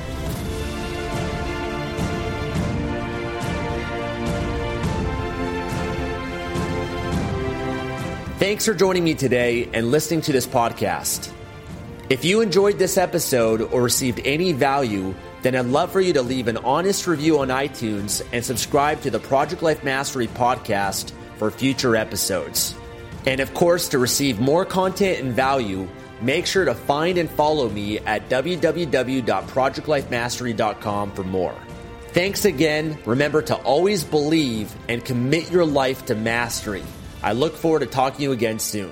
Thanks 8.39 8.65
for 8.65 8.73
joining 8.73 9.03
me 9.03 9.13
today 9.13 9.69
and 9.71 9.91
listening 9.91 10.21
to 10.21 10.31
this 10.31 10.47
podcast. 10.47 11.31
If 12.09 12.25
you 12.25 12.41
enjoyed 12.41 12.79
this 12.79 12.97
episode 12.97 13.61
or 13.61 13.83
received 13.83 14.19
any 14.25 14.51
value, 14.51 15.13
then 15.43 15.55
I'd 15.55 15.67
love 15.67 15.91
for 15.91 16.01
you 16.01 16.11
to 16.13 16.23
leave 16.23 16.47
an 16.47 16.57
honest 16.57 17.05
review 17.05 17.39
on 17.39 17.49
iTunes 17.49 18.25
and 18.33 18.43
subscribe 18.43 18.99
to 19.01 19.11
the 19.11 19.19
Project 19.19 19.61
Life 19.61 19.83
Mastery 19.83 20.27
podcast 20.27 21.11
for 21.37 21.51
future 21.51 21.95
episodes. 21.95 22.75
And 23.25 23.39
of 23.39 23.53
course, 23.53 23.87
to 23.89 23.99
receive 23.99 24.39
more 24.39 24.65
content 24.65 25.23
and 25.23 25.33
value, 25.33 25.87
make 26.21 26.45
sure 26.45 26.65
to 26.65 26.73
find 26.73 27.17
and 27.17 27.29
follow 27.29 27.69
me 27.69 27.99
at 27.99 28.27
www.projectlifemastery.com 28.29 31.11
for 31.11 31.23
more. 31.23 31.55
Thanks 32.13 32.45
again. 32.45 32.97
Remember 33.05 33.41
to 33.43 33.55
always 33.55 34.03
believe 34.03 34.75
and 34.89 35.05
commit 35.05 35.49
your 35.49 35.65
life 35.65 36.05
to 36.07 36.15
mastery. 36.15 36.83
I 37.23 37.31
look 37.33 37.55
forward 37.55 37.79
to 37.79 37.85
talking 37.85 38.17
to 38.17 38.23
you 38.23 38.31
again 38.31 38.57
soon. 38.59 38.91